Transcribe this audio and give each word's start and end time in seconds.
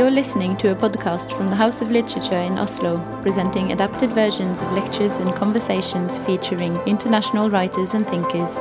You're 0.00 0.10
listening 0.10 0.56
to 0.56 0.72
a 0.72 0.74
podcast 0.74 1.36
from 1.36 1.50
the 1.50 1.56
House 1.56 1.82
of 1.82 1.90
Literature 1.90 2.38
in 2.38 2.56
Oslo, 2.56 2.96
presenting 3.20 3.70
adapted 3.70 4.10
versions 4.12 4.62
of 4.62 4.72
lectures 4.72 5.18
and 5.18 5.34
conversations 5.34 6.18
featuring 6.20 6.80
international 6.86 7.50
writers 7.50 7.92
and 7.92 8.06
thinkers. 8.06 8.56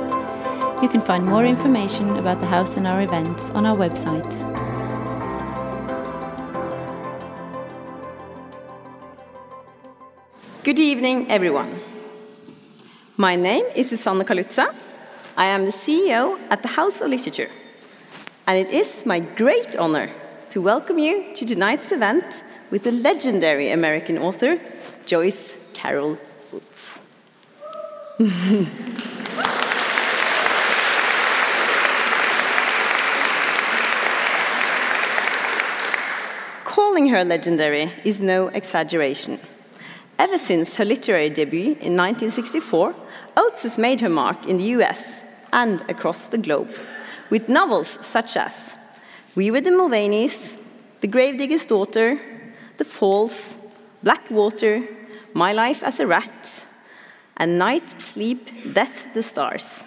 You 0.84 0.90
can 0.90 1.00
find 1.00 1.26
more 1.26 1.46
information 1.46 2.18
about 2.18 2.42
the 2.42 2.46
house 2.46 2.76
and 2.76 2.86
our 2.86 3.02
events 3.04 3.52
on 3.52 3.66
our 3.66 3.78
website. 3.78 4.30
Good 10.66 10.78
evening, 10.78 11.32
everyone. 11.32 11.80
My 13.16 13.38
name 13.38 13.64
is 13.78 13.88
Susanne 13.88 14.26
Kalutza. 14.26 14.76
I 15.38 15.46
am 15.46 15.64
the 15.64 15.72
CEO 15.72 16.38
at 16.50 16.64
the 16.64 16.68
House 16.68 17.00
of 17.00 17.10
Literature, 17.10 17.50
and 18.46 18.58
it 18.58 18.70
is 18.70 19.06
my 19.06 19.22
great 19.22 19.78
honor 19.78 20.10
to 20.50 20.60
welcome 20.60 20.98
you 20.98 21.32
to 21.36 21.46
tonight's 21.46 21.92
event 21.92 22.44
with 22.72 22.84
the 22.84 22.92
legendary 22.92 23.70
American 23.70 24.18
author 24.18 24.60
Joyce 25.06 25.56
Carol 25.74 26.18
Oates. 26.52 27.00
Calling 36.66 37.10
her 37.10 37.24
legendary 37.24 37.92
is 38.04 38.20
no 38.20 38.48
exaggeration. 38.48 39.38
Ever 40.18 40.40
since 40.40 40.78
her 40.78 40.86
literary 40.86 41.30
debut 41.30 41.78
in 41.80 41.96
1964, 41.96 42.96
Oates 43.38 43.62
has 43.62 43.78
made 43.78 44.02
her 44.02 44.10
mark 44.10 44.48
in 44.48 44.58
the 44.58 44.72
US 44.76 45.22
and 45.54 45.82
across 45.88 46.26
the 46.26 46.40
globe 46.40 46.72
with 47.30 47.50
novels 47.50 48.00
such 48.02 48.36
as 48.36 48.76
we 49.36 49.52
Were 49.52 49.62
the 49.62 49.70
Mulvaneys, 49.70 50.58
The 51.02 51.08
Gravedigger's 51.08 51.66
Daughter, 51.66 52.20
The 52.78 52.86
Falls, 52.86 53.56
Black 54.02 54.30
Water, 54.32 54.88
My 55.34 55.54
Life 55.54 55.84
as 55.84 56.00
a 56.00 56.08
Rat, 56.08 56.66
and 57.38 57.60
Night, 57.60 58.02
Sleep, 58.02 58.50
Death, 58.74 59.14
the 59.14 59.22
Stars. 59.22 59.86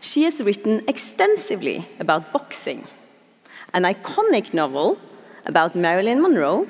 She 0.00 0.22
has 0.22 0.42
written 0.42 0.82
extensively 0.88 1.86
about 2.00 2.32
boxing, 2.32 2.86
an 3.74 3.82
iconic 3.82 4.54
novel 4.54 4.98
about 5.44 5.74
Marilyn 5.76 6.22
Monroe, 6.22 6.66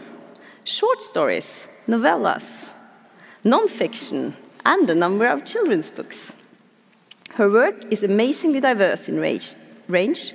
short 0.65 1.03
stories, 1.03 1.69
novellas, 1.87 2.73
non-fiction, 3.45 4.35
and 4.67 4.91
a 4.91 4.95
number 4.95 5.27
of 5.27 5.45
children's 5.45 5.91
books. 5.91 6.35
Her 7.35 7.49
work 7.49 7.93
is 7.93 8.03
amazingly 8.03 8.61
diverse 8.61 9.09
in 9.09 9.21
range, 9.21 10.35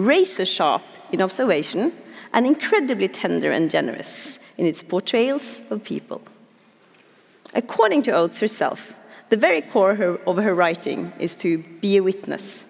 razor 0.00 0.44
sharp 0.44 0.82
in 1.12 1.20
observation, 1.20 1.92
and 2.32 2.46
incredibly 2.46 3.08
tender 3.08 3.50
and 3.50 3.70
generous 3.70 4.38
in 4.56 4.66
its 4.66 4.82
portrayals 4.82 5.62
of 5.70 5.82
people. 5.82 6.22
According 7.54 8.02
to 8.04 8.12
Oates 8.12 8.40
herself, 8.40 8.96
the 9.28 9.36
very 9.36 9.60
core 9.60 10.18
of 10.26 10.36
her 10.36 10.54
writing 10.54 11.12
is 11.18 11.34
to 11.36 11.58
be 11.80 11.96
a 11.96 12.02
witness, 12.02 12.66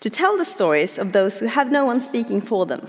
to 0.00 0.10
tell 0.10 0.36
the 0.36 0.44
stories 0.44 0.98
of 0.98 1.12
those 1.12 1.40
who 1.40 1.46
have 1.46 1.70
no 1.70 1.84
one 1.84 2.00
speaking 2.00 2.40
for 2.40 2.66
them. 2.66 2.88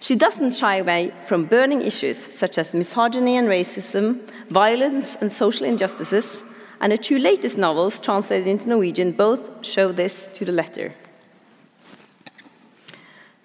She 0.00 0.16
doesn't 0.16 0.52
shy 0.52 0.76
away 0.76 1.12
from 1.26 1.46
burning 1.46 1.80
issues 1.80 2.18
such 2.18 2.58
as 2.58 2.74
misogyny 2.74 3.36
and 3.38 3.48
racism, 3.48 4.20
violence 4.50 5.16
and 5.20 5.32
social 5.32 5.66
injustices, 5.66 6.42
and 6.80 6.92
her 6.92 6.98
two 6.98 7.18
latest 7.18 7.56
novels, 7.56 7.98
translated 7.98 8.46
into 8.46 8.68
Norwegian, 8.68 9.12
both 9.12 9.64
show 9.64 9.92
this 9.92 10.26
to 10.34 10.44
the 10.44 10.52
letter. 10.52 10.92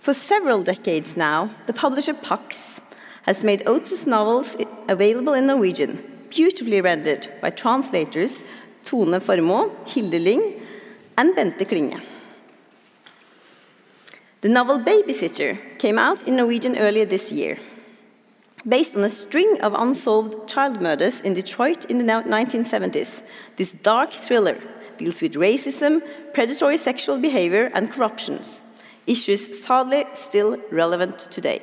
For 0.10 0.16
several 0.16 0.64
decades 0.64 1.16
now, 1.16 1.52
the 1.68 1.74
publisher 1.74 2.16
Pax 2.16 2.82
has 3.28 3.44
made 3.44 3.62
Oates' 3.68 4.08
novels 4.08 4.58
available 4.88 5.36
in 5.36 5.46
Norwegian, 5.46 6.04
beautifully 6.32 6.82
rendered 6.82 7.28
by 7.42 7.52
translators 7.52 8.44
Tone 8.84 9.20
Formoe, 9.20 9.70
Hilde 9.88 10.20
Lyng, 10.20 10.64
and 11.16 11.36
Bente 11.36 11.64
Klinge. 11.64 12.02
The 14.42 14.50
novel 14.50 14.80
Babysitter 14.80 15.78
came 15.78 16.00
out 16.00 16.28
in 16.28 16.38
Norwegian 16.38 16.76
earlier 16.80 17.06
this 17.06 17.32
year. 17.32 17.60
Based 18.68 18.98
on 18.98 19.04
a 19.04 19.10
string 19.10 19.62
of 19.62 19.76
unsolved 19.76 20.50
child 20.50 20.82
murders 20.82 21.22
in 21.22 21.36
Detroit 21.36 21.86
in 21.86 22.00
the 22.00 22.04
1970s, 22.04 23.22
this 23.58 23.74
dark 23.74 24.12
thriller 24.12 24.58
deals 24.98 25.22
with 25.22 25.36
racism, 25.36 26.02
predatory 26.34 26.78
sexual 26.78 27.20
behavior, 27.20 27.70
and 27.76 27.92
corruptions 27.92 28.62
issues 29.08 29.62
sadly 29.64 30.06
still 30.14 30.58
relevant 30.72 31.20
today. 31.20 31.62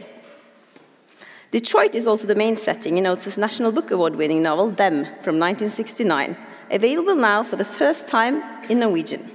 Detroit 1.51 1.95
is 1.95 2.07
also 2.07 2.27
the 2.27 2.35
main 2.35 2.57
setting 2.57 2.99
in 2.99 3.07
Oates' 3.07 3.39
National 3.39 3.73
Book 3.73 3.91
Award 3.91 4.17
winning 4.17 4.43
novel 4.43 4.71
Them 4.71 5.05
from 5.23 5.39
1969, 5.39 6.37
available 6.71 7.15
now 7.15 7.43
for 7.43 7.57
the 7.57 7.65
first 7.65 8.09
time 8.09 8.43
in 8.69 8.81
Norwegian. 8.81 9.31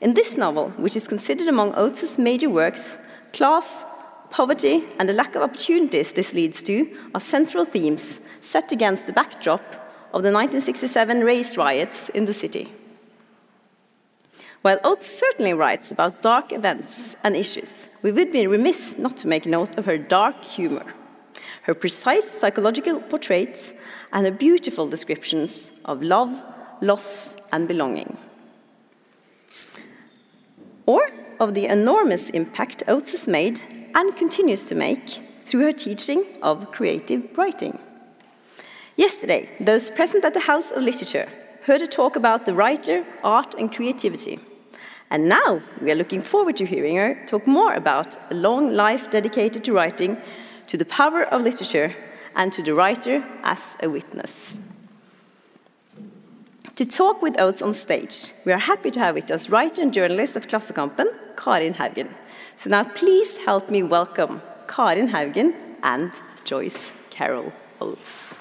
In 0.00 0.14
this 0.14 0.36
novel, 0.36 0.70
which 0.70 0.96
is 0.96 1.06
considered 1.06 1.48
among 1.48 1.74
Oates' 1.74 2.18
major 2.18 2.50
works, 2.50 2.98
class, 3.32 3.84
poverty, 4.30 4.84
and 4.98 5.08
the 5.08 5.12
lack 5.12 5.34
of 5.34 5.42
opportunities 5.42 6.12
this 6.12 6.34
leads 6.34 6.60
to 6.62 6.90
are 7.14 7.20
central 7.20 7.64
themes 7.64 8.20
set 8.40 8.72
against 8.72 9.06
the 9.06 9.12
backdrop 9.12 9.62
of 10.12 10.22
the 10.22 10.32
1967 10.32 11.20
race 11.20 11.56
riots 11.56 12.08
in 12.08 12.24
the 12.24 12.32
city. 12.32 12.68
While 14.64 14.80
Oates 14.82 15.06
certainly 15.06 15.52
writes 15.52 15.92
about 15.92 16.22
dark 16.22 16.50
events 16.50 17.18
and 17.22 17.36
issues, 17.36 17.86
we 18.00 18.10
would 18.12 18.32
be 18.32 18.46
remiss 18.46 18.96
not 18.96 19.14
to 19.18 19.28
make 19.28 19.44
note 19.44 19.76
of 19.76 19.84
her 19.84 19.98
dark 19.98 20.42
humor, 20.42 20.86
her 21.64 21.74
precise 21.74 22.30
psychological 22.30 22.98
portraits, 22.98 23.74
and 24.10 24.24
her 24.24 24.32
beautiful 24.32 24.88
descriptions 24.88 25.70
of 25.84 26.02
love, 26.02 26.32
loss, 26.80 27.36
and 27.52 27.68
belonging. 27.68 28.16
Or 30.86 31.10
of 31.38 31.52
the 31.52 31.66
enormous 31.66 32.30
impact 32.30 32.84
Oates 32.88 33.12
has 33.12 33.28
made 33.28 33.60
and 33.94 34.16
continues 34.16 34.66
to 34.68 34.74
make 34.74 35.20
through 35.44 35.64
her 35.64 35.72
teaching 35.72 36.24
of 36.42 36.72
creative 36.72 37.36
writing. 37.36 37.78
Yesterday, 38.96 39.50
those 39.60 39.90
present 39.90 40.24
at 40.24 40.32
the 40.32 40.48
House 40.48 40.70
of 40.70 40.82
Literature 40.82 41.28
heard 41.64 41.82
a 41.82 41.86
talk 41.86 42.16
about 42.16 42.46
the 42.46 42.54
writer, 42.54 43.04
art, 43.22 43.54
and 43.58 43.70
creativity. 43.70 44.38
And 45.10 45.28
now 45.28 45.60
we 45.80 45.90
are 45.90 45.94
looking 45.94 46.22
forward 46.22 46.56
to 46.56 46.66
hearing 46.66 46.96
her 46.96 47.14
talk 47.26 47.46
more 47.46 47.74
about 47.74 48.16
a 48.30 48.34
long 48.34 48.72
life 48.72 49.10
dedicated 49.10 49.64
to 49.64 49.72
writing, 49.72 50.16
to 50.66 50.76
the 50.76 50.84
power 50.84 51.22
of 51.24 51.42
literature, 51.42 51.94
and 52.34 52.52
to 52.52 52.62
the 52.62 52.74
writer 52.74 53.24
as 53.42 53.76
a 53.82 53.88
witness. 53.88 54.56
To 56.76 56.84
talk 56.84 57.22
with 57.22 57.40
Oates 57.40 57.62
on 57.62 57.72
stage, 57.72 58.32
we 58.44 58.52
are 58.52 58.58
happy 58.58 58.90
to 58.90 58.98
have 58.98 59.14
with 59.14 59.30
us 59.30 59.48
writer 59.48 59.80
and 59.80 59.94
journalist 59.94 60.36
at 60.36 60.48
Klassekampen, 60.48 61.06
Karin 61.36 61.74
Haugen. 61.74 62.12
So 62.56 62.70
now 62.70 62.82
please 62.82 63.38
help 63.38 63.70
me 63.70 63.84
welcome 63.84 64.42
Karin 64.66 65.08
Haugen 65.08 65.54
and 65.84 66.10
Joyce 66.44 66.90
Carol 67.10 67.52
Oates. 67.80 68.34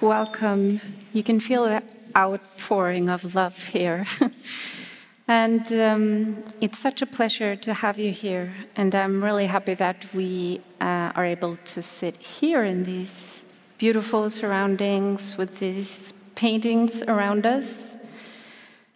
Welcome. 0.00 0.80
You 1.12 1.22
can 1.22 1.40
feel 1.40 1.64
the 1.64 1.82
outpouring 2.16 3.08
of 3.08 3.34
love 3.34 3.68
here. 3.68 4.06
and 5.28 5.66
um, 5.72 6.42
it's 6.60 6.78
such 6.78 7.02
a 7.02 7.06
pleasure 7.06 7.56
to 7.56 7.74
have 7.74 7.98
you 7.98 8.10
here. 8.10 8.52
And 8.76 8.94
I'm 8.94 9.22
really 9.22 9.46
happy 9.46 9.74
that 9.74 10.06
we 10.14 10.60
uh, 10.80 11.12
are 11.14 11.24
able 11.24 11.56
to 11.56 11.82
sit 11.82 12.16
here 12.16 12.64
in 12.64 12.84
these 12.84 13.44
beautiful 13.78 14.30
surroundings 14.30 15.36
with 15.36 15.58
these 15.58 16.12
paintings 16.34 17.02
around 17.02 17.46
us. 17.46 17.94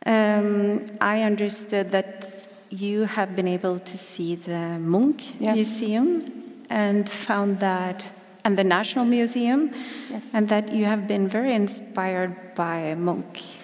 Um, 0.06 0.87
I 1.01 1.23
understood 1.23 1.91
that 1.93 2.31
you 2.71 3.05
have 3.05 3.37
been 3.37 3.49
able 3.49 3.79
to 3.79 3.99
see 3.99 4.35
the 4.35 4.79
Munch 4.79 5.33
yes. 5.39 5.55
Museum 5.55 6.25
and 6.71 7.09
found 7.09 7.61
that 7.61 8.03
and 8.44 8.58
the 8.58 8.64
National 8.64 9.05
Museum, 9.05 9.70
yes. 10.11 10.23
and 10.32 10.49
that 10.50 10.73
you 10.73 10.85
have 10.85 11.08
been 11.08 11.26
very 11.26 11.55
inspired 11.55 12.55
by 12.55 12.94
Munch 12.94 13.56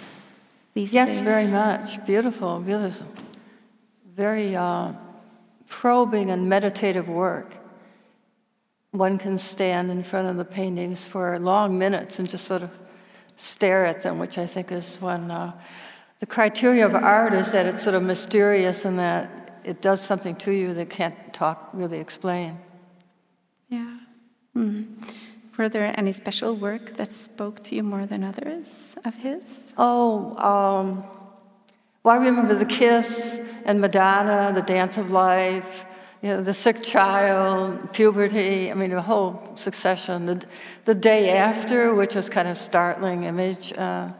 these 0.74 0.92
yes, 0.92 1.08
days. 1.08 1.20
Very 1.20 1.46
much. 1.46 2.04
Beautiful, 2.06 2.60
beautiful. 2.60 3.06
Very 4.16 4.56
uh, 4.56 4.92
probing 5.68 6.30
and 6.30 6.48
meditative 6.48 7.08
work. 7.08 7.56
One 8.92 9.18
can 9.18 9.38
stand 9.38 9.90
in 9.90 10.02
front 10.02 10.28
of 10.28 10.36
the 10.36 10.44
paintings 10.44 11.06
for 11.06 11.38
long 11.38 11.78
minutes 11.78 12.18
and 12.18 12.28
just 12.28 12.46
sort 12.46 12.62
of 12.62 12.70
stare 13.36 13.86
at 13.86 14.02
them, 14.02 14.18
which 14.18 14.36
I 14.36 14.46
think 14.46 14.72
is 14.72 15.00
one. 15.00 15.30
Uh, 15.30 15.52
the 16.18 16.26
criteria 16.26 16.84
of 16.84 16.94
art 16.94 17.32
is 17.32 17.52
that 17.52 17.66
it's 17.66 17.82
sort 17.82 17.94
of 17.94 18.02
mysterious 18.02 18.84
and 18.84 18.98
that 18.98 19.60
it 19.64 19.80
does 19.80 20.00
something 20.00 20.36
to 20.36 20.50
you 20.50 20.74
that 20.74 20.90
can't 20.90 21.32
talk 21.32 21.70
really 21.72 21.98
explain. 21.98 22.58
Yeah. 23.68 23.96
Mm. 24.56 24.86
Were 25.56 25.68
there 25.68 25.94
any 25.98 26.12
special 26.12 26.54
work 26.54 26.96
that 26.96 27.12
spoke 27.12 27.62
to 27.64 27.74
you 27.74 27.82
more 27.82 28.06
than 28.06 28.24
others 28.24 28.96
of 29.04 29.16
his? 29.16 29.74
Oh, 29.76 30.36
um, 30.38 31.04
well, 32.02 32.18
I 32.18 32.24
remember 32.24 32.54
The 32.54 32.64
Kiss 32.64 33.46
and 33.66 33.80
Madonna, 33.80 34.52
The 34.54 34.62
Dance 34.62 34.96
of 34.96 35.10
Life, 35.10 35.84
you 36.22 36.30
know, 36.30 36.42
The 36.42 36.54
Sick 36.54 36.82
Child, 36.82 37.92
Puberty, 37.92 38.70
I 38.70 38.74
mean, 38.74 38.92
a 38.92 39.02
whole 39.02 39.52
succession. 39.56 40.26
The, 40.26 40.44
the 40.86 40.94
Day 40.94 41.30
After, 41.30 41.94
which 41.94 42.14
was 42.14 42.30
kind 42.30 42.48
of 42.48 42.56
startling 42.56 43.24
image. 43.24 43.72
Uh, 43.74 44.12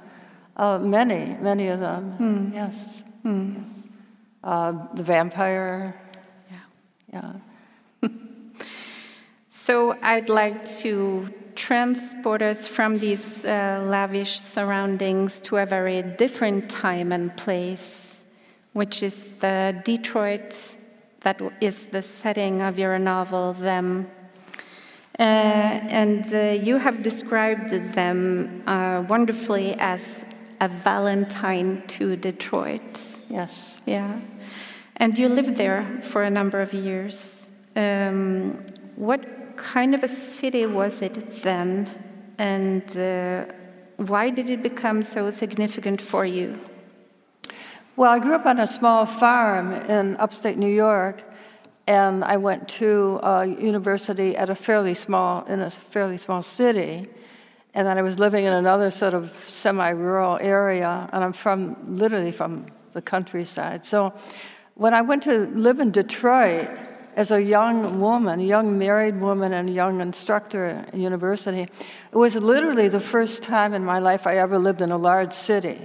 uh, 0.57 0.79
many, 0.79 1.37
many 1.41 1.69
of 1.69 1.81
them, 1.81 2.17
mm. 2.19 2.55
yes. 2.55 3.03
Mm. 3.25 3.55
yes. 3.57 3.85
Uh, 4.45 4.73
the 4.95 5.03
Vampire. 5.03 5.99
Yeah. 6.51 6.59
Yeah. 7.15 7.33
So 9.71 9.97
I'd 10.03 10.29
like 10.29 10.65
to 10.83 11.33
transport 11.55 12.43
us 12.43 12.67
from 12.67 12.99
these 12.99 13.45
uh, 13.45 13.81
lavish 13.87 14.41
surroundings 14.41 15.41
to 15.43 15.59
a 15.59 15.65
very 15.65 16.03
different 16.03 16.69
time 16.69 17.13
and 17.13 17.37
place, 17.37 18.25
which 18.73 19.01
is 19.01 19.37
the 19.37 19.81
Detroit 19.85 20.57
that 21.21 21.41
is 21.61 21.87
the 21.87 22.03
setting 22.03 22.63
of 22.63 22.81
your 22.81 22.99
novel, 22.99 23.53
Them. 23.53 24.11
Uh, 25.17 25.23
and 25.23 26.25
uh, 26.35 26.39
you 26.67 26.79
have 26.79 27.05
described 27.05 27.71
them 27.95 28.65
uh, 28.67 29.05
wonderfully 29.09 29.77
as 29.79 30.25
a 30.61 30.67
Valentine 30.67 31.85
to 31.87 32.17
Detroit. 32.17 32.99
Yes. 33.29 33.81
Yeah. 33.87 34.19
And 34.97 35.17
you 35.17 35.29
lived 35.29 35.59
there 35.59 35.85
for 36.03 36.23
a 36.23 36.31
number 36.31 36.61
of 36.61 36.75
years. 36.75 37.71
Um, 37.77 38.65
what 38.97 39.40
kind 39.61 39.95
of 39.95 40.03
a 40.03 40.09
city 40.09 40.67
was 40.67 41.03
it 41.03 41.43
then? 41.43 41.89
And 42.39 42.97
uh, 42.97 43.45
why 43.97 44.31
did 44.31 44.49
it 44.49 44.63
become 44.63 45.03
so 45.03 45.31
significant 45.31 46.01
for 46.01 46.25
you? 46.25 46.55
Well, 47.97 48.11
I 48.11 48.19
grew 48.19 48.35
up 48.35 48.47
on 48.47 48.59
a 48.59 48.67
small 48.67 49.05
farm 49.05 49.73
in 49.73 50.17
upstate 50.17 50.57
New 50.57 50.73
York, 50.73 51.23
and 51.87 52.25
I 52.25 52.39
went 52.39 52.69
to 52.81 53.21
a 53.23 53.45
university 53.45 54.37
at 54.37 54.49
a 54.49 54.55
fairly 54.55 54.95
small, 54.95 55.45
in 55.45 55.61
a 55.61 55.71
fairly 55.71 56.17
small 56.17 56.43
city. 56.43 57.09
And 57.75 57.87
then 57.87 57.99
I 57.99 58.03
was 58.03 58.19
living 58.19 58.47
in 58.47 58.53
another 58.53 58.91
sort 58.91 59.13
of 59.13 59.33
semi 59.47 59.91
rural 59.91 60.39
area, 60.41 61.09
and 61.13 61.23
I'm 61.23 61.35
from 61.35 61.97
literally 61.97 62.33
from 62.33 62.67
the 62.93 63.03
countryside. 63.03 63.85
So 63.85 64.15
when 64.75 64.95
I 64.95 65.03
went 65.03 65.23
to 65.25 65.47
live 65.47 65.79
in 65.79 65.91
Detroit 65.91 66.69
as 67.17 67.31
a 67.31 67.43
young 67.43 68.01
woman, 68.01 68.41
a 68.41 68.45
young 68.45 68.79
married 68.79 69.21
woman, 69.21 69.53
and 69.53 69.69
a 69.69 69.73
young 69.73 70.01
instructor 70.01 70.67
at 70.67 70.95
university, 70.95 71.63
it 71.63 72.17
was 72.17 72.37
literally 72.37 72.89
the 72.89 73.01
first 73.01 73.43
time 73.43 73.75
in 73.75 73.85
my 73.85 73.99
life 73.99 74.27
I 74.27 74.39
ever 74.39 74.59
lived 74.59 74.81
in 74.81 74.91
a 74.91 74.99
large 74.99 75.33
city. 75.33 75.79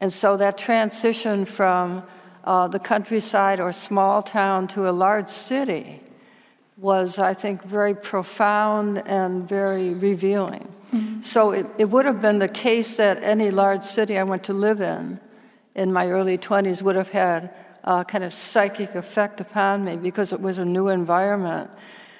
And 0.00 0.12
so 0.12 0.36
that 0.36 0.58
transition 0.58 1.44
from 1.44 2.02
uh, 2.44 2.68
the 2.68 2.78
countryside 2.78 3.60
or 3.60 3.72
small 3.72 4.22
town 4.22 4.68
to 4.68 4.88
a 4.88 4.92
large 4.92 5.28
city 5.28 6.00
was, 6.76 7.18
I 7.18 7.34
think, 7.34 7.62
very 7.62 7.94
profound 7.94 9.02
and 9.06 9.48
very 9.48 9.94
revealing. 9.94 10.68
Mm-hmm. 10.92 11.22
So 11.22 11.52
it, 11.52 11.66
it 11.78 11.84
would 11.86 12.04
have 12.04 12.20
been 12.20 12.38
the 12.38 12.48
case 12.48 12.96
that 12.96 13.22
any 13.22 13.50
large 13.50 13.82
city 13.82 14.18
I 14.18 14.24
went 14.24 14.44
to 14.44 14.52
live 14.52 14.80
in 14.80 15.20
in 15.74 15.92
my 15.92 16.10
early 16.10 16.36
20s 16.36 16.82
would 16.82 16.96
have 16.96 17.10
had 17.10 17.54
a 17.84 18.04
kind 18.04 18.24
of 18.24 18.32
psychic 18.32 18.94
effect 18.94 19.40
upon 19.40 19.84
me 19.84 19.96
because 19.96 20.32
it 20.32 20.40
was 20.40 20.58
a 20.58 20.64
new 20.64 20.88
environment. 20.88 21.70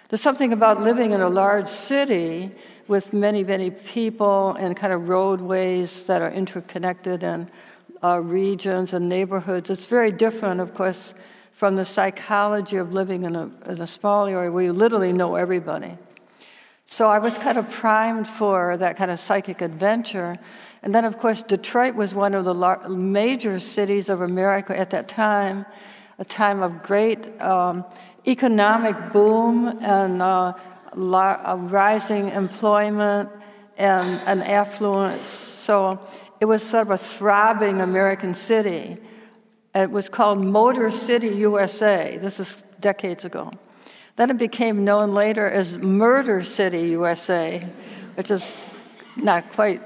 There's 0.09 0.21
something 0.21 0.53
about 0.53 0.83
living 0.83 1.13
in 1.13 1.21
a 1.21 1.29
large 1.29 1.69
city 1.69 2.53
with 2.87 3.13
many, 3.15 3.43
many 3.43 3.71
people 3.71 4.51
and 4.53 4.77
kind 4.77 4.93
of 4.93 5.09
roadways 5.09 6.05
that 6.05 6.21
are 6.21 6.31
interconnected 6.31 7.25
and 7.25 7.51
uh, 8.03 8.21
regions 8.21 8.93
and 8.93 9.09
neighborhoods. 9.09 9.71
It's 9.71 9.87
very 9.87 10.13
different, 10.13 10.61
of 10.61 10.75
course, 10.75 11.15
from 11.53 11.77
the 11.77 11.85
psychology 11.87 12.77
of 12.77 12.93
living 12.93 13.25
in 13.25 13.35
a, 13.35 13.51
in 13.67 13.81
a 13.81 13.87
small 13.87 14.27
area 14.27 14.53
where 14.53 14.65
you 14.65 14.73
literally 14.73 15.13
know 15.13 15.37
everybody. 15.37 15.97
So 16.87 17.09
I 17.09 17.19
was 17.19 17.39
kind 17.39 17.57
of 17.57 17.71
primed 17.71 18.29
for 18.29 18.77
that 18.77 18.99
kind 18.99 19.11
of 19.11 19.19
psychic 19.19 19.63
adventure. 19.63 20.37
And 20.85 20.95
then, 20.95 21.07
of 21.07 21.17
course, 21.17 21.43
Detroit 21.43 21.95
was 21.95 22.15
one 22.15 22.35
of 22.35 22.45
the 22.45 22.53
lar- 22.53 22.87
major 22.91 23.59
cities 23.59 24.11
of 24.11 24.21
America 24.21 24.79
at 24.79 24.91
that 24.91 25.09
time, 25.09 25.65
a 26.19 26.27
time 26.27 26.63
of 26.63 26.83
great 26.83 27.41
um, 27.41 27.87
economic 28.27 29.11
boom 29.11 29.67
and 29.81 30.21
uh, 30.21 30.53
la- 30.95 31.57
rising 31.59 32.29
employment 32.29 33.31
and, 33.79 34.21
and 34.27 34.43
affluence. 34.43 35.31
So 35.31 35.99
it 36.39 36.45
was 36.45 36.63
sort 36.63 36.83
of 36.83 36.91
a 36.91 36.99
throbbing 36.99 37.81
American 37.81 38.35
city. 38.35 38.99
It 39.75 39.91
was 39.91 40.11
called 40.11 40.45
Motor 40.45 40.91
City, 40.91 41.29
USA. 41.29 42.19
This 42.21 42.39
is 42.39 42.61
decades 42.81 43.25
ago. 43.25 43.51
Then 44.17 44.29
it 44.29 44.37
became 44.37 44.85
known 44.85 45.15
later 45.15 45.49
as 45.49 45.79
Murder 45.79 46.45
City, 46.45 46.89
USA, 46.89 47.67
which 48.17 48.31
is 48.31 48.71
not 49.17 49.51
quite 49.51 49.81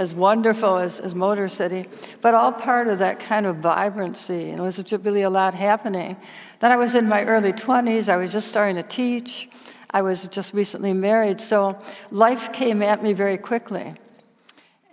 as 0.00 0.14
wonderful 0.14 0.78
as, 0.78 0.98
as 0.98 1.14
Motor 1.14 1.46
City, 1.46 1.84
but 2.22 2.32
all 2.32 2.52
part 2.52 2.88
of 2.88 3.00
that 3.00 3.20
kind 3.20 3.44
of 3.44 3.56
vibrancy. 3.56 4.48
And 4.48 4.58
it 4.58 4.62
was 4.62 4.82
really 5.04 5.20
a 5.20 5.28
lot 5.28 5.52
happening. 5.52 6.16
Then 6.60 6.72
I 6.72 6.76
was 6.76 6.94
in 6.94 7.06
my 7.06 7.22
early 7.24 7.52
20s, 7.52 8.08
I 8.08 8.16
was 8.16 8.32
just 8.32 8.48
starting 8.48 8.76
to 8.76 8.82
teach. 8.82 9.50
I 9.90 10.00
was 10.00 10.26
just 10.28 10.54
recently 10.54 10.94
married, 10.94 11.38
so 11.38 11.78
life 12.10 12.50
came 12.50 12.80
at 12.80 13.02
me 13.02 13.12
very 13.12 13.36
quickly. 13.36 13.92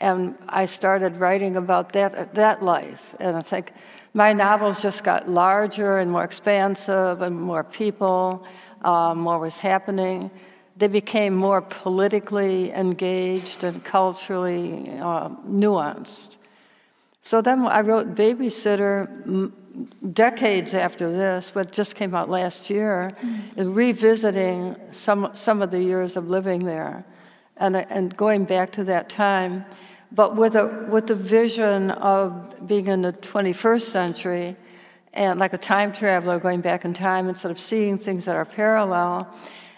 And 0.02 0.36
I 0.50 0.66
started 0.66 1.16
writing 1.16 1.56
about 1.56 1.94
that, 1.94 2.36
that 2.36 2.62
life. 2.62 3.16
And 3.22 3.38
I 3.38 3.42
think 3.42 3.72
my 4.14 4.34
novels 4.34 4.82
just 4.82 5.06
got 5.06 5.30
larger 5.30 6.00
and 6.00 6.12
more 6.12 6.26
expansive 6.26 7.22
and 7.22 7.40
more 7.40 7.64
people, 7.64 8.46
uh, 8.84 9.16
more 9.16 9.40
was 9.40 9.58
happening. 9.58 10.32
They 10.78 10.88
became 10.88 11.36
more 11.36 11.62
politically 11.62 12.72
engaged 12.72 13.64
and 13.64 13.84
culturally 13.84 14.90
uh, 15.00 15.30
nuanced. 15.48 16.38
So 17.24 17.42
then 17.42 17.66
I 17.66 17.82
wrote 17.82 18.16
Babysitter 18.16 19.52
decades 20.14 20.74
after 20.74 21.12
this, 21.12 21.54
what 21.54 21.72
just 21.72 21.96
came 21.96 22.16
out 22.16 22.30
last 22.30 22.70
year, 22.70 23.12
mm-hmm. 23.22 23.74
revisiting 23.74 24.76
some, 24.92 25.32
some 25.34 25.62
of 25.62 25.72
the 25.72 25.84
years 25.84 26.16
of 26.16 26.30
living 26.30 26.66
there 26.66 27.06
and, 27.58 27.76
and 27.76 28.16
going 28.16 28.46
back 28.46 28.72
to 28.74 28.84
that 28.86 29.10
time 29.10 29.66
but 30.12 30.36
with 30.36 30.56
a 30.56 30.88
with 30.90 31.08
the 31.08 31.16
vision 31.16 31.92
of 31.92 32.66
being 32.66 32.88
in 32.88 33.02
the 33.02 33.14
21st 33.14 33.82
century 33.82 34.56
and 35.14 35.40
like 35.40 35.54
a 35.54 35.58
time 35.58 35.92
traveler 35.92 36.40
going 36.40 36.62
back 36.62 36.86
in 36.86 36.94
time 36.94 37.28
and 37.28 37.38
sort 37.38 37.52
of 37.52 37.60
seeing 37.60 37.98
things 37.98 38.26
that 38.26 38.36
are 38.36 38.46
parallel 38.46 39.28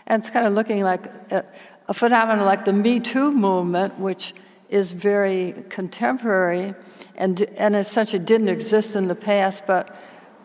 and 0.10 0.22
it's 0.22 0.30
kind 0.30 0.46
of 0.46 0.54
looking 0.54 0.82
like 0.84 1.06
a, 1.32 1.46
a 1.88 1.94
phenomenon 1.94 2.46
like 2.46 2.66
the 2.66 2.74
me 2.74 3.00
too 3.00 3.32
movement 3.32 3.98
which 4.00 4.34
is 4.70 4.92
very 4.92 5.56
contemporary 5.70 6.74
and, 7.16 7.42
and 7.58 7.76
essentially 7.76 8.24
didn't 8.24 8.50
exist 8.50 8.96
in 8.96 9.08
the 9.08 9.16
past 9.16 9.66
but 9.66 9.96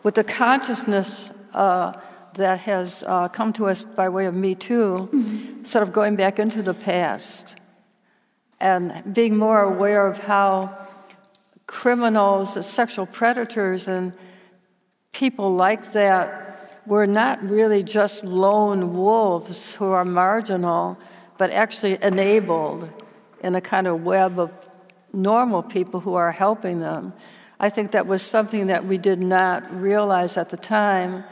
with 0.02 0.14
the 0.14 0.24
consciousness 0.24 1.30
uh, 1.54 1.92
that 2.34 2.60
has 2.60 3.04
uh, 3.06 3.28
come 3.28 3.52
to 3.52 3.66
us 3.66 3.82
by 3.82 4.08
way 4.08 4.26
of 4.26 4.34
me 4.34 4.54
too 4.54 5.08
mm-hmm. 5.12 5.64
sort 5.64 5.82
of 5.82 5.92
going 5.92 6.16
back 6.16 6.38
into 6.38 6.62
the 6.62 6.74
past 6.74 7.56
and 8.60 9.14
being 9.14 9.36
more 9.36 9.60
aware 9.60 10.06
of 10.06 10.18
how 10.18 10.74
criminals, 11.66 12.66
sexual 12.66 13.06
predators, 13.06 13.88
and 13.88 14.12
people 15.12 15.54
like 15.54 15.92
that 15.92 16.53
were 16.86 17.06
not 17.06 17.42
really 17.42 17.82
just 17.82 18.24
lone 18.24 18.96
wolves 18.96 19.74
who 19.74 19.86
are 19.86 20.04
marginal, 20.04 20.98
but 21.38 21.50
actually 21.50 21.98
enabled 22.02 22.88
in 23.42 23.54
a 23.54 23.60
kind 23.60 23.86
of 23.86 24.02
web 24.02 24.38
of 24.38 24.50
normal 25.12 25.62
people 25.62 26.00
who 26.00 26.14
are 26.14 26.32
helping 26.32 26.80
them. 26.80 27.12
I 27.60 27.70
think 27.70 27.92
that 27.92 28.06
was 28.06 28.22
something 28.22 28.66
that 28.66 28.84
we 28.84 28.98
did 28.98 29.20
not 29.20 29.72
realize 29.80 30.36
at 30.36 30.50
the 30.50 30.56
time. 30.56 31.24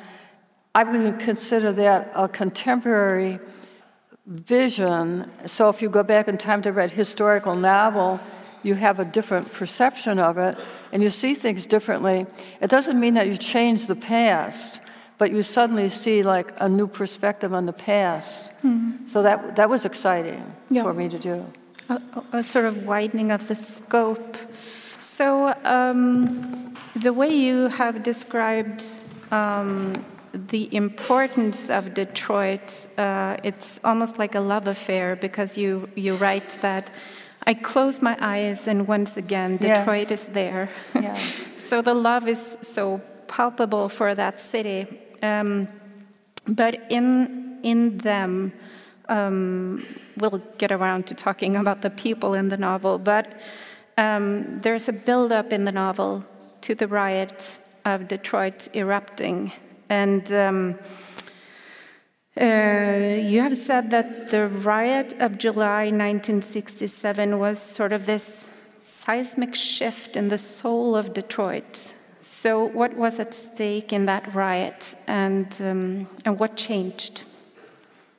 I 0.74 0.84
would 0.84 1.18
consider 1.18 1.72
that 1.72 2.12
a 2.14 2.28
contemporary 2.28 3.38
vision. 4.26 5.30
So 5.46 5.68
if 5.68 5.82
you 5.82 5.90
go 5.90 6.02
back 6.02 6.28
in 6.28 6.38
time 6.38 6.62
to 6.62 6.72
read 6.72 6.90
historical 6.90 7.54
novel, 7.54 8.20
you 8.62 8.74
have 8.74 9.00
a 9.00 9.04
different 9.04 9.52
perception 9.52 10.18
of 10.18 10.38
it 10.38 10.56
and 10.92 11.02
you 11.02 11.10
see 11.10 11.34
things 11.34 11.66
differently. 11.66 12.26
It 12.60 12.70
doesn't 12.70 12.98
mean 12.98 13.14
that 13.14 13.26
you 13.26 13.36
change 13.36 13.86
the 13.86 13.96
past, 13.96 14.80
but 15.22 15.30
you 15.30 15.44
suddenly 15.44 15.88
see 15.88 16.24
like 16.24 16.52
a 16.58 16.68
new 16.68 16.88
perspective 16.88 17.54
on 17.54 17.64
the 17.64 17.72
past. 17.72 18.50
Mm-hmm. 18.64 19.06
So 19.06 19.22
that 19.22 19.54
that 19.54 19.68
was 19.70 19.84
exciting 19.84 20.42
yeah. 20.68 20.82
for 20.82 20.92
me 20.92 21.08
to 21.08 21.18
do. 21.30 21.46
A, 21.88 22.02
a, 22.32 22.42
sort 22.42 22.64
of 22.64 22.74
widening 22.92 23.30
of 23.30 23.46
the 23.46 23.54
scope. 23.54 24.36
So 24.96 25.54
um, 25.62 26.74
the 26.96 27.12
way 27.12 27.28
you 27.28 27.68
have 27.68 28.02
described 28.02 28.84
um, 29.30 29.92
the 30.32 30.64
importance 30.74 31.70
of 31.70 31.94
Detroit, 31.94 32.88
uh, 32.98 33.36
it's 33.44 33.78
almost 33.84 34.18
like 34.18 34.34
a 34.34 34.40
love 34.40 34.66
affair 34.66 35.14
because 35.14 35.56
you, 35.56 35.88
you 35.94 36.16
write 36.16 36.50
that 36.62 36.90
I 37.46 37.54
close 37.54 38.02
my 38.02 38.16
eyes 38.20 38.66
and 38.66 38.88
once 38.88 39.16
again 39.16 39.58
Detroit 39.58 40.10
yes. 40.10 40.18
is 40.18 40.26
there. 40.26 40.68
Yeah. 40.94 41.14
so 41.70 41.80
the 41.80 41.94
love 41.94 42.26
is 42.26 42.56
so 42.62 43.00
palpable 43.32 43.88
for 43.88 44.14
that 44.14 44.40
city. 44.40 45.01
Um, 45.22 45.68
but 46.46 46.86
in, 46.90 47.60
in 47.62 47.98
them, 47.98 48.52
um, 49.08 49.86
we'll 50.16 50.42
get 50.58 50.72
around 50.72 51.06
to 51.06 51.14
talking 51.14 51.56
about 51.56 51.82
the 51.82 51.90
people 51.90 52.34
in 52.34 52.48
the 52.48 52.56
novel, 52.56 52.98
but 52.98 53.40
um, 53.96 54.58
there's 54.60 54.88
a 54.88 54.92
build-up 54.92 55.52
in 55.52 55.64
the 55.64 55.72
novel 55.72 56.24
to 56.62 56.74
the 56.74 56.88
riot 56.88 57.58
of 57.84 58.08
Detroit 58.08 58.68
erupting. 58.74 59.52
And 59.88 60.30
um, 60.32 60.78
uh, 62.40 63.18
you 63.20 63.40
have 63.42 63.56
said 63.56 63.90
that 63.90 64.30
the 64.30 64.48
riot 64.48 65.14
of 65.20 65.38
July 65.38 65.84
1967 65.84 67.38
was 67.38 67.60
sort 67.60 67.92
of 67.92 68.06
this 68.06 68.48
seismic 68.80 69.54
shift 69.54 70.16
in 70.16 70.28
the 70.28 70.38
soul 70.38 70.96
of 70.96 71.12
Detroit. 71.12 71.94
So, 72.24 72.64
what 72.66 72.94
was 72.94 73.18
at 73.18 73.34
stake 73.34 73.92
in 73.92 74.06
that 74.06 74.32
riot, 74.32 74.94
and, 75.08 75.46
um, 75.60 76.06
and 76.24 76.38
what 76.38 76.56
changed? 76.56 77.24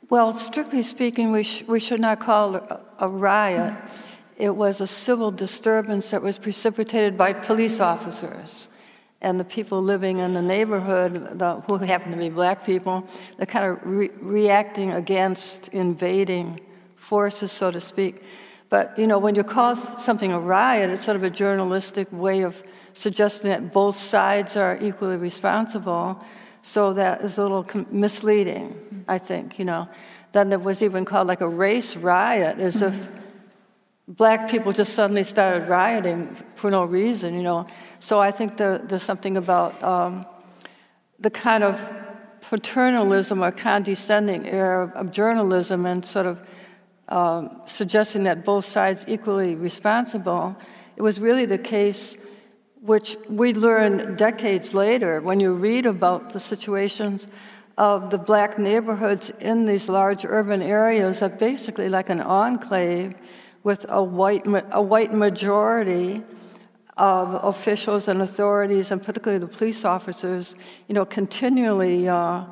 Well, 0.09 0.33
strictly 0.33 0.81
speaking, 0.81 1.31
we, 1.31 1.43
sh 1.43 1.63
we 1.67 1.79
should 1.79 2.01
not 2.01 2.19
call 2.19 2.57
it 2.57 2.63
a 2.99 3.07
riot. 3.07 3.73
It 4.37 4.57
was 4.57 4.81
a 4.81 4.87
civil 4.87 5.31
disturbance 5.31 6.11
that 6.11 6.21
was 6.21 6.37
precipitated 6.37 7.17
by 7.17 7.31
police 7.31 7.79
officers 7.79 8.67
and 9.21 9.39
the 9.39 9.45
people 9.45 9.81
living 9.81 10.17
in 10.17 10.33
the 10.33 10.41
neighborhood, 10.41 11.39
the, 11.39 11.61
who 11.61 11.77
happen 11.77 12.11
to 12.11 12.17
be 12.17 12.29
black 12.29 12.65
people, 12.65 13.07
they're 13.37 13.45
kind 13.45 13.65
of 13.65 13.79
re 13.83 14.09
reacting 14.19 14.91
against 14.91 15.69
invading 15.69 16.59
forces, 16.97 17.53
so 17.53 17.71
to 17.71 17.79
speak. 17.79 18.21
But 18.69 18.99
you 18.99 19.07
know, 19.07 19.17
when 19.17 19.35
you 19.35 19.43
call 19.43 19.77
something 19.77 20.33
a 20.33 20.39
riot, 20.39 20.89
it's 20.89 21.05
sort 21.05 21.15
of 21.15 21.23
a 21.23 21.29
journalistic 21.29 22.11
way 22.11 22.41
of 22.41 22.61
suggesting 22.93 23.49
that 23.49 23.73
both 23.73 23.95
sides 23.95 24.55
are 24.55 24.77
equally 24.81 25.17
responsible. 25.17 26.23
So 26.61 26.93
that 26.93 27.21
is 27.21 27.37
a 27.37 27.43
little 27.43 27.65
misleading, 27.91 28.77
I 29.07 29.17
think. 29.17 29.59
You 29.59 29.65
know, 29.65 29.89
then 30.31 30.49
there 30.49 30.59
was 30.59 30.81
even 30.81 31.05
called 31.05 31.27
like 31.27 31.41
a 31.41 31.47
race 31.47 31.95
riot, 31.95 32.59
as 32.59 32.81
if 32.81 33.15
black 34.07 34.49
people 34.49 34.71
just 34.71 34.93
suddenly 34.93 35.23
started 35.23 35.67
rioting 35.67 36.27
for 36.27 36.71
no 36.71 36.85
reason. 36.85 37.33
You 37.35 37.43
know, 37.43 37.67
so 37.99 38.19
I 38.19 38.31
think 38.31 38.57
there, 38.57 38.77
there's 38.77 39.03
something 39.03 39.37
about 39.37 39.81
um, 39.83 40.25
the 41.19 41.29
kind 41.29 41.63
of 41.63 41.77
paternalism 42.41 43.43
or 43.43 43.51
condescending 43.51 44.47
air 44.47 44.83
of 44.83 45.11
journalism 45.11 45.85
and 45.85 46.05
sort 46.05 46.25
of 46.25 46.47
um, 47.09 47.61
suggesting 47.65 48.23
that 48.23 48.45
both 48.45 48.65
sides 48.65 49.05
equally 49.07 49.55
responsible. 49.55 50.55
It 50.95 51.01
was 51.01 51.19
really 51.19 51.45
the 51.45 51.57
case 51.57 52.17
which 52.83 53.15
we 53.29 53.53
learned 53.53 54.17
decades 54.17 54.73
later 54.73 55.21
when 55.21 55.39
you 55.39 55.53
read 55.53 55.85
about 55.85 56.33
the 56.33 56.39
situations 56.39 57.27
of 57.77 58.09
the 58.09 58.17
black 58.17 58.59
neighborhoods 58.59 59.29
in 59.39 59.65
these 59.65 59.87
large 59.87 60.25
urban 60.25 60.61
areas 60.61 61.21
of 61.21 61.39
basically 61.39 61.87
like 61.87 62.09
an 62.09 62.19
enclave 62.19 63.15
with 63.63 63.85
a 63.87 64.03
white, 64.03 64.43
a 64.71 64.81
white 64.81 65.13
majority 65.13 66.21
of 66.97 67.41
officials 67.45 68.09
and 68.09 68.21
authorities, 68.21 68.91
and 68.91 69.01
particularly 69.01 69.39
the 69.39 69.47
police 69.47 69.85
officers, 69.85 70.57
you 70.89 70.93
know, 70.93 71.05
continually, 71.05 72.09
uh, 72.09 72.43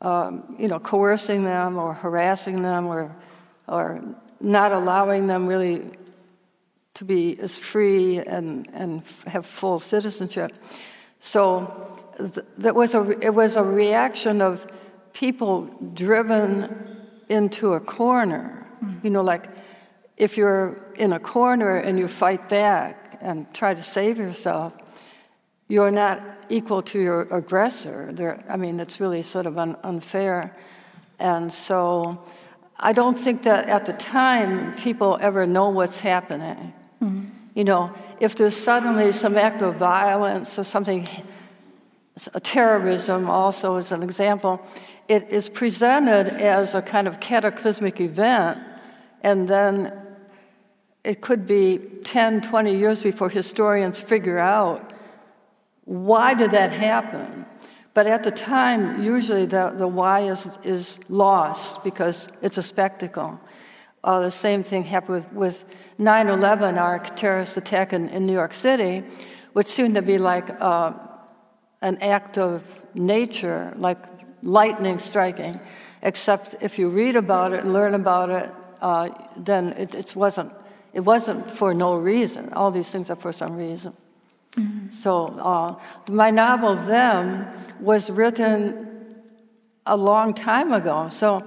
um, 0.00 0.56
you 0.58 0.68
know, 0.68 0.80
coercing 0.80 1.44
them 1.44 1.76
or 1.76 1.92
harassing 1.92 2.62
them 2.62 2.86
or, 2.86 3.14
or 3.68 4.02
not 4.40 4.72
allowing 4.72 5.26
them 5.26 5.46
really 5.46 5.82
to 6.94 7.04
be 7.04 7.38
as 7.38 7.58
free 7.58 8.18
and, 8.18 8.68
and 8.72 9.02
have 9.26 9.46
full 9.46 9.78
citizenship. 9.78 10.52
So 11.20 12.00
th- 12.18 12.46
that 12.58 12.74
was 12.74 12.94
a, 12.94 13.18
it 13.20 13.34
was 13.34 13.56
a 13.56 13.62
reaction 13.62 14.40
of 14.40 14.66
people 15.12 15.66
driven 15.94 17.06
into 17.28 17.74
a 17.74 17.80
corner. 17.80 18.66
Mm-hmm. 18.82 19.06
You 19.06 19.10
know, 19.12 19.22
like 19.22 19.48
if 20.16 20.36
you're 20.36 20.78
in 20.96 21.12
a 21.12 21.20
corner 21.20 21.76
and 21.76 21.98
you 21.98 22.08
fight 22.08 22.48
back, 22.48 23.00
and 23.20 23.52
try 23.54 23.74
to 23.74 23.82
save 23.82 24.18
yourself, 24.18 24.74
you're 25.68 25.90
not 25.90 26.20
equal 26.48 26.82
to 26.82 27.00
your 27.00 27.22
aggressor. 27.30 28.10
There, 28.12 28.42
I 28.48 28.56
mean, 28.56 28.80
it's 28.80 29.00
really 29.00 29.22
sort 29.22 29.46
of 29.46 29.58
un- 29.58 29.76
unfair. 29.84 30.56
And 31.18 31.52
so 31.52 32.24
I 32.78 32.92
don't 32.92 33.14
think 33.14 33.42
that 33.44 33.68
at 33.68 33.86
the 33.86 33.92
time 33.92 34.74
people 34.74 35.18
ever 35.20 35.46
know 35.46 35.70
what's 35.70 36.00
happening. 36.00 36.72
Mm-hmm. 37.02 37.24
You 37.54 37.64
know, 37.64 37.92
if 38.20 38.36
there's 38.36 38.56
suddenly 38.56 39.12
some 39.12 39.36
act 39.36 39.62
of 39.62 39.76
violence 39.76 40.58
or 40.58 40.64
something, 40.64 41.08
terrorism 42.42 43.28
also 43.28 43.76
is 43.76 43.92
an 43.92 44.02
example, 44.02 44.60
it 45.08 45.28
is 45.30 45.48
presented 45.48 46.28
as 46.28 46.74
a 46.74 46.82
kind 46.82 47.08
of 47.08 47.18
cataclysmic 47.18 48.00
event, 48.00 48.60
and 49.22 49.48
then 49.48 49.92
it 51.02 51.20
could 51.20 51.46
be 51.46 51.78
10, 52.04 52.42
20 52.42 52.76
years 52.76 53.02
before 53.02 53.28
historians 53.28 53.98
figure 53.98 54.38
out 54.38 54.92
why 55.84 56.34
did 56.34 56.52
that 56.52 56.70
happen. 56.70 57.46
But 57.94 58.06
at 58.06 58.22
the 58.22 58.30
time, 58.30 59.02
usually 59.02 59.46
the, 59.46 59.74
the 59.76 59.88
why 59.88 60.20
is, 60.20 60.56
is 60.62 60.98
lost 61.08 61.82
because 61.82 62.28
it's 62.42 62.56
a 62.58 62.62
spectacle. 62.62 63.40
Uh, 64.04 64.20
the 64.20 64.30
same 64.30 64.62
thing 64.62 64.84
happened 64.84 65.24
with, 65.24 65.32
with 65.32 65.64
9 66.00 66.28
11, 66.28 66.78
our 66.78 66.98
terrorist 66.98 67.58
attack 67.58 67.92
in, 67.92 68.08
in, 68.08 68.24
New 68.24 68.32
York 68.32 68.54
City, 68.54 69.04
which 69.52 69.66
seemed 69.66 69.94
to 69.96 70.00
be 70.00 70.16
like 70.16 70.48
uh, 70.58 70.94
an 71.82 71.98
act 71.98 72.38
of 72.38 72.64
nature, 72.94 73.74
like 73.76 73.98
lightning 74.42 74.98
striking. 74.98 75.60
Except 76.02 76.56
if 76.62 76.78
you 76.78 76.88
read 76.88 77.16
about 77.16 77.52
it 77.52 77.64
and 77.64 77.74
learn 77.74 77.94
about 77.94 78.30
it, 78.30 78.50
uh, 78.80 79.10
then 79.36 79.74
it, 79.74 79.94
it 79.94 80.16
wasn't 80.16 80.50
it 80.94 81.00
wasn't 81.00 81.48
for 81.50 81.74
no 81.74 81.94
reason. 81.94 82.50
All 82.54 82.70
these 82.70 82.90
things 82.90 83.10
are 83.10 83.16
for 83.16 83.32
some 83.32 83.54
reason. 83.56 83.92
Mm-hmm. 84.52 84.92
So 84.92 85.26
uh, 85.38 85.78
my 86.10 86.30
novel 86.30 86.76
Them 86.76 87.46
was 87.78 88.10
written 88.10 89.14
a 89.84 89.98
long 89.98 90.32
time 90.32 90.72
ago. 90.72 91.10
So 91.10 91.46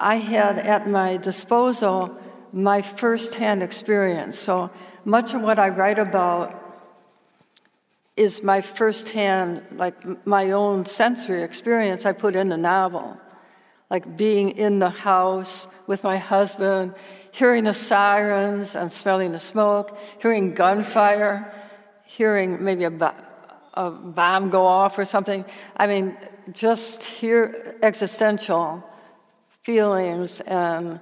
I 0.00 0.16
had 0.16 0.58
at 0.58 0.88
my 0.88 1.18
disposal 1.18 2.18
my 2.52 2.82
firsthand 2.82 3.62
experience. 3.62 4.38
So 4.38 4.70
much 5.04 5.34
of 5.34 5.42
what 5.42 5.58
I 5.58 5.70
write 5.70 5.98
about 5.98 6.58
is 8.16 8.42
my 8.42 8.60
firsthand, 8.60 9.62
like 9.72 10.26
my 10.26 10.50
own 10.50 10.84
sensory 10.84 11.42
experience 11.42 12.04
I 12.04 12.12
put 12.12 12.36
in 12.36 12.48
the 12.48 12.58
novel. 12.58 13.18
Like 13.90 14.16
being 14.16 14.50
in 14.50 14.78
the 14.78 14.90
house 14.90 15.66
with 15.86 16.04
my 16.04 16.16
husband, 16.18 16.94
hearing 17.30 17.64
the 17.64 17.74
sirens 17.74 18.76
and 18.76 18.92
smelling 18.92 19.32
the 19.32 19.40
smoke, 19.40 19.98
hearing 20.20 20.54
gunfire, 20.54 21.52
hearing 22.06 22.62
maybe 22.62 22.84
a, 22.84 23.14
a 23.74 23.90
bomb 23.90 24.50
go 24.50 24.64
off 24.64 24.98
or 24.98 25.04
something. 25.04 25.44
I 25.76 25.86
mean, 25.86 26.16
just 26.52 27.04
hear 27.04 27.76
existential 27.82 28.84
feelings 29.62 30.40
and 30.40 31.00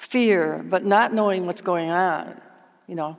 fear, 0.00 0.64
but 0.66 0.82
not 0.82 1.12
knowing 1.12 1.44
what's 1.44 1.60
going 1.60 1.90
on, 1.90 2.40
you 2.86 2.94
know. 2.94 3.18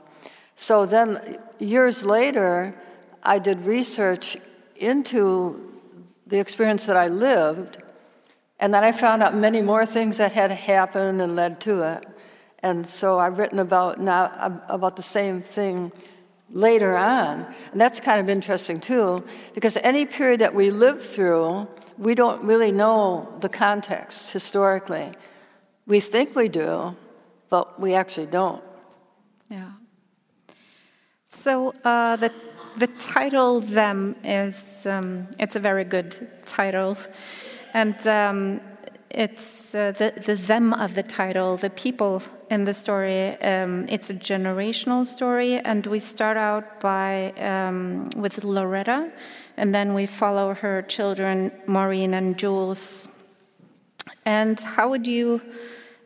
So 0.56 0.84
then, 0.84 1.38
years 1.60 2.04
later, 2.04 2.74
I 3.22 3.38
did 3.38 3.64
research 3.64 4.36
into 4.74 5.72
the 6.26 6.40
experience 6.40 6.86
that 6.86 6.96
I 6.96 7.06
lived, 7.06 7.78
and 8.58 8.74
then 8.74 8.82
I 8.82 8.90
found 8.90 9.22
out 9.22 9.32
many 9.34 9.62
more 9.62 9.86
things 9.86 10.16
that 10.16 10.32
had 10.32 10.50
happened 10.50 11.22
and 11.22 11.36
led 11.36 11.60
to 11.60 11.82
it. 11.82 12.04
And 12.64 12.86
so 12.86 13.16
I've 13.16 13.38
written 13.38 13.60
about 13.60 14.00
now 14.00 14.62
about 14.68 14.96
the 14.96 15.02
same 15.02 15.40
thing 15.40 15.92
later 16.50 16.96
on. 16.96 17.46
And 17.70 17.80
that's 17.80 18.00
kind 18.00 18.20
of 18.20 18.28
interesting 18.28 18.80
too, 18.80 19.22
because 19.54 19.76
any 19.78 20.04
period 20.04 20.40
that 20.40 20.54
we 20.54 20.70
live 20.70 21.02
through, 21.02 21.68
we 21.96 22.14
don't 22.16 22.42
really 22.42 22.72
know 22.72 23.32
the 23.40 23.48
context 23.48 24.32
historically. 24.32 25.12
We 25.92 26.00
think 26.00 26.34
we 26.34 26.48
do, 26.48 26.96
but 27.50 27.78
we 27.78 27.92
actually 27.92 28.28
don't. 28.28 28.62
Yeah. 29.50 29.72
So 31.28 31.74
uh, 31.84 32.16
the 32.16 32.32
the 32.78 32.86
title 32.86 33.60
"Them" 33.60 34.16
is 34.24 34.86
um, 34.86 35.28
it's 35.38 35.54
a 35.54 35.60
very 35.60 35.84
good 35.84 36.10
title, 36.46 36.96
and 37.74 38.06
um, 38.06 38.60
it's 39.10 39.74
uh, 39.74 39.92
the, 39.92 40.14
the 40.28 40.34
them 40.34 40.72
of 40.72 40.94
the 40.94 41.02
title, 41.02 41.58
the 41.58 41.68
people 41.68 42.22
in 42.48 42.64
the 42.64 42.72
story. 42.72 43.36
Um, 43.42 43.84
it's 43.90 44.08
a 44.08 44.14
generational 44.14 45.04
story, 45.06 45.58
and 45.58 45.86
we 45.86 45.98
start 45.98 46.38
out 46.38 46.80
by 46.80 47.32
um, 47.32 48.08
with 48.16 48.44
Loretta, 48.44 49.12
and 49.58 49.74
then 49.74 49.92
we 49.92 50.06
follow 50.06 50.54
her 50.54 50.80
children, 50.88 51.52
Maureen 51.66 52.14
and 52.14 52.38
Jules. 52.38 53.08
And 54.24 54.58
how 54.60 54.88
would 54.88 55.06
you, 55.06 55.40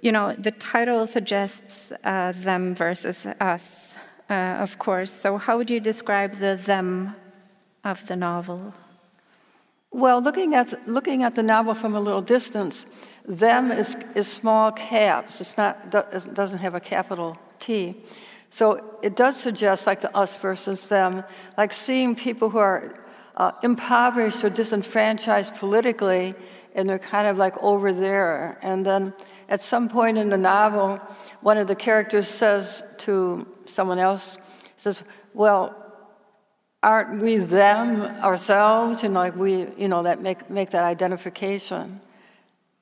you 0.06 0.12
know, 0.12 0.32
the 0.38 0.52
title 0.52 1.04
suggests 1.08 1.92
uh, 2.04 2.32
them 2.36 2.76
versus 2.76 3.26
us, 3.40 3.96
uh, 4.30 4.62
of 4.62 4.78
course. 4.78 5.10
So 5.10 5.36
how 5.36 5.56
would 5.58 5.68
you 5.68 5.80
describe 5.80 6.34
the 6.34 6.54
them 6.64 7.16
of 7.82 8.06
the 8.06 8.14
novel? 8.14 8.72
Well, 9.90 10.22
looking 10.22 10.54
at, 10.54 10.88
looking 10.88 11.24
at 11.24 11.34
the 11.34 11.42
novel 11.42 11.74
from 11.74 11.96
a 11.96 12.00
little 12.00 12.22
distance, 12.22 12.86
them 13.26 13.72
is, 13.72 13.96
is 14.14 14.28
small 14.28 14.70
caps. 14.70 15.40
It's 15.40 15.56
not, 15.56 15.76
it 15.92 16.34
doesn't 16.34 16.60
have 16.60 16.76
a 16.76 16.80
capital 16.94 17.36
T. 17.58 17.96
So 18.48 18.98
it 19.02 19.16
does 19.16 19.34
suggest 19.36 19.88
like 19.88 20.02
the 20.02 20.16
us 20.16 20.36
versus 20.36 20.86
them, 20.86 21.24
like 21.58 21.72
seeing 21.72 22.14
people 22.14 22.48
who 22.50 22.58
are 22.58 22.94
uh, 23.36 23.50
impoverished 23.64 24.44
or 24.44 24.50
disenfranchised 24.50 25.56
politically, 25.56 26.36
and 26.76 26.88
they're 26.88 27.00
kind 27.00 27.26
of 27.26 27.38
like 27.38 27.60
over 27.60 27.92
there. 27.92 28.56
And 28.62 28.86
then 28.86 29.12
at 29.48 29.60
some 29.60 29.88
point 29.88 30.18
in 30.18 30.28
the 30.28 30.36
novel, 30.36 31.00
one 31.40 31.58
of 31.58 31.66
the 31.66 31.76
characters 31.76 32.28
says 32.28 32.82
to 32.98 33.46
someone 33.66 33.98
else, 33.98 34.38
says, 34.76 35.02
Well, 35.34 35.74
aren't 36.82 37.22
we 37.22 37.36
them 37.36 38.02
ourselves? 38.22 39.02
You 39.02 39.10
know, 39.10 39.20
like 39.20 39.36
we, 39.36 39.68
you 39.76 39.88
know, 39.88 40.02
that 40.02 40.20
make, 40.20 40.50
make 40.50 40.70
that 40.70 40.84
identification, 40.84 42.00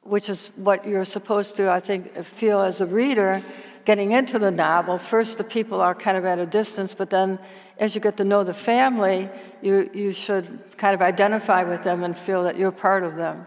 which 0.02 0.28
is 0.28 0.49
what 0.56 0.87
you're 0.87 1.04
supposed 1.04 1.56
to, 1.56 1.71
I 1.71 1.80
think, 1.80 2.25
feel 2.25 2.61
as 2.61 2.80
a 2.80 2.87
reader 2.87 3.42
getting 3.85 4.12
into 4.12 4.38
the 4.38 4.50
novel. 4.50 4.99
First, 4.99 5.38
the 5.38 5.44
people 5.44 5.80
are 5.80 5.94
kind 5.94 6.16
of 6.16 6.25
at 6.25 6.38
a 6.38 6.47
distance, 6.47 6.94
but 6.94 7.11
then 7.11 7.38
as 7.78 7.94
you 7.94 8.00
get 8.00 8.16
to 8.16 8.25
know 8.25 8.44
the 8.44 8.54
family, 8.54 9.28
you, 9.62 9.90
you 9.92 10.12
should 10.12 10.61
kind 10.76 10.94
of 10.94 11.02
identify 11.02 11.64
with 11.64 11.83
them 11.83 12.02
and 12.02 12.16
feel 12.16 12.44
that 12.44 12.56
you're 12.56 12.73
part 12.73 13.02
of 13.02 13.16
them. 13.16 13.47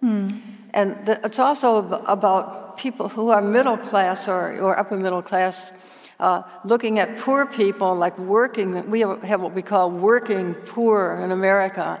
Hmm. 0.00 0.28
And 0.76 1.06
the, 1.06 1.18
it's 1.24 1.38
also 1.38 1.78
about 2.06 2.76
people 2.76 3.08
who 3.08 3.30
are 3.30 3.40
middle 3.40 3.78
class 3.78 4.28
or, 4.28 4.60
or 4.60 4.78
upper 4.78 4.96
middle 4.96 5.22
class 5.22 5.72
uh, 6.18 6.42
looking 6.64 6.98
at 6.98 7.18
poor 7.18 7.46
people, 7.46 7.94
like 7.94 8.18
working, 8.18 8.90
we 8.90 9.00
have 9.00 9.40
what 9.42 9.52
we 9.52 9.62
call 9.62 9.90
working 9.90 10.54
poor 10.54 11.20
in 11.22 11.30
America. 11.30 12.00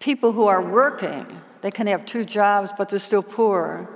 People 0.00 0.32
who 0.32 0.46
are 0.46 0.62
working, 0.62 1.26
they 1.60 1.70
can 1.70 1.86
have 1.86 2.04
two 2.04 2.24
jobs, 2.24 2.72
but 2.76 2.88
they're 2.88 2.98
still 2.98 3.22
poor 3.22 3.88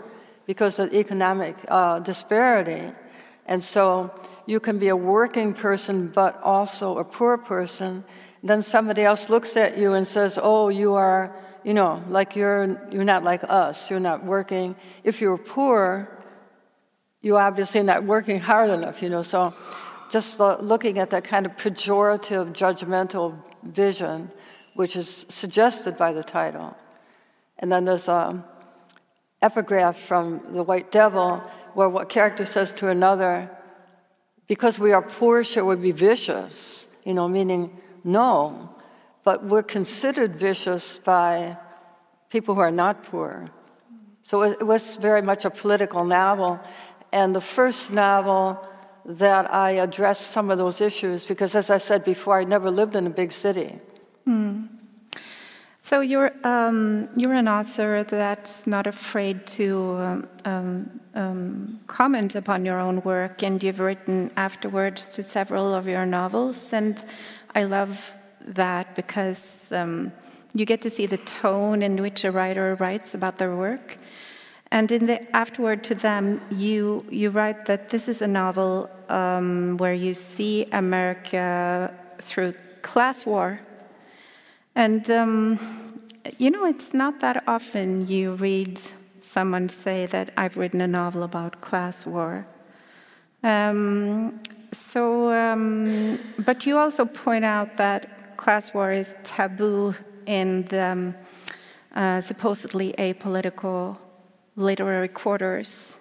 because 0.46 0.78
of 0.78 0.92
economic 0.94 1.56
uh, 1.68 1.98
disparity. 2.00 2.92
And 3.46 3.62
so 3.62 4.12
you 4.46 4.60
can 4.60 4.78
be 4.78 4.88
a 4.88 4.96
working 4.96 5.54
person, 5.54 6.08
but 6.08 6.40
also 6.42 6.98
a 6.98 7.04
poor 7.04 7.36
person. 7.38 8.04
Then 8.42 8.62
somebody 8.62 9.02
else 9.02 9.28
looks 9.28 9.56
at 9.56 9.78
you 9.78 9.92
and 9.92 10.06
says, 10.06 10.38
Oh, 10.40 10.68
you 10.68 10.94
are, 10.94 11.34
you 11.64 11.74
know, 11.74 12.02
like 12.08 12.34
you're, 12.36 12.80
you're 12.90 13.04
not 13.04 13.24
like 13.24 13.44
us, 13.48 13.90
you're 13.90 14.00
not 14.00 14.24
working. 14.24 14.74
If 15.04 15.20
you're 15.20 15.38
poor, 15.38 16.08
you're 17.20 17.38
obviously 17.38 17.82
not 17.82 18.04
working 18.04 18.40
hard 18.40 18.70
enough, 18.70 19.02
you 19.02 19.08
know. 19.08 19.22
So 19.22 19.54
just 20.10 20.40
looking 20.40 20.98
at 20.98 21.10
that 21.10 21.24
kind 21.24 21.46
of 21.46 21.56
pejorative, 21.56 22.52
judgmental 22.52 23.36
vision, 23.62 24.30
which 24.74 24.96
is 24.96 25.26
suggested 25.28 25.96
by 25.96 26.12
the 26.12 26.22
title. 26.22 26.76
And 27.58 27.70
then 27.70 27.84
there's 27.84 28.08
an 28.08 28.42
epigraph 29.40 29.98
from 29.98 30.42
The 30.50 30.62
White 30.62 30.90
Devil 30.90 31.42
where 31.74 31.88
what 31.88 32.08
character 32.08 32.44
says 32.44 32.74
to 32.74 32.88
another, 32.88 33.50
because 34.48 34.78
we 34.78 34.92
are 34.92 35.02
poor, 35.02 35.44
should 35.44 35.64
we 35.64 35.76
be 35.76 35.92
vicious? 35.92 36.86
You 37.04 37.14
know, 37.14 37.28
meaning 37.28 37.80
no, 38.04 38.71
but 39.24 39.44
we're 39.44 39.62
considered 39.62 40.34
vicious 40.34 40.98
by 40.98 41.56
people 42.28 42.54
who 42.54 42.60
are 42.60 42.70
not 42.70 43.04
poor. 43.04 43.46
So 44.22 44.42
it 44.42 44.66
was 44.66 44.96
very 44.96 45.22
much 45.22 45.44
a 45.44 45.50
political 45.50 46.04
novel. 46.04 46.60
And 47.12 47.34
the 47.34 47.40
first 47.40 47.92
novel 47.92 48.66
that 49.04 49.52
I 49.52 49.72
addressed 49.72 50.30
some 50.30 50.50
of 50.50 50.58
those 50.58 50.80
issues 50.80 51.24
because, 51.24 51.54
as 51.54 51.70
I 51.70 51.78
said 51.78 52.04
before, 52.04 52.40
I 52.40 52.44
never 52.44 52.70
lived 52.70 52.94
in 52.94 53.06
a 53.06 53.10
big 53.10 53.32
city. 53.32 53.78
Hmm. 54.24 54.66
So 55.80 56.00
you're 56.00 56.32
um, 56.44 57.08
you're 57.16 57.32
an 57.34 57.48
author 57.48 58.04
that's 58.04 58.68
not 58.68 58.86
afraid 58.86 59.46
to 59.58 60.28
um, 60.44 61.00
um, 61.14 61.80
comment 61.88 62.36
upon 62.36 62.64
your 62.64 62.78
own 62.78 63.02
work, 63.02 63.42
and 63.42 63.60
you've 63.62 63.80
written 63.80 64.30
afterwards 64.36 65.08
to 65.10 65.24
several 65.24 65.74
of 65.74 65.88
your 65.88 66.06
novels, 66.06 66.72
and 66.72 67.04
I 67.56 67.64
love 67.64 68.14
that 68.46 68.94
because 68.94 69.72
um, 69.72 70.12
you 70.54 70.64
get 70.64 70.80
to 70.82 70.90
see 70.90 71.06
the 71.06 71.18
tone 71.18 71.82
in 71.82 72.00
which 72.02 72.24
a 72.24 72.30
writer 72.30 72.74
writes 72.76 73.14
about 73.14 73.38
their 73.38 73.54
work. 73.54 73.96
And 74.70 74.90
in 74.90 75.06
the 75.06 75.36
afterword 75.36 75.84
to 75.84 75.94
them, 75.94 76.40
you, 76.50 77.04
you 77.10 77.30
write 77.30 77.66
that 77.66 77.90
this 77.90 78.08
is 78.08 78.22
a 78.22 78.26
novel 78.26 78.88
um, 79.08 79.76
where 79.76 79.92
you 79.92 80.14
see 80.14 80.66
America 80.72 81.92
through 82.18 82.54
class 82.80 83.26
war. 83.26 83.60
And, 84.74 85.10
um, 85.10 85.58
you 86.38 86.50
know, 86.50 86.64
it's 86.64 86.94
not 86.94 87.20
that 87.20 87.44
often 87.46 88.06
you 88.06 88.34
read 88.34 88.80
someone 89.20 89.68
say 89.68 90.06
that 90.06 90.30
I've 90.36 90.56
written 90.56 90.80
a 90.80 90.86
novel 90.86 91.22
about 91.22 91.60
class 91.60 92.06
war. 92.06 92.46
Um, 93.42 94.40
so, 94.72 95.32
um, 95.32 96.18
but 96.38 96.64
you 96.66 96.78
also 96.78 97.04
point 97.04 97.44
out 97.44 97.76
that 97.76 98.21
class 98.42 98.74
war 98.74 98.90
is 98.90 99.14
taboo 99.22 99.94
in 100.26 100.64
the 100.64 100.84
um, 100.84 101.14
uh, 101.94 102.20
supposedly 102.20 102.92
apolitical 102.98 103.96
literary 104.56 105.08
quarters. 105.08 106.00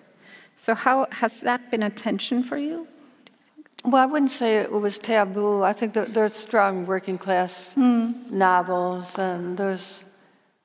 So, 0.56 0.74
how 0.74 1.06
has 1.12 1.42
that 1.42 1.70
been 1.70 1.84
a 1.84 1.90
tension 1.90 2.44
for 2.44 2.58
you? 2.58 2.88
Well, 3.86 4.02
I 4.02 4.08
wouldn't 4.08 4.32
say 4.32 4.58
it 4.58 4.72
was 4.72 4.98
taboo. 4.98 5.62
I 5.62 5.74
think 5.74 5.94
there's 5.94 6.34
strong 6.34 6.86
working 6.86 7.18
class 7.18 7.74
mm. 7.76 8.32
novels, 8.32 9.18
and 9.20 9.58
there's 9.58 10.04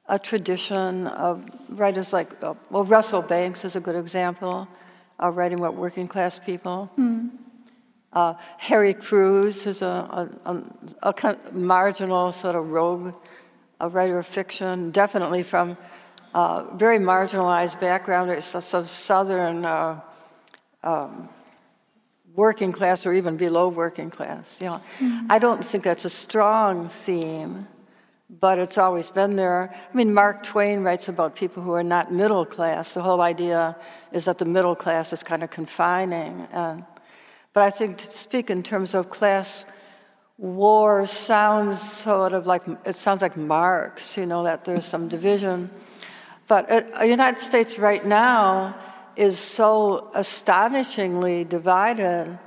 a 0.08 0.18
tradition 0.18 1.06
of 1.08 1.34
writers 1.68 2.12
like, 2.12 2.30
uh, 2.42 2.54
well, 2.70 2.84
Russell 2.84 3.22
Banks 3.22 3.64
is 3.64 3.76
a 3.76 3.80
good 3.80 3.96
example 3.96 4.68
of 5.18 5.36
writing 5.36 5.58
about 5.58 5.74
working 5.74 6.08
class 6.08 6.38
people. 6.38 6.90
Mm. 6.98 7.30
Uh, 8.16 8.32
Harry 8.56 8.94
Crews 8.94 9.66
is 9.66 9.82
a, 9.82 9.86
a, 10.46 10.50
a, 10.50 10.62
a 11.02 11.12
kind 11.12 11.36
of 11.36 11.52
marginal 11.52 12.32
sort 12.32 12.56
of 12.56 12.70
rogue, 12.70 13.12
a 13.78 13.90
writer 13.90 14.18
of 14.18 14.26
fiction, 14.26 14.90
definitely 14.90 15.42
from 15.42 15.76
uh, 16.32 16.64
very 16.76 16.98
marginalized 16.98 17.78
background. 17.78 18.30
It's 18.30 18.54
a 18.54 18.62
sort 18.62 18.84
of 18.84 18.88
southern 18.88 19.66
uh, 19.66 20.00
um, 20.82 21.28
working 22.34 22.72
class 22.72 23.04
or 23.04 23.12
even 23.12 23.36
below 23.36 23.68
working 23.68 24.08
class. 24.08 24.62
You 24.62 24.68
know, 24.68 24.80
mm-hmm. 24.98 25.26
I 25.28 25.38
don't 25.38 25.62
think 25.62 25.84
that's 25.84 26.06
a 26.06 26.10
strong 26.26 26.88
theme, 26.88 27.68
but 28.30 28.58
it's 28.58 28.78
always 28.78 29.10
been 29.10 29.36
there. 29.36 29.74
I 29.92 29.94
mean, 29.94 30.14
Mark 30.14 30.42
Twain 30.42 30.80
writes 30.80 31.10
about 31.10 31.36
people 31.36 31.62
who 31.62 31.72
are 31.72 31.84
not 31.84 32.10
middle 32.10 32.46
class. 32.46 32.94
The 32.94 33.02
whole 33.02 33.20
idea 33.20 33.76
is 34.10 34.24
that 34.24 34.38
the 34.38 34.46
middle 34.46 34.74
class 34.74 35.12
is 35.12 35.22
kind 35.22 35.42
of 35.42 35.50
confining. 35.50 36.48
And, 36.50 36.86
but 37.56 37.62
I 37.62 37.70
think 37.70 37.96
to 37.96 38.10
speak 38.10 38.50
in 38.50 38.62
terms 38.62 38.92
of 38.92 39.08
class 39.08 39.64
war 40.36 41.06
sounds 41.06 41.80
sort 41.80 42.34
of 42.34 42.46
like 42.46 42.60
it 42.84 42.96
sounds 42.96 43.22
like 43.22 43.34
Marx. 43.34 44.14
You 44.18 44.26
know 44.26 44.42
that 44.42 44.66
there's 44.66 44.84
some 44.84 45.08
division. 45.08 45.70
But 46.48 46.68
the 46.68 47.06
United 47.06 47.40
States 47.40 47.78
right 47.78 48.04
now 48.04 48.76
is 49.16 49.38
so 49.38 50.10
astonishingly 50.14 51.44
divided 51.44 52.38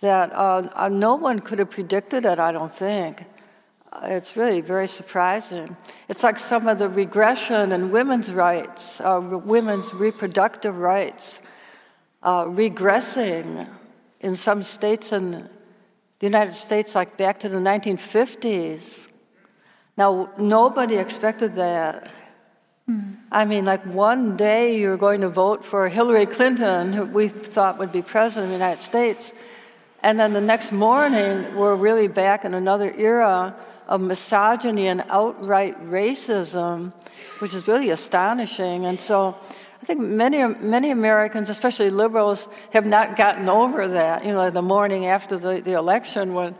that 0.00 0.32
uh, 0.32 0.70
uh, 0.74 0.88
no 0.88 1.16
one 1.16 1.40
could 1.40 1.58
have 1.58 1.68
predicted 1.68 2.24
it, 2.24 2.38
I 2.38 2.50
don't 2.50 2.74
think. 2.74 3.24
It's 4.04 4.38
really 4.38 4.62
very 4.62 4.88
surprising. 4.88 5.76
It's 6.08 6.22
like 6.22 6.38
some 6.38 6.66
of 6.66 6.78
the 6.78 6.88
regression 6.88 7.72
in 7.72 7.90
women's 7.90 8.32
rights, 8.32 9.02
uh, 9.02 9.20
women's 9.20 9.92
reproductive 9.92 10.78
rights, 10.78 11.40
uh, 12.22 12.46
regressing 12.46 13.68
in 14.20 14.36
some 14.36 14.62
states 14.62 15.12
in 15.12 15.48
the 16.18 16.26
United 16.26 16.52
States, 16.52 16.94
like 16.94 17.16
back 17.16 17.40
to 17.40 17.48
the 17.48 17.58
1950s. 17.58 19.08
Now, 19.96 20.30
nobody 20.38 20.96
expected 20.96 21.56
that. 21.56 22.10
I 23.32 23.44
mean, 23.44 23.64
like 23.64 23.84
one 23.84 24.36
day 24.36 24.78
you're 24.78 24.96
going 24.96 25.22
to 25.22 25.28
vote 25.28 25.64
for 25.64 25.88
Hillary 25.88 26.26
Clinton, 26.26 26.92
who 26.92 27.04
we 27.04 27.28
thought 27.28 27.78
would 27.78 27.90
be 27.90 28.00
president 28.00 28.44
of 28.44 28.50
the 28.50 28.64
United 28.64 28.80
States, 28.80 29.32
and 30.04 30.20
then 30.20 30.32
the 30.32 30.40
next 30.40 30.70
morning 30.70 31.56
we're 31.56 31.74
really 31.74 32.06
back 32.06 32.44
in 32.44 32.54
another 32.54 32.94
era 32.96 33.56
of 33.88 34.00
misogyny 34.00 34.86
and 34.86 35.02
outright 35.08 35.76
racism, 35.90 36.92
which 37.40 37.54
is 37.54 37.66
really 37.66 37.90
astonishing. 37.90 38.86
And 38.86 39.00
so 39.00 39.36
I 39.86 39.94
think 39.94 40.00
many, 40.00 40.42
many 40.44 40.90
Americans, 40.90 41.48
especially 41.48 41.90
liberals, 41.90 42.48
have 42.72 42.84
not 42.84 43.16
gotten 43.16 43.48
over 43.48 43.86
that. 43.86 44.24
You 44.24 44.32
know, 44.32 44.50
the 44.50 44.60
morning 44.60 45.06
after 45.06 45.38
the, 45.38 45.60
the 45.60 45.74
election, 45.74 46.34
when 46.34 46.56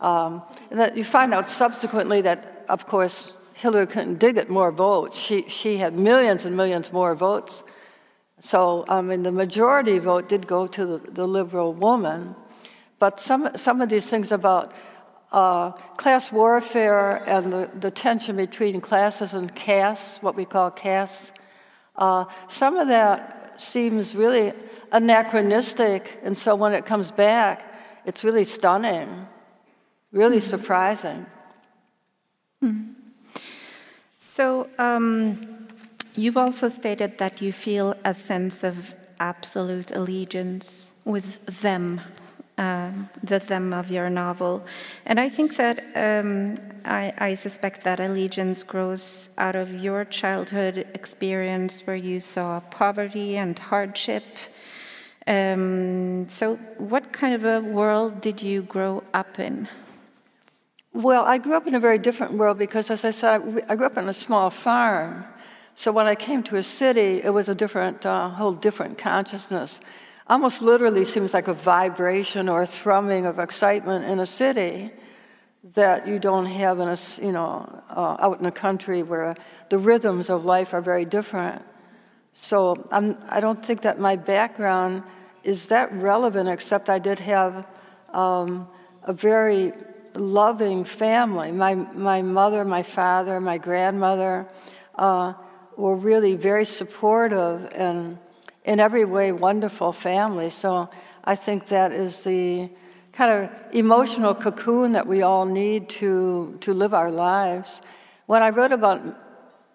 um, 0.00 0.40
that 0.70 0.96
you 0.96 1.04
find 1.04 1.34
out 1.34 1.46
subsequently 1.46 2.22
that, 2.22 2.64
of 2.70 2.86
course, 2.86 3.36
Hillary 3.52 3.86
Clinton 3.86 4.16
did 4.16 4.36
get 4.36 4.48
more 4.48 4.72
votes. 4.72 5.18
She, 5.18 5.46
she 5.46 5.76
had 5.76 5.92
millions 5.92 6.46
and 6.46 6.56
millions 6.56 6.90
more 6.90 7.14
votes. 7.14 7.64
So, 8.38 8.86
I 8.88 9.02
mean, 9.02 9.24
the 9.24 9.32
majority 9.32 9.98
vote 9.98 10.30
did 10.30 10.46
go 10.46 10.66
to 10.68 10.86
the, 10.86 11.10
the 11.10 11.28
liberal 11.28 11.74
woman. 11.74 12.34
But 12.98 13.20
some, 13.20 13.54
some 13.58 13.82
of 13.82 13.90
these 13.90 14.08
things 14.08 14.32
about 14.32 14.72
uh, 15.32 15.72
class 15.98 16.32
warfare 16.32 17.16
and 17.26 17.52
the, 17.52 17.70
the, 17.78 17.90
tension 17.90 18.36
between 18.36 18.80
classes 18.80 19.34
and 19.34 19.54
castes, 19.54 20.22
what 20.22 20.34
we 20.34 20.46
call 20.46 20.70
castes, 20.70 21.30
uh, 22.00 22.24
some 22.48 22.76
of 22.76 22.88
that 22.88 23.60
seems 23.60 24.16
really 24.16 24.52
anachronistic. 24.90 26.18
And 26.22 26.36
so 26.36 26.54
when 26.54 26.72
it 26.72 26.84
comes 26.86 27.10
back, 27.10 27.62
it's 28.04 28.24
really 28.24 28.44
stunning, 28.44 29.26
really 30.12 30.38
mm-hmm. 30.38 30.56
surprising. 30.56 31.26
Mm-hmm. 32.64 32.92
So, 34.18 34.68
um, 34.78 35.68
you've 36.14 36.36
also 36.36 36.68
stated 36.68 37.18
that 37.18 37.40
you 37.40 37.52
feel 37.52 37.94
a 38.04 38.14
sense 38.14 38.64
of 38.64 38.94
absolute 39.18 39.90
allegiance 39.90 41.00
with 41.04 41.44
them, 41.62 42.00
uh, 42.60 42.90
the 43.22 43.40
theme 43.40 43.72
of 43.72 43.90
your 43.90 44.10
novel. 44.10 44.62
And 45.06 45.18
I 45.18 45.30
think 45.30 45.56
that 45.56 45.76
um, 45.96 46.58
I, 46.84 47.12
I, 47.16 47.34
suspect 47.34 47.84
that 47.84 48.00
allegiance 48.00 48.64
grows 48.64 49.30
out 49.38 49.56
of 49.56 49.82
your 49.82 50.04
childhood 50.04 50.86
experience 50.92 51.86
where 51.86 51.96
you 51.96 52.20
saw 52.20 52.60
poverty 52.60 53.38
and 53.38 53.58
hardship. 53.58 54.24
Um, 55.26 56.28
so, 56.28 56.56
what 56.76 57.12
kind 57.12 57.34
of 57.34 57.44
a 57.44 57.60
world 57.60 58.20
did 58.20 58.42
you 58.42 58.60
grow 58.62 59.04
up 59.14 59.38
in? 59.38 59.66
Well, 60.92 61.24
I 61.24 61.38
grew 61.38 61.54
up 61.54 61.66
in 61.66 61.74
a 61.74 61.80
very 61.80 61.98
different 61.98 62.34
world 62.34 62.58
because, 62.58 62.90
as 62.90 63.06
I 63.06 63.12
said, 63.12 63.64
I 63.70 63.74
grew 63.76 63.86
up 63.86 63.96
on 63.96 64.08
a 64.08 64.14
small 64.26 64.50
farm. 64.50 65.24
So 65.74 65.92
when 65.92 66.06
I 66.06 66.14
came 66.14 66.42
to 66.42 66.56
a 66.56 66.62
city, 66.62 67.22
it 67.22 67.32
was 67.32 67.48
a 67.48 67.54
different, 67.54 68.04
uh, 68.04 68.28
whole 68.28 68.52
different 68.52 68.98
consciousness. 68.98 69.80
Almost 70.30 70.62
literally 70.62 71.04
seems 71.04 71.34
like 71.34 71.48
a 71.48 71.52
vibration 71.52 72.48
or 72.48 72.62
a 72.62 72.66
thrumming 72.66 73.26
of 73.26 73.40
excitement 73.40 74.04
in 74.04 74.20
a 74.20 74.26
city 74.26 74.92
that 75.74 76.06
you 76.06 76.20
don't 76.20 76.46
have 76.46 76.78
in 76.78 76.86
a, 76.86 76.96
you 77.20 77.32
know, 77.32 77.82
uh, 77.90 78.16
out 78.20 78.38
in 78.38 78.44
the 78.44 78.52
country 78.52 79.02
where 79.02 79.34
the 79.70 79.78
rhythms 79.78 80.30
of 80.30 80.44
life 80.44 80.72
are 80.72 80.80
very 80.80 81.04
different. 81.04 81.62
So 82.32 82.88
I'm, 82.92 83.18
I 83.28 83.40
don't 83.40 83.66
think 83.66 83.82
that 83.82 83.98
my 83.98 84.14
background 84.14 85.02
is 85.42 85.66
that 85.66 85.92
relevant, 85.92 86.48
except 86.48 86.88
I 86.88 87.00
did 87.00 87.18
have 87.18 87.66
um, 88.10 88.68
a 89.02 89.12
very 89.12 89.72
loving 90.14 90.84
family. 90.84 91.50
My, 91.50 91.74
my 91.74 92.22
mother, 92.22 92.64
my 92.64 92.84
father, 92.84 93.40
my 93.40 93.58
grandmother 93.58 94.46
uh, 94.94 95.32
were 95.76 95.96
really 95.96 96.36
very 96.36 96.66
supportive 96.66 97.68
and 97.74 98.16
in 98.70 98.78
every 98.78 99.04
way 99.04 99.32
wonderful 99.32 99.92
family. 99.92 100.48
So 100.48 100.88
I 101.24 101.34
think 101.34 101.66
that 101.66 101.90
is 101.90 102.22
the 102.22 102.70
kind 103.12 103.32
of 103.32 103.64
emotional 103.74 104.32
cocoon 104.32 104.92
that 104.92 105.08
we 105.08 105.22
all 105.22 105.44
need 105.44 105.88
to, 105.98 106.56
to 106.60 106.72
live 106.72 106.94
our 106.94 107.10
lives. 107.10 107.82
When 108.26 108.44
I 108.44 108.50
wrote 108.50 108.70
about 108.70 109.00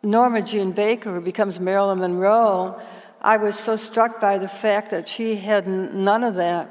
Norma 0.01 0.41
Jean 0.41 0.71
Baker, 0.71 1.11
who 1.11 1.19
becomes 1.19 1.59
Marilyn 1.59 1.99
Monroe, 1.99 2.79
I 3.21 3.35
was 3.35 3.59
so 3.59 3.75
struck 3.75 4.21
by 4.21 4.37
the 4.37 4.47
fact 4.47 4.91
that 4.91 5.09
she 5.09 5.35
had 5.35 5.67
none 5.67 6.23
of 6.23 6.35
that. 6.35 6.69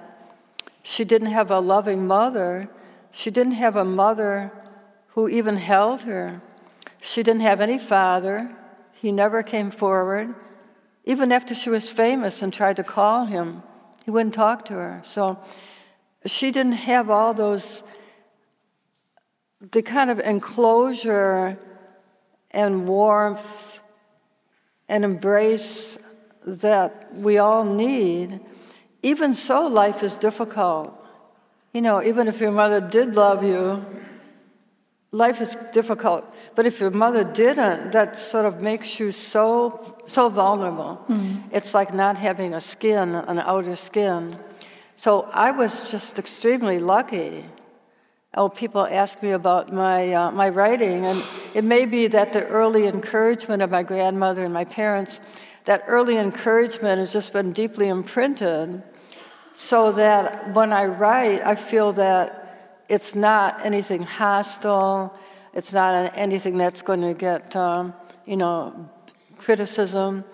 She 0.82 1.04
didn't 1.04 1.32
have 1.32 1.50
a 1.50 1.60
loving 1.60 2.06
mother. 2.06 2.70
She 3.12 3.30
didn't 3.30 3.60
have 3.64 3.76
a 3.76 3.84
mother 3.84 4.50
who 5.08 5.28
even 5.28 5.56
held 5.58 6.00
her. 6.02 6.40
She 7.02 7.22
didn't 7.22 7.42
have 7.42 7.60
any 7.60 7.78
father. 7.78 8.50
He 8.94 9.12
never 9.12 9.42
came 9.42 9.70
forward. 9.70 10.34
Even 11.04 11.32
after 11.32 11.54
she 11.54 11.70
was 11.70 11.90
famous 11.90 12.42
and 12.42 12.52
tried 12.52 12.76
to 12.76 12.84
call 12.84 13.26
him, 13.26 13.62
he 14.04 14.10
wouldn't 14.10 14.34
talk 14.34 14.64
to 14.66 14.74
her. 14.74 15.00
So 15.04 15.38
she 16.26 16.50
didn't 16.50 16.72
have 16.72 17.10
all 17.10 17.34
those, 17.34 17.82
the 19.60 19.82
kind 19.82 20.10
of 20.10 20.18
enclosure 20.20 21.58
and 22.50 22.86
warmth 22.88 23.80
and 24.88 25.04
embrace 25.04 25.98
that 26.46 27.12
we 27.16 27.38
all 27.38 27.64
need. 27.64 28.40
Even 29.02 29.34
so, 29.34 29.66
life 29.66 30.02
is 30.02 30.16
difficult. 30.16 30.98
You 31.72 31.82
know, 31.82 32.02
even 32.02 32.28
if 32.28 32.40
your 32.40 32.52
mother 32.52 32.80
did 32.80 33.16
love 33.16 33.42
you, 33.42 33.84
life 35.10 35.40
is 35.40 35.56
difficult. 35.72 36.24
But 36.54 36.66
if 36.66 36.80
your 36.80 36.90
mother 36.90 37.24
didn't, 37.24 37.92
that 37.92 38.16
sort 38.16 38.46
of 38.46 38.62
makes 38.62 39.00
you 39.00 39.10
so 39.10 39.93
so 40.06 40.28
vulnerable. 40.28 41.04
Mm. 41.08 41.42
It's 41.52 41.74
like 41.74 41.94
not 41.94 42.16
having 42.18 42.54
a 42.54 42.60
skin, 42.60 43.14
an 43.14 43.38
outer 43.38 43.76
skin. 43.76 44.32
So 44.96 45.28
I 45.32 45.50
was 45.50 45.90
just 45.90 46.18
extremely 46.18 46.78
lucky. 46.78 47.44
Oh, 48.36 48.48
people 48.48 48.86
ask 48.86 49.22
me 49.22 49.30
about 49.30 49.72
my, 49.72 50.12
uh, 50.12 50.30
my 50.30 50.48
writing, 50.48 51.06
and 51.06 51.22
it 51.54 51.64
may 51.64 51.84
be 51.84 52.08
that 52.08 52.32
the 52.32 52.44
early 52.46 52.86
encouragement 52.86 53.62
of 53.62 53.70
my 53.70 53.82
grandmother 53.82 54.44
and 54.44 54.52
my 54.52 54.64
parents, 54.64 55.20
that 55.64 55.84
early 55.86 56.16
encouragement 56.16 56.98
has 56.98 57.12
just 57.12 57.32
been 57.32 57.52
deeply 57.52 57.88
imprinted 57.88 58.82
so 59.54 59.92
that 59.92 60.52
when 60.52 60.72
I 60.72 60.86
write, 60.86 61.42
I 61.42 61.54
feel 61.54 61.92
that 61.92 62.84
it's 62.88 63.14
not 63.14 63.64
anything 63.64 64.02
hostile, 64.02 65.16
it's 65.54 65.72
not 65.72 66.12
anything 66.16 66.56
that's 66.56 66.82
going 66.82 67.00
to 67.00 67.14
get, 67.14 67.54
um, 67.54 67.94
you 68.26 68.36
know, 68.36 68.90
criticism, 69.44 70.24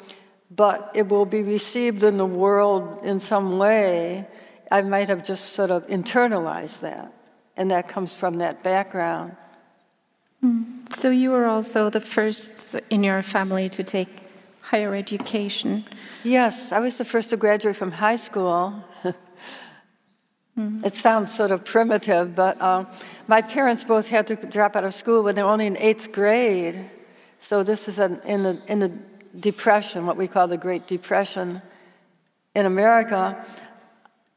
but 0.50 0.90
it 0.94 1.08
will 1.08 1.26
be 1.26 1.42
received 1.42 2.02
in 2.02 2.16
the 2.16 2.26
world 2.26 3.04
in 3.04 3.20
some 3.20 3.58
way. 3.58 4.26
I 4.70 4.82
might 4.82 5.08
have 5.08 5.22
just 5.24 5.52
sort 5.52 5.70
of 5.70 5.86
internalized 5.88 6.80
that, 6.80 7.12
and 7.56 7.70
that 7.70 7.88
comes 7.88 8.14
from 8.14 8.38
that 8.38 8.62
background. 8.62 9.36
Mm. 10.44 10.92
So 10.96 11.10
you 11.10 11.30
were 11.30 11.46
also 11.46 11.90
the 11.90 12.00
first 12.00 12.76
in 12.90 13.04
your 13.04 13.22
family 13.22 13.68
to 13.70 13.82
take 13.82 14.08
higher 14.60 14.94
education. 14.94 15.84
Yes, 16.24 16.72
I 16.72 16.80
was 16.80 16.98
the 16.98 17.04
first 17.04 17.30
to 17.30 17.36
graduate 17.36 17.76
from 17.76 17.92
high 17.92 18.16
school. 18.16 18.84
Mm-hmm. 20.58 20.84
It 20.84 20.94
sounds 20.94 21.32
sort 21.34 21.52
of 21.52 21.64
primitive, 21.64 22.34
but 22.34 22.60
uh, 22.60 22.84
my 23.28 23.40
parents 23.40 23.84
both 23.84 24.08
had 24.08 24.26
to 24.26 24.36
drop 24.36 24.76
out 24.76 24.84
of 24.84 24.94
school 24.94 25.22
when 25.22 25.34
they 25.34 25.42
were 25.42 25.48
only 25.48 25.66
in 25.66 25.76
eighth 25.78 26.12
grade. 26.12 26.90
So 27.40 27.62
this 27.62 27.88
is 27.88 27.98
an, 27.98 28.20
in, 28.24 28.42
the, 28.42 28.62
in 28.68 28.78
the 28.78 28.92
Depression, 29.38 30.06
what 30.06 30.16
we 30.16 30.28
call 30.28 30.46
the 30.46 30.58
Great 30.58 30.86
Depression 30.86 31.62
in 32.54 32.66
America. 32.66 33.44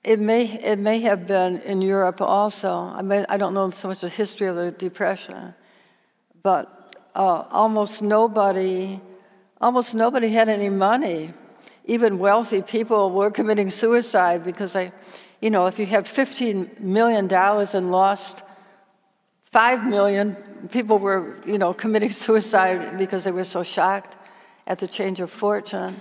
It 0.03 0.19
may, 0.19 0.45
it 0.45 0.79
may 0.79 0.99
have 1.01 1.27
been 1.27 1.59
in 1.61 1.81
Europe 1.81 2.21
also. 2.21 2.71
I, 2.71 3.01
mean, 3.01 3.25
I 3.27 3.37
don't 3.37 3.53
know 3.53 3.69
so 3.71 3.89
much 3.89 4.01
the 4.01 4.09
history 4.09 4.47
of 4.47 4.55
the 4.55 4.71
Depression, 4.71 5.53
but 6.43 6.95
uh, 7.15 7.43
almost 7.51 8.01
nobody, 8.01 9.01
almost 9.59 9.95
nobody 9.95 10.29
had 10.29 10.47
any 10.47 10.69
money. 10.69 11.33
Even 11.85 12.19
wealthy 12.19 12.61
people 12.61 13.11
were 13.11 13.31
committing 13.31 13.69
suicide 13.69 14.45
because 14.45 14.73
they, 14.73 14.91
you 15.41 15.49
know, 15.49 15.65
if 15.65 15.77
you 15.77 15.85
have 15.87 16.05
$15 16.05 16.79
million 16.79 17.31
and 17.33 17.91
lost 17.91 18.43
5 19.53 19.85
million, 19.85 20.35
people 20.71 20.97
were, 20.97 21.37
you 21.45 21.59
know, 21.59 21.75
committing 21.75 22.11
suicide 22.25 22.97
because 22.97 23.23
they 23.23 23.31
were 23.31 23.43
so 23.43 23.61
shocked 23.61 24.17
at 24.65 24.79
the 24.79 24.87
change 24.87 25.19
of 25.19 25.29
fortune. 25.29 25.95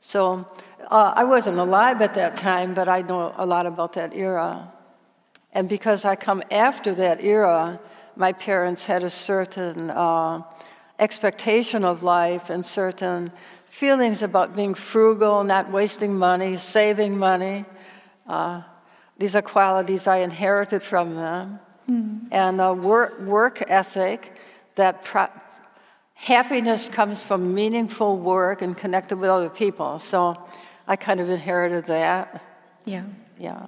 So 0.00 0.44
uh, 0.90 1.12
I 1.14 1.22
wasn't 1.22 1.58
alive 1.58 2.02
at 2.02 2.14
that 2.14 2.36
time, 2.36 2.74
but 2.74 2.88
I 2.88 3.02
know 3.02 3.32
a 3.36 3.46
lot 3.46 3.66
about 3.66 3.92
that 3.92 4.12
era. 4.12 4.74
And 5.52 5.68
because 5.68 6.04
I 6.04 6.16
come 6.16 6.42
after 6.50 6.92
that 6.96 7.22
era, 7.22 7.80
my 8.16 8.32
parents 8.32 8.86
had 8.86 9.04
a 9.04 9.10
certain 9.10 9.90
uh, 9.90 10.42
expectation 10.98 11.84
of 11.84 12.02
life 12.02 12.50
and 12.50 12.66
certain 12.66 13.30
feelings 13.66 14.20
about 14.20 14.56
being 14.56 14.74
frugal, 14.74 15.44
not 15.44 15.70
wasting 15.70 16.18
money, 16.18 16.56
saving 16.56 17.16
money. 17.16 17.66
Uh, 18.26 18.62
these 19.16 19.36
are 19.36 19.42
qualities 19.42 20.08
I 20.08 20.18
inherited 20.18 20.82
from 20.82 21.14
them. 21.14 21.60
Mm. 21.90 22.28
And 22.30 22.60
a 22.60 22.72
work, 22.72 23.20
work 23.20 23.62
ethic 23.68 24.32
that 24.76 25.04
pro- 25.04 25.28
happiness 26.14 26.88
comes 26.88 27.22
from 27.22 27.54
meaningful 27.54 28.16
work 28.18 28.62
and 28.62 28.76
connected 28.76 29.16
with 29.18 29.30
other 29.30 29.48
people. 29.50 29.98
So 29.98 30.36
I 30.86 30.96
kind 30.96 31.20
of 31.20 31.28
inherited 31.30 31.84
that. 31.86 32.42
Yeah. 32.84 33.04
Yeah. 33.38 33.66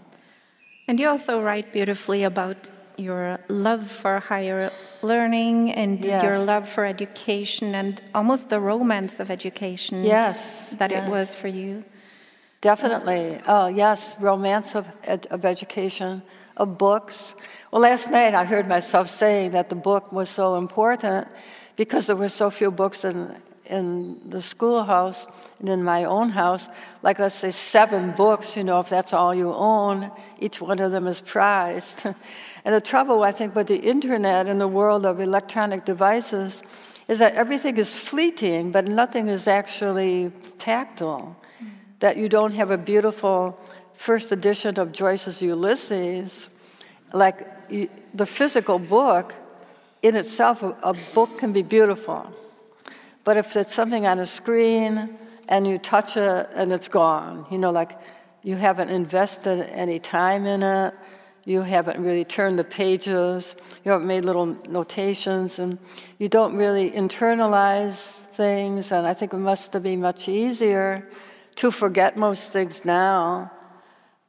And 0.89 1.01
you 1.01 1.09
also 1.09 1.43
write 1.43 1.73
beautifully 1.73 2.25
about 2.25 2.71
your 2.99 3.41
love 3.49 3.91
for 3.91 4.19
higher 4.21 4.71
learning 5.01 5.73
and 5.73 6.05
Yes. 6.05 6.23
your 6.23 6.39
love 6.39 6.69
for 6.69 6.85
education 6.85 7.75
and 7.75 8.01
almost 8.15 8.49
the 8.51 8.61
romance 8.61 9.19
of 9.19 9.31
education 9.31 10.05
Yes, 10.05 10.69
that 10.79 10.91
yes. 10.91 11.07
it 11.07 11.11
was 11.11 11.35
for 11.35 11.49
you. 11.49 11.85
Definitely. 12.61 13.41
Oh, 13.49 13.67
yes, 13.67 14.15
romance 14.21 14.77
of, 14.77 14.87
ed- 15.05 15.27
of 15.31 15.45
education, 15.45 16.23
of 16.57 16.79
books. 16.79 17.35
Well, 17.73 17.81
last 17.81 18.11
night 18.11 18.35
I 18.35 18.45
heard 18.45 18.69
myself 18.69 19.09
saying 19.09 19.53
that 19.53 19.71
the 19.71 19.75
book 19.75 20.13
was 20.13 20.29
so 20.29 20.57
important 20.57 21.27
because 21.75 22.07
there 22.07 22.17
were 22.17 22.29
so 22.29 22.51
few 22.51 22.71
books 22.71 23.03
in, 23.03 23.35
in 23.65 24.21
the 24.29 24.43
schoolhouse 24.43 25.27
and 25.59 25.71
in 25.71 25.83
my 25.83 26.05
own 26.05 26.29
house. 26.29 26.69
Like, 27.01 27.19
let's 27.19 27.35
say, 27.35 27.51
seven 27.51 28.11
books, 28.11 28.59
you 28.59 28.63
know, 28.63 28.81
if 28.81 28.91
that's 28.91 29.15
all 29.15 29.35
you 29.35 29.55
own, 29.55 30.11
each 30.39 30.61
one 30.61 30.81
of 30.81 30.93
them 30.93 31.07
is 31.07 31.23
prized. 31.23 32.05
and 32.67 32.75
the 32.75 32.81
trouble, 32.83 33.23
I 33.23 33.33
think, 33.33 33.55
with 33.55 33.69
the 33.69 33.81
internet 33.81 34.49
and 34.49 34.61
the 34.61 34.69
world 34.69 35.07
of 35.07 35.19
electronic 35.19 35.87
devices 35.87 36.63
is 37.09 37.21
that 37.21 37.33
everything 37.37 37.79
is 37.79 37.97
fleeting, 37.97 38.71
but 38.71 38.87
nothing 38.87 39.29
is 39.29 39.49
actually 39.49 40.31
tactile 40.59 41.39
that 42.01 42.19
you 42.19 42.29
don't 42.29 42.53
have 42.53 42.71
a 42.71 42.77
beautiful 42.77 43.59
first 43.95 44.31
edition 44.31 44.79
of 44.79 44.93
Joyce's 44.93 45.41
Ulysses, 45.41 46.51
like 47.15 47.47
the 48.15 48.27
physical 48.27 48.79
book 48.79 49.35
in 50.03 50.17
itself, 50.17 50.63
a, 50.63 50.95
book 51.15 51.39
can 51.39 51.53
be 51.53 51.63
beautiful. 51.63 52.31
But 53.25 53.37
if 53.37 53.57
it's 53.57 53.73
something 53.73 54.07
on 54.07 54.19
a 54.19 54.27
screen 54.27 55.17
and 55.49 55.67
you 55.67 55.79
touch 55.79 56.17
it 56.17 56.49
and 56.55 56.73
it's 56.73 56.89
gone, 56.89 57.47
you 57.51 57.59
know, 57.59 57.71
like 57.71 57.97
you 58.43 58.57
haven't 58.57 58.91
invested 58.91 59.61
any 59.71 60.01
time 60.01 60.45
in 60.47 60.63
it, 60.63 60.95
you 61.45 61.63
haven't 61.63 62.03
really 62.03 62.25
turned 62.25 62.59
the 62.59 62.65
pages, 62.65 63.57
you 63.85 63.91
haven't 63.91 64.07
made 64.07 64.25
little 64.25 64.47
notations, 64.69 65.59
and 65.59 65.79
you 66.19 66.29
don't 66.29 66.57
really 66.57 66.91
internalize 66.91 68.19
things, 68.19 68.93
and 68.93 69.07
I 69.07 69.13
think 69.13 69.33
it 69.33 69.39
must 69.39 69.81
be 69.83 69.97
much 69.97 70.29
easier 70.29 71.09
to 71.57 71.71
forget 71.71 72.17
most 72.17 72.53
things 72.53 72.85
now. 72.85 73.51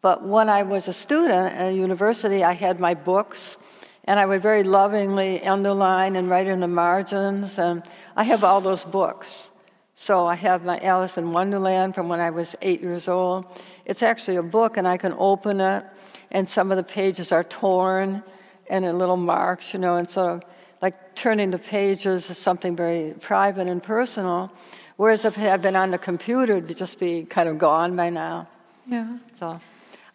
But 0.04 0.22
when 0.22 0.50
I 0.50 0.64
was 0.64 0.90
a 0.90 0.94
student 0.94 1.56
at 1.56 1.70
a 1.70 1.74
university, 1.74 2.44
I 2.44 2.52
had 2.52 2.78
my 2.78 2.94
books, 2.94 3.56
and 4.04 4.20
I 4.20 4.26
would 4.26 4.42
very 4.42 4.64
lovingly 4.64 5.42
underline 5.42 6.18
and 6.18 6.30
write 6.30 6.48
in 6.48 6.60
the 6.60 6.68
margins, 6.68 7.58
and 7.58 7.82
I 8.14 8.26
have 8.26 8.44
all 8.44 8.60
those 8.60 8.84
books. 8.84 9.50
So 9.96 10.26
I 10.26 10.36
have 10.36 10.66
my 10.66 10.78
Alice 10.82 11.18
in 11.18 11.32
Wonderland 11.32 11.96
from 11.96 12.10
when 12.10 12.20
I 12.20 12.32
was 12.32 12.54
eight 12.62 12.82
years 12.82 13.08
old. 13.08 13.46
It's 13.86 14.04
actually 14.04 14.36
a 14.36 14.44
book, 14.44 14.76
and 14.76 14.86
I 14.86 14.98
can 14.98 15.16
open 15.18 15.62
it, 15.62 15.86
and 16.32 16.50
some 16.50 16.70
of 16.70 16.76
the 16.76 16.84
pages 16.84 17.32
are 17.32 17.46
torn 17.46 18.24
and 18.70 18.84
in 18.84 18.98
little 18.98 19.16
marks, 19.16 19.74
you 19.74 19.80
know, 19.80 19.96
and 19.96 20.10
sort 20.10 20.32
of 20.32 20.44
like 20.82 21.16
turning 21.16 21.52
the 21.52 21.60
pages 21.60 22.30
is 22.30 22.38
something 22.38 22.76
very 22.76 23.14
private 23.22 23.68
and 23.68 23.82
personal. 23.82 24.52
Whereas 24.98 25.24
if 25.24 25.38
it 25.38 25.42
had 25.42 25.62
been 25.62 25.78
on 25.78 25.92
the 25.92 25.98
computer, 25.98 26.58
it'd 26.58 26.76
just 26.76 27.00
be 27.00 27.24
kind 27.24 27.48
of 27.48 27.58
gone 27.58 27.96
by 27.96 28.10
now. 28.10 28.48
Yeah. 28.86 29.18
So 29.34 29.62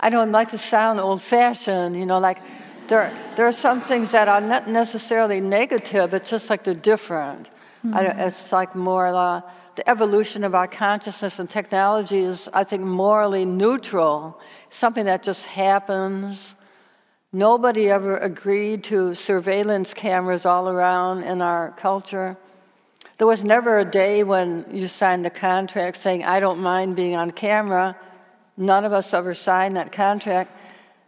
I 0.00 0.11
don't 0.11 0.30
like 0.32 0.50
to 0.50 0.58
sound 0.58 1.00
old 1.00 1.22
fashioned, 1.22 1.96
you 1.96 2.06
know, 2.06 2.18
like 2.18 2.38
there, 2.87 3.12
there 3.37 3.46
are 3.46 3.52
some 3.52 3.80
things 3.80 4.12
that 4.12 4.28
are 4.28 4.40
not 4.40 4.68
necessarily 4.68 5.40
negative, 5.40 6.14
it's 6.14 6.30
just 6.30 6.50
like 6.50 6.62
they're 6.64 6.74
different. 6.74 7.50
I 7.92 8.02
don't- 8.02 8.18
it's 8.18 8.52
like 8.52 8.74
more 8.74 9.06
uh, 9.08 9.40
the 9.76 9.88
evolution 9.88 10.42
of 10.44 10.54
our 10.54 10.66
consciousness 10.66 11.38
and 11.38 11.48
technology 11.48 12.18
is, 12.18 12.48
I 12.52 12.64
think, 12.64 12.82
morally 12.82 13.44
neutral, 13.44 14.40
something 14.70 15.04
that 15.04 15.22
just 15.22 15.46
happens. 15.46 16.56
Nobody 17.32 17.88
ever 17.88 18.16
agreed 18.16 18.82
to 18.84 19.14
surveillance 19.14 19.94
cameras 19.94 20.44
all 20.44 20.68
around 20.68 21.22
in 21.22 21.40
our 21.42 21.72
culture. 21.76 22.37
There 23.18 23.26
was 23.26 23.44
never 23.44 23.78
a 23.78 23.84
day 23.84 24.24
when 24.24 24.64
you 24.72 24.88
signed 24.88 25.26
a 25.26 25.30
contract 25.30 25.96
saying, 25.98 26.24
I 26.24 26.40
don't 26.40 26.61
mind 26.61 26.96
being 26.96 27.14
on 27.14 27.30
camera. 27.30 27.96
None 28.59 28.85
of 28.85 28.92
us 28.92 29.14
ever 29.14 29.33
signed 29.33 29.77
that 29.77 29.92
contract. 29.92 30.51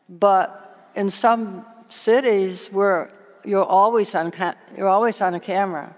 But 0.09 0.91
in 0.95 1.11
some 1.11 1.67
cities 1.89 2.69
where 2.69 3.11
you're 3.45 3.65
always 3.65 4.15
on, 4.15 4.33
you're 4.77 4.89
always 4.89 5.21
on 5.21 5.35
a 5.35 5.41
camera. 5.41 5.95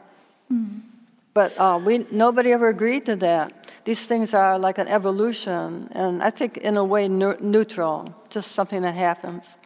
But 1.35 1.59
uh, 1.59 1.81
we, 1.83 2.07
nobody 2.11 2.53
ever 2.53 2.69
agreed 2.69 3.07
to 3.07 3.17
that. 3.17 3.53
These 3.85 4.07
things 4.07 4.35
are 4.35 4.59
like 4.59 4.79
an 4.79 4.89
evolution, 4.89 5.89
and 5.93 6.23
I 6.23 6.31
think 6.31 6.59
in 6.59 6.77
a 6.77 6.85
way 6.85 7.09
neu- 7.09 7.39
neutral, 7.41 8.15
just 8.31 8.53
something 8.53 8.83
that 8.83 8.95
happens. 8.95 9.59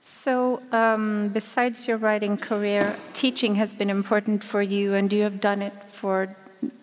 So, 0.00 0.60
um, 0.72 1.30
besides 1.32 1.88
your 1.88 1.96
writing 1.96 2.36
career, 2.36 2.96
teaching 3.14 3.54
has 3.54 3.72
been 3.72 3.88
important 3.88 4.44
for 4.44 4.60
you, 4.60 4.94
and 4.94 5.12
you 5.12 5.22
have 5.22 5.40
done 5.40 5.62
it 5.62 5.72
for 5.88 6.36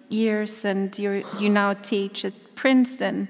years, 0.09 0.65
and 0.65 0.97
you 0.97 1.23
you 1.37 1.49
now 1.49 1.73
teach 1.73 2.25
at 2.25 2.33
Princeton. 2.55 3.27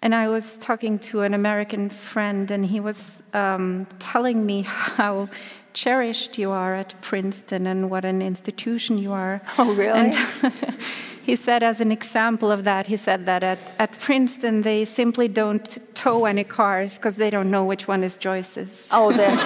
And 0.00 0.14
I 0.14 0.28
was 0.28 0.58
talking 0.58 0.98
to 1.10 1.22
an 1.22 1.32
American 1.32 1.88
friend, 1.88 2.50
and 2.50 2.66
he 2.66 2.78
was 2.78 3.22
um, 3.32 3.86
telling 3.98 4.44
me 4.44 4.62
how 4.66 5.28
cherished 5.72 6.38
you 6.38 6.50
are 6.50 6.74
at 6.74 6.94
Princeton 7.00 7.66
and 7.66 7.90
what 7.90 8.04
an 8.04 8.22
institution 8.22 8.96
you 8.98 9.12
are. 9.12 9.40
Oh, 9.58 9.74
really? 9.74 9.98
And 9.98 10.14
he 11.24 11.36
said, 11.36 11.62
as 11.62 11.80
an 11.80 11.90
example 11.90 12.50
of 12.52 12.64
that, 12.64 12.86
he 12.86 12.96
said 12.96 13.26
that 13.26 13.42
at, 13.42 13.72
at 13.78 13.98
Princeton 13.98 14.62
they 14.62 14.84
simply 14.84 15.26
don't 15.26 15.78
tow 15.94 16.26
any 16.26 16.44
cars 16.44 16.96
because 16.96 17.16
they 17.16 17.30
don't 17.30 17.50
know 17.50 17.64
which 17.64 17.88
one 17.88 18.04
is 18.04 18.18
Joyce's. 18.18 18.88
Oh, 18.92 19.10
that. 19.12 19.38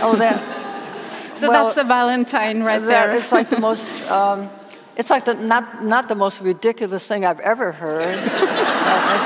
oh, 0.00 0.16
that. 0.16 1.36
so 1.38 1.48
well, 1.48 1.66
that's 1.66 1.76
a 1.76 1.84
Valentine 1.84 2.62
right 2.62 2.80
That 2.80 3.08
there. 3.08 3.16
is 3.16 3.30
like 3.30 3.50
the 3.50 3.60
most. 3.60 4.10
Um, 4.10 4.48
it's 4.96 5.10
like 5.10 5.24
the, 5.24 5.34
not 5.34 5.84
not 5.84 6.08
the 6.08 6.14
most 6.14 6.40
ridiculous 6.42 7.06
thing 7.06 7.24
I've 7.24 7.40
ever 7.40 7.72
heard. 7.72 8.18
Uh, 8.18 8.30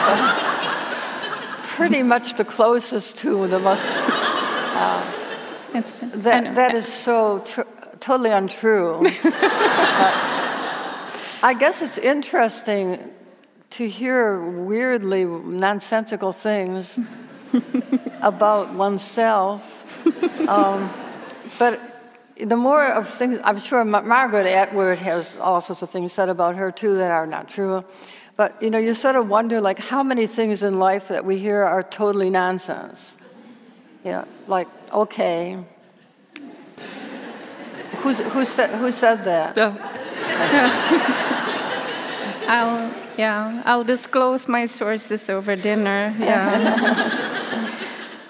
uh, 0.08 1.60
pretty 1.76 2.02
much 2.02 2.34
the 2.36 2.44
closest 2.44 3.18
to 3.18 3.46
the 3.48 3.58
most. 3.58 3.84
It's- 5.74 6.00
That 6.24 6.54
that 6.54 6.74
is 6.74 6.86
so 6.86 7.40
tr- 7.44 7.68
totally 8.00 8.30
untrue. 8.30 9.06
But 10.00 10.14
I 11.42 11.54
guess 11.58 11.82
it's 11.82 11.98
interesting 11.98 12.98
to 13.70 13.88
hear 13.88 14.40
weirdly 14.40 15.24
nonsensical 15.24 16.32
things 16.32 16.98
about 18.22 18.72
oneself. 18.74 19.60
Um, 20.48 20.90
but 21.58 21.78
the 22.38 22.56
more 22.56 22.84
of 22.86 23.08
things, 23.08 23.40
I'm 23.44 23.58
sure 23.58 23.84
Ma- 23.84 24.02
Margaret 24.02 24.46
Atwood 24.46 24.98
has 24.98 25.36
all 25.36 25.60
sorts 25.60 25.82
of 25.82 25.90
things 25.90 26.12
said 26.12 26.28
about 26.28 26.56
her 26.56 26.70
too 26.70 26.96
that 26.96 27.10
are 27.10 27.26
not 27.26 27.48
true. 27.48 27.84
But 28.36 28.60
you 28.62 28.70
know, 28.70 28.78
you 28.78 28.92
sort 28.94 29.16
of 29.16 29.28
wonder 29.28 29.60
like 29.60 29.78
how 29.78 30.02
many 30.02 30.26
things 30.26 30.62
in 30.62 30.78
life 30.78 31.08
that 31.08 31.24
we 31.24 31.38
hear 31.38 31.62
are 31.64 31.82
totally 31.82 32.28
nonsense. 32.28 33.16
Yeah, 34.04 34.24
like 34.46 34.68
okay. 34.92 35.64
Who's, 37.98 38.20
who 38.20 38.44
said 38.44 38.70
who 38.70 38.92
said 38.92 39.24
that? 39.24 39.56
I'll, 42.48 42.94
yeah, 43.16 43.62
I'll 43.64 43.82
disclose 43.84 44.46
my 44.46 44.66
sources 44.66 45.28
over 45.30 45.56
dinner. 45.56 46.14
Yeah. 46.18 47.12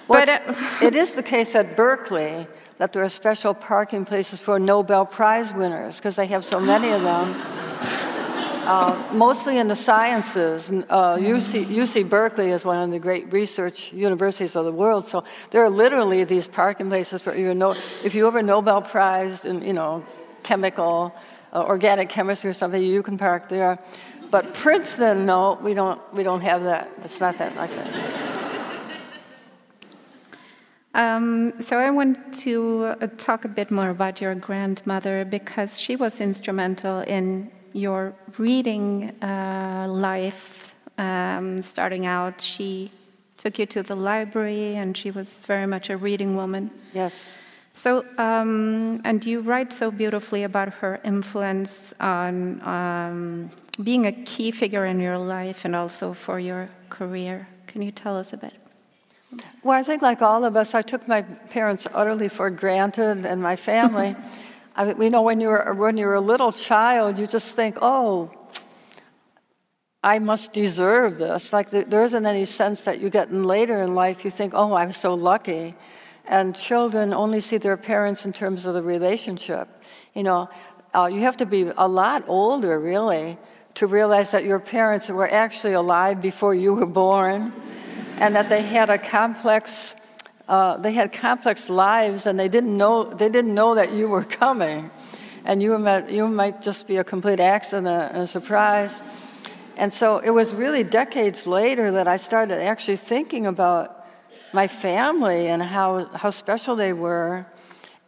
Well, 0.09 0.21
But, 0.25 0.29
it's- 0.29 0.83
uh, 0.83 0.87
it 0.87 0.95
is 0.95 1.15
the 1.15 1.23
case 1.25 1.57
at 1.57 1.75
Berkeley 1.77 2.47
that 2.79 2.93
there 2.93 3.03
are 3.03 3.09
special 3.09 3.55
parking 3.55 4.05
places 4.05 4.41
for 4.41 4.59
Nobel 4.59 5.07
Prize 5.07 5.53
winners 5.53 5.99
because 5.99 6.17
they 6.17 6.27
have 6.27 6.45
so 6.45 6.61
many 6.61 6.91
of 6.91 7.03
them. 7.03 7.35
Uh, 8.67 9.01
mostly 9.13 9.59
in 9.59 9.69
the 9.69 9.77
sciences. 9.77 10.73
Uh, 10.73 11.15
UC, 11.15 11.67
UC 11.67 12.11
Berkeley 12.11 12.51
is 12.51 12.65
one 12.65 12.77
of 12.79 12.91
the 12.91 12.99
great 12.99 13.33
research 13.33 13.93
universities 13.93 14.57
of 14.57 14.65
the 14.65 14.73
world, 14.73 15.07
so 15.07 15.23
there 15.53 15.63
are 15.63 15.71
literally 15.71 16.25
these 16.25 16.49
parking 16.49 16.89
places 16.89 17.23
for 17.23 17.33
you 17.37 17.55
know 17.55 17.77
if 18.03 18.13
you 18.17 18.27
ever 18.27 18.43
Nobel 18.43 18.83
Prize 18.83 19.45
in 19.45 19.63
you 19.63 19.73
know 19.73 20.05
chemical, 20.43 21.15
uh, 21.53 21.63
organic 21.63 22.09
chemistry 22.09 22.51
or 22.51 22.55
something, 22.55 22.83
you 22.83 23.05
can 23.05 23.17
park 23.17 23.49
there. 23.49 23.79
But 24.33 24.53
Princeton, 24.53 25.27
no, 25.27 25.61
we 25.63 25.73
don't. 25.73 26.01
We 26.13 26.25
don't 26.25 26.41
have 26.41 26.65
that. 26.65 26.91
It's 27.05 27.21
not 27.21 27.39
that 27.39 27.55
like 27.55 27.71
that. 27.71 28.26
Um, 30.97 31.61
so 31.61 31.79
I 31.79 31.91
want 31.91 32.33
to 32.45 32.97
uh, 33.03 33.07
talk 33.19 33.45
a 33.45 33.49
bit 33.49 33.71
more 33.71 33.91
about 33.91 34.23
your 34.23 34.35
grandmother 34.35 35.27
because 35.27 35.79
she 35.79 35.95
was 35.95 36.23
instrumental 36.23 37.01
in 37.01 37.51
your 37.75 38.15
reading 38.39 39.11
uh, 39.23 39.87
life. 39.91 40.75
Um, 40.97 41.61
starting 41.61 42.07
out, 42.07 42.41
she 42.41 42.91
took 43.37 43.59
you 43.59 43.67
to 43.67 43.83
the 43.83 43.95
library, 43.95 44.77
and 44.77 44.97
she 44.97 45.11
was 45.11 45.45
very 45.45 45.67
much 45.67 45.91
a 45.91 45.99
reading 45.99 46.35
woman. 46.35 46.71
Yes. 46.95 47.35
So, 47.73 48.07
um, 48.17 49.03
and 49.05 49.23
you 49.27 49.43
write 49.43 49.75
so 49.75 49.91
beautifully 49.91 50.45
about 50.45 50.73
her 50.81 50.99
influence 51.05 51.93
on 52.01 52.63
um, 52.63 53.51
being 53.85 54.07
a 54.07 54.13
key 54.13 54.51
figure 54.51 54.87
in 54.87 54.99
your 54.99 55.19
life 55.19 55.67
and 55.67 55.77
also 55.77 56.15
for 56.15 56.41
your 56.41 56.71
career. 56.89 57.49
Can 57.67 57.83
you 57.83 57.93
tell 57.93 58.17
us 58.17 58.33
a 58.33 58.39
bit? 58.39 58.55
Well, 59.63 59.79
I 59.79 59.83
think 59.83 60.03
like 60.03 60.23
all 60.23 60.45
of 60.45 60.57
us, 60.57 60.75
I 60.75 60.83
took 60.83 61.09
my 61.09 61.23
parents 61.23 61.87
utterly 61.93 62.29
for 62.29 62.51
granted 62.51 63.27
and 63.27 63.43
my 63.43 63.57
family. 63.57 64.15
I 64.77 64.85
mean, 64.85 65.03
you 65.03 65.11
know, 65.11 65.23
when 65.23 65.41
you're, 65.41 65.75
when 65.75 65.97
you're 65.97 66.15
a 66.15 66.21
little 66.21 66.53
child, 66.53 67.19
you 67.19 67.27
just 67.27 67.57
think, 67.57 67.79
oh, 67.81 68.31
I 70.03 70.19
must 70.21 70.53
deserve 70.53 71.19
this. 71.19 71.53
Like 71.53 71.71
there 71.71 72.03
isn't 72.05 72.27
any 72.27 72.45
sense 72.45 72.85
that 72.85 73.01
you 73.01 73.11
get 73.11 73.31
in 73.31 73.43
later 73.43 73.83
in 73.83 73.95
life, 73.95 74.25
you 74.25 74.31
think, 74.31 74.53
oh, 74.55 74.75
I'm 74.75 74.93
so 74.93 75.15
lucky. 75.15 75.75
And 76.27 76.55
children 76.55 77.13
only 77.13 77.41
see 77.41 77.57
their 77.57 77.77
parents 77.77 78.25
in 78.25 78.33
terms 78.33 78.67
of 78.67 78.75
the 78.75 78.83
relationship. 78.83 79.69
You 80.15 80.23
know, 80.23 80.49
uh, 80.95 81.07
you 81.13 81.21
have 81.21 81.39
to 81.39 81.47
be 81.47 81.73
a 81.77 81.89
lot 81.89 82.25
older, 82.29 82.79
really, 82.79 83.39
to 83.75 83.87
realize 83.87 84.31
that 84.31 84.45
your 84.45 84.61
parents 84.61 85.09
were 85.09 85.29
actually 85.29 85.73
alive 85.73 86.23
before 86.23 86.55
you 86.55 86.75
were 86.75 86.87
born 86.87 87.53
and 88.19 88.35
that 88.35 88.49
they 88.49 88.63
had 88.63 88.91
a 88.91 88.99
complex 88.99 89.95
uh, 90.49 90.77
they 90.77 90.93
had 90.93 91.13
complex 91.13 91.69
lives 91.69 92.25
and 92.27 92.39
they 92.39 92.49
didn't 92.49 92.77
know 92.77 93.03
they 93.03 93.29
didn't 93.29 93.55
know 93.55 93.75
that 93.75 93.93
you 93.93 94.09
were 94.09 94.25
coming. 94.25 94.91
And 95.45 95.63
you 95.63 95.79
might, 95.79 96.11
you 96.11 96.27
might 96.27 96.61
just 96.61 96.89
be 96.89 96.97
a 96.97 97.05
complete 97.05 97.39
accident 97.39 97.87
and 97.87 98.23
a 98.23 98.27
surprise. 98.27 99.01
And 99.77 99.93
so 99.93 100.19
it 100.19 100.31
was 100.31 100.53
really 100.53 100.83
decades 100.83 101.47
later 101.47 101.93
that 101.93 102.09
i 102.09 102.17
started 102.17 102.63
actually 102.63 102.97
thinking 102.97 103.47
about 103.47 104.07
my 104.53 104.67
family 104.67 105.49
and 105.49 105.63
how, 105.63 106.07
how 106.15 106.31
special 106.31 106.75
they 106.77 106.93
were. 106.93 107.47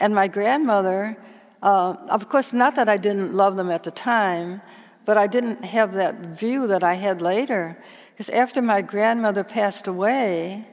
And 0.00 0.14
my 0.14 0.28
grandmother 0.28 1.16
uh, 1.60 1.96
of 2.08 2.28
course 2.28 2.52
not 2.52 2.76
that 2.76 2.88
i 2.88 2.96
didn't 2.96 3.34
love 3.34 3.56
them 3.56 3.68
at 3.68 3.82
the 3.82 3.90
time 3.90 4.62
but 5.08 5.16
I 5.16 5.26
didn't 5.26 5.64
have 5.64 5.94
that 5.94 6.16
view 6.38 6.66
that 6.66 6.84
I 6.84 6.92
had 6.92 7.22
later. 7.22 7.78
Because 8.18 8.30
after 8.30 8.60
my 8.60 8.82
grandmother 8.82 9.44
passed 9.44 9.86
away, 9.86 10.66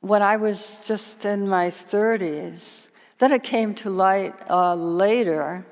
when 0.00 0.20
I 0.20 0.36
was 0.36 0.86
just 0.86 1.24
in 1.24 1.48
my 1.48 1.70
30s, 1.70 2.90
then 3.16 3.32
it 3.32 3.42
came 3.42 3.74
to 3.76 3.88
light 3.88 4.34
uh, 4.50 4.74
later 4.74 5.64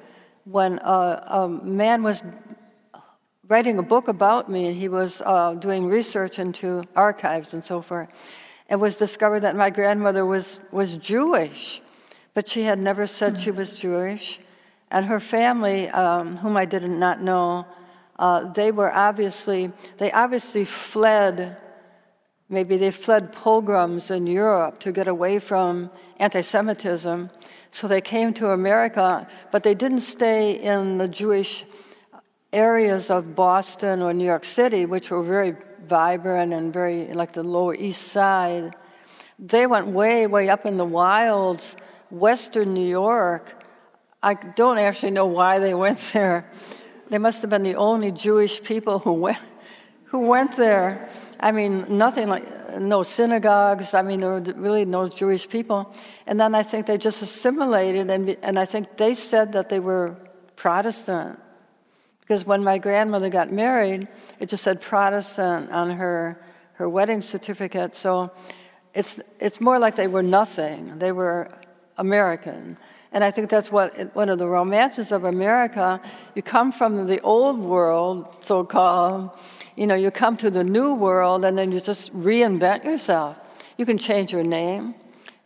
when 0.44 0.78
uh, 0.78 1.22
a 1.28 1.48
man 1.50 2.02
was 2.02 2.22
writing 3.46 3.76
a 3.76 3.82
book 3.82 4.08
about 4.08 4.50
me, 4.50 4.68
and 4.68 4.76
he 4.78 4.88
was 4.88 5.20
uh, 5.26 5.52
doing 5.52 5.86
research 5.86 6.38
into 6.38 6.82
archives 6.96 7.52
and 7.52 7.62
so 7.62 7.82
forth. 7.82 8.08
It 8.70 8.76
was 8.76 8.96
discovered 8.96 9.40
that 9.40 9.54
my 9.54 9.68
grandmother 9.68 10.24
was, 10.24 10.60
was 10.72 10.96
Jewish, 10.96 11.82
but 12.32 12.48
she 12.48 12.62
had 12.62 12.78
never 12.78 13.06
said 13.06 13.38
she 13.38 13.50
was 13.50 13.78
Jewish. 13.78 14.40
And 14.90 15.04
her 15.04 15.20
family, 15.20 15.90
um, 15.90 16.38
whom 16.38 16.56
I 16.56 16.64
did 16.64 16.88
not 16.88 17.20
know, 17.20 17.66
uh, 18.20 18.52
they 18.52 18.70
were 18.70 18.92
obviously, 18.92 19.72
they 19.96 20.12
obviously 20.12 20.66
fled, 20.66 21.56
maybe 22.50 22.76
they 22.76 22.90
fled 22.90 23.32
pogroms 23.32 24.10
in 24.10 24.26
Europe 24.26 24.78
to 24.80 24.92
get 24.92 25.08
away 25.08 25.38
from 25.38 25.90
anti 26.18 26.42
Semitism. 26.42 27.30
So 27.70 27.88
they 27.88 28.02
came 28.02 28.34
to 28.34 28.50
America, 28.50 29.26
but 29.50 29.62
they 29.62 29.74
didn't 29.74 30.00
stay 30.00 30.52
in 30.52 30.98
the 30.98 31.08
Jewish 31.08 31.64
areas 32.52 33.08
of 33.08 33.34
Boston 33.34 34.02
or 34.02 34.12
New 34.12 34.26
York 34.26 34.44
City, 34.44 34.84
which 34.84 35.10
were 35.10 35.22
very 35.22 35.56
vibrant 35.86 36.52
and 36.52 36.74
very 36.74 37.06
like 37.14 37.32
the 37.32 37.42
Lower 37.42 37.74
East 37.74 38.02
Side. 38.08 38.76
They 39.38 39.66
went 39.66 39.86
way, 39.86 40.26
way 40.26 40.50
up 40.50 40.66
in 40.66 40.76
the 40.76 40.84
wilds, 40.84 41.74
Western 42.10 42.74
New 42.74 42.86
York, 42.86 43.60
I 44.22 44.34
don't 44.34 44.76
actually 44.76 45.12
know 45.12 45.26
why 45.26 45.58
they 45.58 45.72
went 45.74 45.98
there. 46.12 46.50
They 47.10 47.18
must 47.18 47.42
have 47.42 47.50
been 47.50 47.64
the 47.64 47.74
only 47.74 48.12
Jewish 48.12 48.62
people 48.62 49.00
who 49.00 49.12
went, 49.12 49.38
who 50.06 50.20
went 50.20 50.56
there. 50.56 51.08
I 51.40 51.52
mean, 51.52 51.98
nothing 51.98 52.28
like, 52.28 52.78
no 52.78 53.02
synagogues. 53.02 53.94
I 53.94 54.02
mean, 54.02 54.20
there 54.20 54.30
were 54.30 54.40
really 54.40 54.84
no 54.84 55.08
Jewish 55.08 55.48
people. 55.48 55.92
And 56.26 56.38
then 56.38 56.54
I 56.54 56.62
think 56.62 56.86
they 56.86 56.98
just 56.98 57.20
assimilated, 57.20 58.10
and, 58.10 58.36
and 58.42 58.58
I 58.58 58.64
think 58.64 58.96
they 58.96 59.14
said 59.14 59.52
that 59.52 59.68
they 59.68 59.80
were 59.80 60.16
Protestant. 60.54 61.40
Because 62.20 62.46
when 62.46 62.62
my 62.62 62.78
grandmother 62.78 63.28
got 63.28 63.50
married, 63.50 64.06
it 64.38 64.48
just 64.48 64.62
said 64.62 64.80
Protestant 64.80 65.72
on 65.72 65.90
her, 65.90 66.40
her 66.74 66.88
wedding 66.88 67.22
certificate. 67.22 67.96
So 67.96 68.30
it's, 68.94 69.20
it's 69.40 69.60
more 69.60 69.80
like 69.80 69.96
they 69.96 70.06
were 70.06 70.22
nothing. 70.22 71.00
They 71.00 71.10
were 71.10 71.50
American. 71.98 72.78
And 73.12 73.24
I 73.24 73.30
think 73.30 73.50
that's 73.50 73.72
what 73.72 74.14
one 74.14 74.28
of 74.28 74.38
the 74.38 74.46
romances 74.46 75.10
of 75.10 75.24
America. 75.24 76.00
You 76.34 76.42
come 76.42 76.70
from 76.70 77.06
the 77.06 77.20
old 77.22 77.58
world, 77.58 78.36
so 78.40 78.64
called, 78.64 79.30
you 79.74 79.86
know, 79.86 79.96
you 79.96 80.10
come 80.10 80.36
to 80.38 80.50
the 80.50 80.62
new 80.62 80.94
world 80.94 81.44
and 81.44 81.58
then 81.58 81.72
you 81.72 81.80
just 81.80 82.14
reinvent 82.14 82.84
yourself. 82.84 83.36
You 83.76 83.86
can 83.86 83.98
change 83.98 84.32
your 84.32 84.44
name 84.44 84.94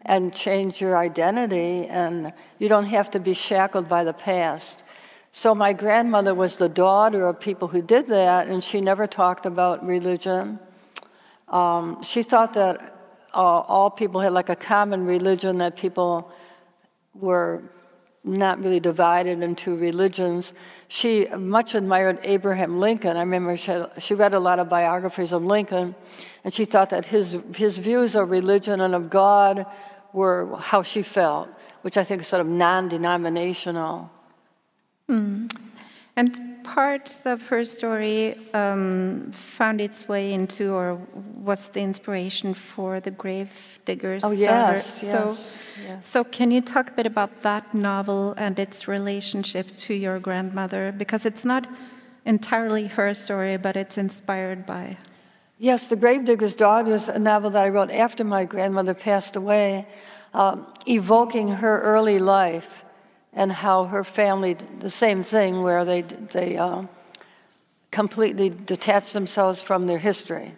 and 0.05 0.35
change 0.35 0.81
your 0.81 0.98
identity, 0.98 1.87
and 1.87 2.33
you 2.59 2.68
don't 2.68 2.87
have 2.87 3.11
to 3.12 3.20
be 3.20 3.33
shackled 3.33 3.88
by 3.88 4.05
the 4.05 4.12
past. 4.12 4.83
So, 5.33 5.55
my 5.55 5.72
grandmother 5.72 6.35
was 6.35 6.59
the 6.59 6.68
daughter 6.68 7.27
of 7.27 7.40
people 7.40 7.68
who 7.68 7.81
did 7.81 8.09
that, 8.09 8.46
and 8.48 8.62
she 8.62 8.81
never 8.81 9.07
talked 9.07 9.46
about 9.46 9.87
religion. 9.87 10.59
Um, 11.48 12.03
she 12.03 12.22
thought 12.22 12.55
that 12.55 12.81
uh, 13.33 13.38
all 13.38 13.90
people 13.90 14.20
had 14.20 14.33
like 14.33 14.50
a 14.50 14.57
common 14.57 15.07
religion 15.07 15.59
that 15.59 15.77
people 15.77 16.31
were 17.14 17.62
not 18.24 18.59
really 18.62 18.81
divided 18.81 19.42
into 19.42 19.77
religions. 19.77 20.55
She 20.88 21.27
much 21.27 21.74
admired 21.74 22.18
Abraham 22.22 22.81
Lincoln. 22.81 23.16
I 23.16 23.20
remember 23.20 23.57
she, 23.57 23.83
she 23.98 24.14
read 24.14 24.33
a 24.33 24.40
lot 24.40 24.59
of 24.59 24.68
biographies 24.68 25.33
of 25.33 25.44
Lincoln, 25.44 25.94
and 26.42 26.53
she 26.53 26.64
thought 26.64 26.90
that 26.90 27.07
his, 27.07 27.38
his 27.55 27.79
views 27.79 28.14
of 28.14 28.31
religion 28.31 28.81
and 28.81 28.94
of 28.94 29.11
God 29.11 29.66
were 30.12 30.57
how 30.57 30.83
she 30.83 31.03
felt, 31.03 31.48
which 31.83 31.96
I 31.96 32.05
think 32.05 32.22
is 32.22 32.29
sort 32.29 32.40
of 32.40 32.46
non 32.46 32.88
denominational. 32.88 34.11
Mm. 35.09 35.55
And 36.16 36.54
parts 36.64 37.27
of 37.27 37.46
her 37.48 37.64
story 37.64 38.37
um, 38.53 39.31
found 39.33 39.81
its 39.81 40.09
way 40.09 40.33
into, 40.33 40.72
or 40.72 40.98
was 41.37 41.68
the 41.68 41.81
inspiration 41.81 42.55
for 42.55 43.00
the 43.00 43.11
grave 43.11 43.79
diggers. 43.85 44.24
Oh 44.24 44.33
yes, 44.33 45.03
yes, 45.03 45.11
so, 45.12 45.37
yes. 45.87 46.07
so 46.07 46.24
can 46.24 46.50
you 46.50 46.61
talk 46.61 46.90
a 46.90 46.92
bit 46.92 47.07
about 47.07 47.42
that 47.42 47.74
novel 47.74 48.35
and 48.37 48.59
its 48.59 48.88
relationship 48.88 49.66
to 49.77 49.94
your 49.94 50.18
grandmother? 50.18 50.92
Because 50.96 51.24
it's 51.24 51.44
not 51.44 51.66
entirely 52.24 52.87
her 52.87 53.14
story, 53.14 53.57
but 53.57 53.77
it's 53.77 53.98
inspired 53.98 54.66
by. 54.66 54.96
Yes, 55.59 55.88
The 55.88 55.96
Gravedigger's 55.96 56.55
Daughter 56.55 56.94
is 56.94 57.09
a 57.09 57.18
novel 57.18 57.50
that 57.50 57.62
I 57.62 57.68
wrote 57.68 57.90
after 57.90 58.24
my 58.24 58.44
grandmother 58.44 58.94
passed 58.94 59.37
away, 59.37 59.87
um, 60.33 60.66
evoking 60.87 61.48
her 61.48 61.81
early 61.83 62.18
life 62.18 62.84
and 63.35 63.51
how 63.51 63.85
her 63.85 64.05
family, 64.05 64.57
the 64.79 64.90
same 64.90 65.23
thing, 65.23 65.62
where 65.62 65.85
they, 65.85 66.03
they 66.03 66.57
uh, 66.57 66.85
completely 67.90 68.51
detach 68.51 69.12
themselves 69.12 69.61
from 69.61 69.87
their 69.87 69.99
history. 69.99 70.53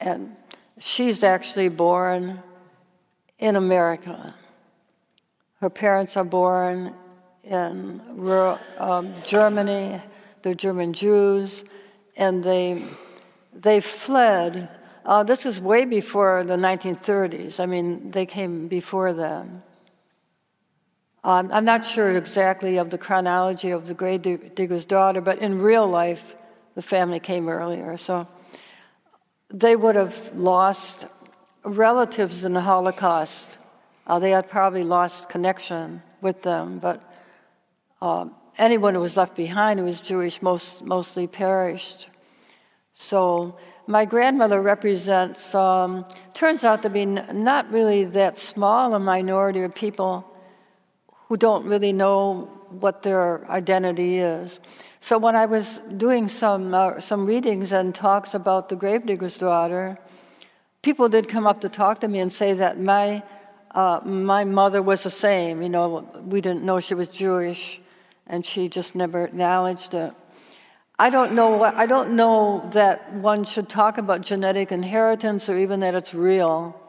And 0.00 0.36
she's 0.78 1.22
actually 1.22 1.68
born 1.68 2.42
in 3.38 3.56
America. 3.56 4.34
Her 5.60 5.70
parents 5.70 6.16
are 6.16 6.24
born 6.24 6.94
in 7.42 8.00
rural, 8.08 8.58
um, 8.78 9.14
Germany, 9.24 10.00
they're 10.42 10.54
German 10.54 10.92
Jews, 10.92 11.64
and 12.16 12.42
they, 12.42 12.82
they 13.52 13.80
fled. 13.80 14.68
Uh, 15.04 15.22
this 15.22 15.46
is 15.46 15.60
way 15.60 15.84
before 15.84 16.44
the 16.44 16.56
1930s. 16.56 17.60
I 17.60 17.66
mean, 17.66 18.10
they 18.10 18.26
came 18.26 18.68
before 18.68 19.12
then. 19.12 19.62
Um, 21.26 21.50
I'm 21.52 21.64
not 21.64 21.84
sure 21.84 22.16
exactly 22.16 22.76
of 22.76 22.90
the 22.90 22.98
chronology 22.98 23.70
of 23.70 23.88
the 23.88 23.94
grave 23.94 24.22
digger's 24.54 24.84
daughter, 24.84 25.20
but 25.20 25.38
in 25.40 25.60
real 25.60 25.84
life, 25.84 26.36
the 26.76 26.82
family 26.82 27.18
came 27.18 27.48
earlier. 27.48 27.96
So 27.96 28.28
they 29.50 29.74
would 29.74 29.96
have 29.96 30.30
lost 30.36 31.08
relatives 31.64 32.44
in 32.44 32.52
the 32.52 32.60
Holocaust. 32.60 33.58
Uh, 34.06 34.20
they 34.20 34.30
had 34.30 34.48
probably 34.48 34.84
lost 34.84 35.28
connection 35.28 36.00
with 36.20 36.42
them, 36.42 36.78
but 36.78 37.02
um, 38.00 38.32
anyone 38.56 38.94
who 38.94 39.00
was 39.00 39.16
left 39.16 39.34
behind 39.34 39.80
who 39.80 39.84
was 39.84 39.98
Jewish 39.98 40.40
most, 40.40 40.84
mostly 40.84 41.26
perished. 41.26 42.06
So 42.92 43.58
my 43.88 44.04
grandmother 44.04 44.62
represents, 44.62 45.56
um, 45.56 46.06
turns 46.34 46.62
out 46.62 46.82
to 46.82 46.88
be 46.88 47.04
not 47.04 47.68
really 47.72 48.04
that 48.04 48.38
small 48.38 48.94
a 48.94 49.00
minority 49.00 49.62
of 49.62 49.74
people 49.74 50.32
who 51.28 51.36
don't 51.36 51.66
really 51.66 51.92
know 51.92 52.50
what 52.70 53.02
their 53.02 53.48
identity 53.50 54.18
is. 54.18 54.60
So 55.00 55.18
when 55.18 55.36
I 55.36 55.46
was 55.46 55.78
doing 55.78 56.28
some, 56.28 56.74
uh, 56.74 57.00
some 57.00 57.26
readings 57.26 57.72
and 57.72 57.94
talks 57.94 58.34
about 58.34 58.68
the 58.68 58.76
gravedigger's 58.76 59.38
daughter, 59.38 59.98
people 60.82 61.08
did 61.08 61.28
come 61.28 61.46
up 61.46 61.60
to 61.60 61.68
talk 61.68 62.00
to 62.00 62.08
me 62.08 62.20
and 62.20 62.32
say 62.32 62.54
that 62.54 62.78
my, 62.80 63.22
uh, 63.72 64.00
my 64.04 64.44
mother 64.44 64.82
was 64.82 65.02
the 65.02 65.10
same. 65.10 65.62
You 65.62 65.68
know, 65.68 66.08
we 66.24 66.40
didn't 66.40 66.64
know 66.64 66.80
she 66.80 66.94
was 66.94 67.08
Jewish, 67.08 67.80
and 68.26 68.44
she 68.44 68.68
just 68.68 68.94
never 68.94 69.24
acknowledged 69.24 69.94
it. 69.94 70.12
I 70.98 71.10
don't 71.10 71.32
know 71.32 71.56
what, 71.56 71.74
I 71.74 71.86
don't 71.86 72.16
know 72.16 72.68
that 72.72 73.12
one 73.12 73.44
should 73.44 73.68
talk 73.68 73.98
about 73.98 74.22
genetic 74.22 74.72
inheritance 74.72 75.48
or 75.48 75.58
even 75.58 75.80
that 75.80 75.94
it's 75.94 76.14
real. 76.14 76.80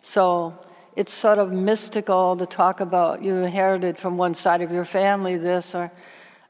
So 0.00 0.58
it's 0.94 1.12
sort 1.12 1.38
of 1.38 1.52
mystical 1.52 2.36
to 2.36 2.46
talk 2.46 2.80
about 2.80 3.22
you 3.22 3.34
inherited 3.36 3.96
from 3.96 4.16
one 4.16 4.34
side 4.34 4.60
of 4.60 4.70
your 4.70 4.84
family 4.84 5.36
this 5.36 5.74
or 5.74 5.90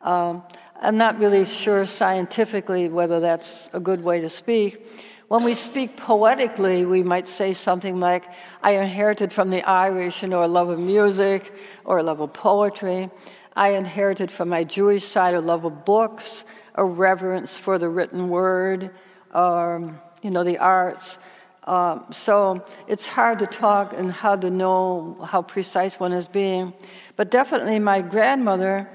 um, 0.01 0.43
I'm 0.81 0.97
not 0.97 1.21
really 1.21 1.45
sure 1.45 1.87
scientifically 1.87 2.89
whether 2.89 3.21
that's 3.21 3.71
a 3.73 3.79
good 3.79 4.03
way 4.03 4.21
to 4.21 4.29
speak. 4.29 4.85
When 5.29 5.45
we 5.45 5.55
speak 5.55 5.97
poetically, 5.97 6.85
we 6.85 7.05
might 7.05 7.29
say 7.29 7.55
something 7.55 8.01
like, 8.01 8.25
I 8.65 8.73
inherited 8.73 9.33
from 9.33 9.51
the 9.51 9.63
Irish, 9.63 10.23
you 10.23 10.29
know, 10.29 10.43
a 10.43 10.47
love 10.47 10.71
of 10.71 10.81
music 10.81 11.55
or 11.85 11.99
a 11.99 12.03
love 12.03 12.21
of 12.21 12.33
poetry. 12.33 13.11
I 13.55 13.71
inherited 13.71 14.33
from 14.33 14.49
my 14.49 14.65
Jewish 14.65 15.05
side 15.05 15.35
a 15.35 15.41
love 15.41 15.65
of 15.65 15.85
books, 15.85 16.45
a 16.75 16.85
reverence 16.85 17.57
for 17.57 17.79
the 17.79 17.89
written 17.89 18.29
word, 18.29 18.91
or 19.33 19.95
you 20.21 20.31
know, 20.31 20.43
the 20.43 20.59
arts. 20.59 21.19
Um, 21.65 22.07
so 22.11 22.65
it's 22.89 23.07
hard 23.07 23.39
to 23.39 23.47
talk 23.47 23.93
and 23.93 24.11
how 24.11 24.37
to 24.37 24.51
know 24.51 25.17
how 25.25 25.43
precise 25.43 26.01
one 26.01 26.13
is 26.13 26.27
being. 26.27 26.73
But 27.17 27.31
definitely, 27.31 27.79
my 27.79 28.03
grandmother, 28.03 28.89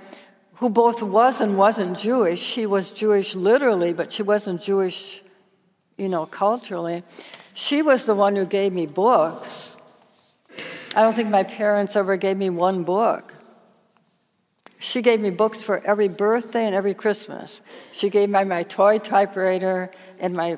who 0.55 0.69
both 0.69 1.01
was 1.01 1.39
and 1.39 1.57
wasn't 1.57 1.97
Jewish, 1.97 2.41
she 2.41 2.65
was 2.65 2.91
Jewish 2.91 3.35
literally, 3.35 3.93
but 3.93 4.11
she 4.11 4.23
wasn't 4.23 4.61
Jewish, 4.61 5.21
you 5.97 6.09
know, 6.09 6.25
culturally. 6.25 7.03
She 7.53 7.81
was 7.81 8.05
the 8.05 8.15
one 8.15 8.35
who 8.35 8.45
gave 8.45 8.73
me 8.73 8.85
books. 8.85 9.77
I 10.95 11.03
don't 11.03 11.13
think 11.13 11.29
my 11.29 11.43
parents 11.43 11.95
ever 11.95 12.17
gave 12.17 12.37
me 12.37 12.49
one 12.49 12.83
book. 12.83 13.33
She 14.79 15.01
gave 15.01 15.19
me 15.19 15.29
books 15.29 15.61
for 15.61 15.83
every 15.85 16.07
birthday 16.07 16.65
and 16.65 16.75
every 16.75 16.93
Christmas. 16.93 17.61
She 17.93 18.09
gave 18.09 18.29
me 18.29 18.43
my 18.43 18.63
toy 18.63 18.99
typewriter 18.99 19.89
and 20.19 20.33
my 20.33 20.57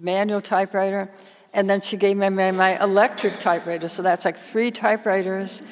manual 0.00 0.40
typewriter, 0.40 1.10
and 1.52 1.68
then 1.68 1.80
she 1.80 1.96
gave 1.96 2.16
me 2.16 2.28
my, 2.28 2.50
my 2.50 2.82
electric 2.82 3.38
typewriter. 3.40 3.88
So 3.88 4.02
that's 4.02 4.24
like 4.24 4.36
three 4.36 4.70
typewriters 4.70 5.62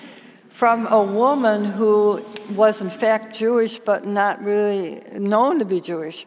from 0.51 0.87
a 0.89 1.03
woman 1.03 1.65
who 1.65 2.25
was 2.51 2.81
in 2.81 2.91
fact 2.91 3.37
Jewish 3.37 3.79
but 3.79 4.05
not 4.05 4.43
really 4.43 5.01
known 5.13 5.61
to 5.61 5.65
be 5.65 5.81
Jewish. 5.81 6.27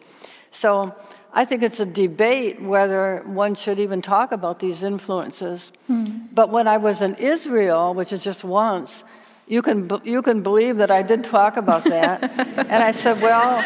So 0.52 0.96
I 1.34 1.46
think 1.46 1.64
it's 1.64 1.80
a 1.80 1.86
debate 1.86 2.62
whether 2.62 3.24
one 3.26 3.56
should 3.56 3.80
even 3.80 4.02
talk 4.02 4.32
about 4.32 4.60
these 4.60 4.84
influences. 4.84 5.72
Hmm. 5.88 6.28
But 6.34 6.50
when 6.50 6.68
I 6.68 6.78
was 6.78 7.02
in 7.02 7.16
Israel, 7.16 7.94
which 7.94 8.14
is 8.14 8.24
just 8.24 8.44
once, 8.44 9.04
you 9.48 9.62
can, 9.62 9.90
you 10.04 10.22
can 10.22 10.42
believe 10.44 10.78
that 10.78 10.92
I 10.92 11.02
did 11.02 11.24
talk 11.26 11.58
about 11.58 11.84
that. 11.84 12.24
and 12.58 12.84
I 12.84 12.92
said, 12.92 13.22
well, 13.22 13.64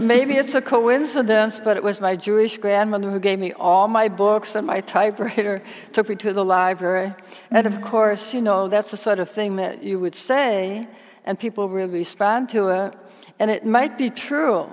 maybe 0.00 0.34
it's 0.34 0.54
a 0.54 0.62
coincidence, 0.62 1.60
but 1.60 1.76
it 1.76 1.82
was 1.82 2.00
my 2.00 2.16
Jewish 2.16 2.58
grandmother 2.58 3.10
who 3.10 3.20
gave 3.20 3.38
me 3.38 3.52
all 3.52 3.88
my 3.88 4.08
books 4.08 4.54
and 4.54 4.66
my 4.66 4.80
typewriter, 4.80 5.62
took 5.92 6.08
me 6.08 6.16
to 6.16 6.32
the 6.32 6.44
library. 6.44 7.14
And 7.50 7.66
of 7.66 7.80
course, 7.82 8.34
you 8.34 8.40
know, 8.40 8.68
that's 8.68 8.90
the 8.90 8.96
sort 8.96 9.18
of 9.18 9.28
thing 9.28 9.56
that 9.56 9.82
you 9.82 9.98
would 9.98 10.14
say, 10.14 10.88
and 11.24 11.38
people 11.38 11.68
would 11.68 11.92
respond 11.92 12.48
to 12.50 12.68
it. 12.68 12.94
And 13.38 13.50
it 13.50 13.64
might 13.64 13.96
be 13.96 14.10
true, 14.10 14.68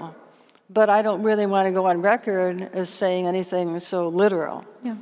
but 0.69 0.89
I 0.89 1.01
don't 1.01 1.23
really 1.23 1.45
want 1.45 1.67
to 1.67 1.71
go 1.71 1.86
on 1.88 2.01
record 2.01 2.69
as 2.73 2.89
saying 2.89 3.28
anything 3.28 3.80
so 3.80 4.07
literal. 4.09 4.65
Yeah. 4.84 4.95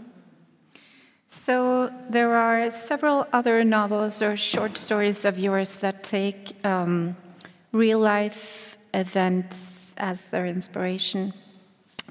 So 1.28 1.91
there 2.09 2.34
are 2.36 2.69
several 2.69 3.28
other 3.34 3.63
novels 3.63 4.21
or 4.21 4.38
short 4.38 4.78
stories 4.78 5.26
of 5.26 5.38
yours 5.38 5.78
that 5.78 6.03
take 6.03 6.53
um, 6.63 7.17
real 7.71 7.99
life 7.99 8.78
events 8.93 9.84
as 9.98 10.26
their 10.26 10.46
inspiration 10.46 11.34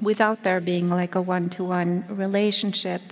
without 0.02 0.42
there 0.42 0.60
being 0.60 0.90
like 0.90 1.14
a 1.14 1.22
one 1.22 1.48
to 1.50 1.64
one 1.64 2.04
relationship. 2.08 3.02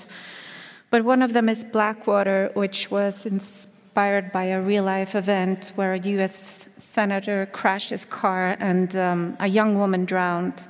But 0.91 1.05
one 1.05 1.23
of 1.23 1.33
them 1.33 1.49
is 1.49 1.64
Black 1.64 2.07
Water, 2.07 2.51
which 2.55 2.91
was 2.91 3.25
inspired 3.25 4.33
by 4.33 4.45
a 4.45 4.61
real 4.61 4.85
life 4.85 5.14
event 5.14 5.73
where 5.75 5.93
a 5.93 5.99
US 5.99 6.68
senator 6.77 7.47
crashed 7.53 7.91
his 7.91 8.05
car 8.05 8.57
and 8.59 8.95
um, 8.97 9.37
a 9.41 9.47
young 9.47 9.79
woman 9.79 10.05
drowned. 10.05 10.66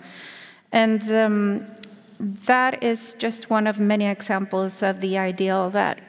And 0.70 1.02
um, 1.10 1.66
that 2.20 2.82
is 2.82 3.14
just 3.18 3.50
one 3.50 3.66
of 3.66 3.80
many 3.80 4.06
examples 4.06 4.82
of 4.82 5.00
the 5.00 5.18
ideal 5.18 5.70
that 5.70 6.00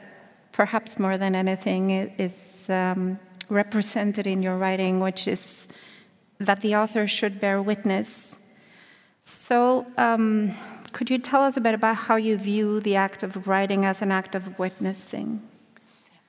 perhaps 0.52 0.98
more 0.98 1.18
than 1.18 1.34
anything 1.34 1.90
is 1.90 2.70
um, 2.70 3.18
represented 3.48 4.26
in 4.26 4.42
your 4.42 4.56
writing, 4.56 5.00
which 5.00 5.26
is 5.26 5.68
that 6.38 6.60
the 6.60 6.74
author 6.74 7.06
should 7.06 7.40
bear 7.40 7.60
witness. 7.62 8.38
So, 9.22 9.86
um, 9.96 10.52
could 10.92 11.10
you 11.10 11.18
tell 11.18 11.42
us 11.42 11.56
a 11.56 11.60
bit 11.60 11.74
about 11.74 11.96
how 11.96 12.16
you 12.16 12.36
view 12.36 12.80
the 12.80 12.96
act 12.96 13.22
of 13.22 13.48
writing 13.48 13.84
as 13.84 14.02
an 14.02 14.12
act 14.12 14.34
of 14.34 14.58
witnessing? 14.58 15.42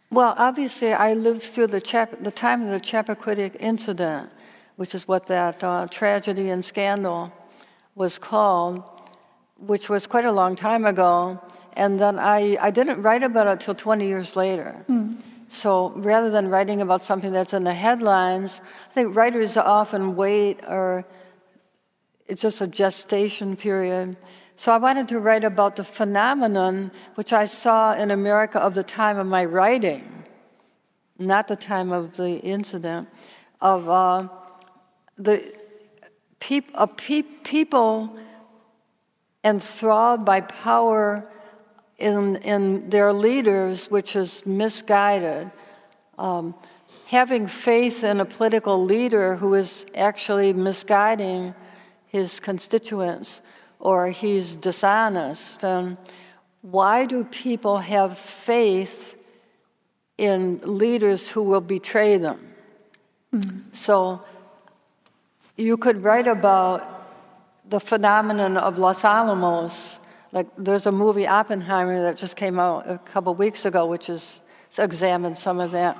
Well, 0.09 0.33
obviously, 0.37 0.93
I 0.93 1.13
lived 1.13 1.43
through 1.43 1.67
the, 1.67 1.81
chap- 1.81 2.23
the 2.23 2.31
time 2.31 2.61
of 2.63 2.69
the 2.69 2.79
Chappaquiddick 2.79 3.57
incident, 3.59 4.29
which 4.75 4.95
is 4.95 5.07
what 5.07 5.27
that 5.27 5.63
uh, 5.63 5.87
tragedy 5.91 6.49
and 6.49 6.63
scandal 6.63 7.33
was 7.95 8.17
called 8.17 8.83
which 9.57 9.89
was 9.89 10.07
quite 10.07 10.25
a 10.25 10.31
long 10.31 10.55
time 10.55 10.85
ago. 10.85 11.39
And 11.73 11.99
then 11.99 12.19
I, 12.19 12.57
I 12.59 12.71
didn't 12.71 13.01
write 13.01 13.23
about 13.23 13.47
it 13.47 13.59
till 13.59 13.75
20 13.75 14.07
years 14.07 14.35
later. 14.35 14.85
Mm. 14.89 15.17
So 15.47 15.93
rather 15.95 16.29
than 16.29 16.49
writing 16.49 16.81
about 16.81 17.01
something 17.01 17.31
that's 17.31 17.53
in 17.53 17.63
the 17.63 17.73
headlines, 17.73 18.61
I 18.89 18.93
think 18.93 19.15
writers 19.15 19.57
often 19.57 20.15
wait 20.15 20.59
or 20.67 21.05
it's 22.27 22.41
just 22.41 22.61
a 22.61 22.67
gestation 22.67 23.55
period. 23.55 24.17
So 24.57 24.71
I 24.71 24.77
wanted 24.77 25.07
to 25.09 25.19
write 25.19 25.43
about 25.43 25.75
the 25.75 25.83
phenomenon 25.83 26.91
which 27.15 27.33
I 27.33 27.45
saw 27.45 27.93
in 27.93 28.09
America 28.09 28.59
of 28.59 28.73
the 28.73 28.83
time 28.83 29.17
of 29.17 29.27
my 29.27 29.45
writing, 29.45 30.23
not 31.19 31.47
the 31.47 31.55
time 31.55 31.91
of 31.91 32.15
the 32.15 32.39
incident, 32.39 33.09
of 33.61 33.87
uh, 33.89 34.29
the 35.17 35.53
peop- 36.39 36.71
uh, 36.73 36.87
pe- 36.87 37.23
people 37.43 38.17
enthralled 39.43 40.25
by 40.25 40.41
power 40.41 41.29
in, 41.97 42.37
in 42.37 42.89
their 42.89 43.13
leaders, 43.13 43.89
which 43.89 44.15
is 44.15 44.45
misguided. 44.45 45.51
Um, 46.17 46.55
having 47.07 47.47
faith 47.47 48.03
in 48.03 48.19
a 48.19 48.25
political 48.25 48.83
leader 48.83 49.35
who 49.35 49.53
is 49.53 49.85
actually 49.95 50.53
misguiding 50.53 51.53
his 52.07 52.39
constituents 52.39 53.41
or 53.79 54.09
he's 54.09 54.57
dishonest. 54.57 55.63
Um, 55.63 55.97
why 56.61 57.05
do 57.05 57.23
people 57.25 57.77
have 57.77 58.17
faith 58.17 59.15
in 60.17 60.59
leaders 60.63 61.29
who 61.29 61.43
will 61.43 61.61
betray 61.61 62.17
them? 62.17 62.39
Mm-hmm. 63.33 63.59
So 63.73 64.23
you 65.55 65.77
could 65.77 66.01
write 66.01 66.27
about 66.27 66.81
the 67.69 67.79
phenomenon 67.79 68.57
of 68.57 68.77
Los 68.77 69.03
Alamos. 69.03 69.99
Like 70.35 70.47
there's 70.57 70.85
a 70.85 70.91
movie 70.91 71.25
Oppenheimer 71.25 72.01
that 72.01 72.17
just 72.17 72.35
came 72.35 72.59
out 72.59 72.89
a 72.89 72.97
couple 72.97 73.33
weeks 73.35 73.63
ago, 73.63 73.85
which 73.85 74.09
is 74.09 74.41
examined 74.77 75.37
some 75.37 75.61
of 75.61 75.71
that. 75.71 75.97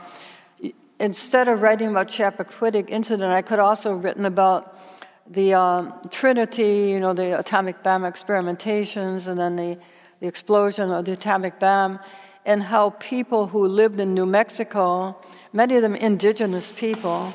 Instead 1.00 1.48
of 1.48 1.62
writing 1.62 1.88
about 1.88 2.10
Chappaquiddick 2.10 2.90
incident, 2.90 3.32
I 3.32 3.42
could 3.42 3.60
also 3.60 3.94
have 3.94 4.04
written 4.04 4.26
about 4.26 4.78
the 5.26 5.54
um, 5.54 5.94
Trinity, 6.12 6.90
you 6.90 7.00
know, 7.00 7.14
the 7.14 7.40
atomic 7.40 7.82
bomb 7.82 8.02
experimentations, 8.02 9.28
and 9.28 9.40
then 9.40 9.56
the, 9.56 9.80
the 10.20 10.28
explosion 10.28 10.92
of 10.92 11.06
the 11.06 11.14
atomic 11.14 11.58
bomb, 11.58 11.98
and 12.46 12.62
how 12.62 12.90
people 13.00 13.48
who 13.48 13.66
lived 13.66 14.02
in 14.02 14.14
New 14.14 14.26
Mexico, 14.26 15.16
many 15.54 15.78
of 15.78 15.82
them 15.82 15.96
indigenous 15.96 16.74
people, 16.74 17.34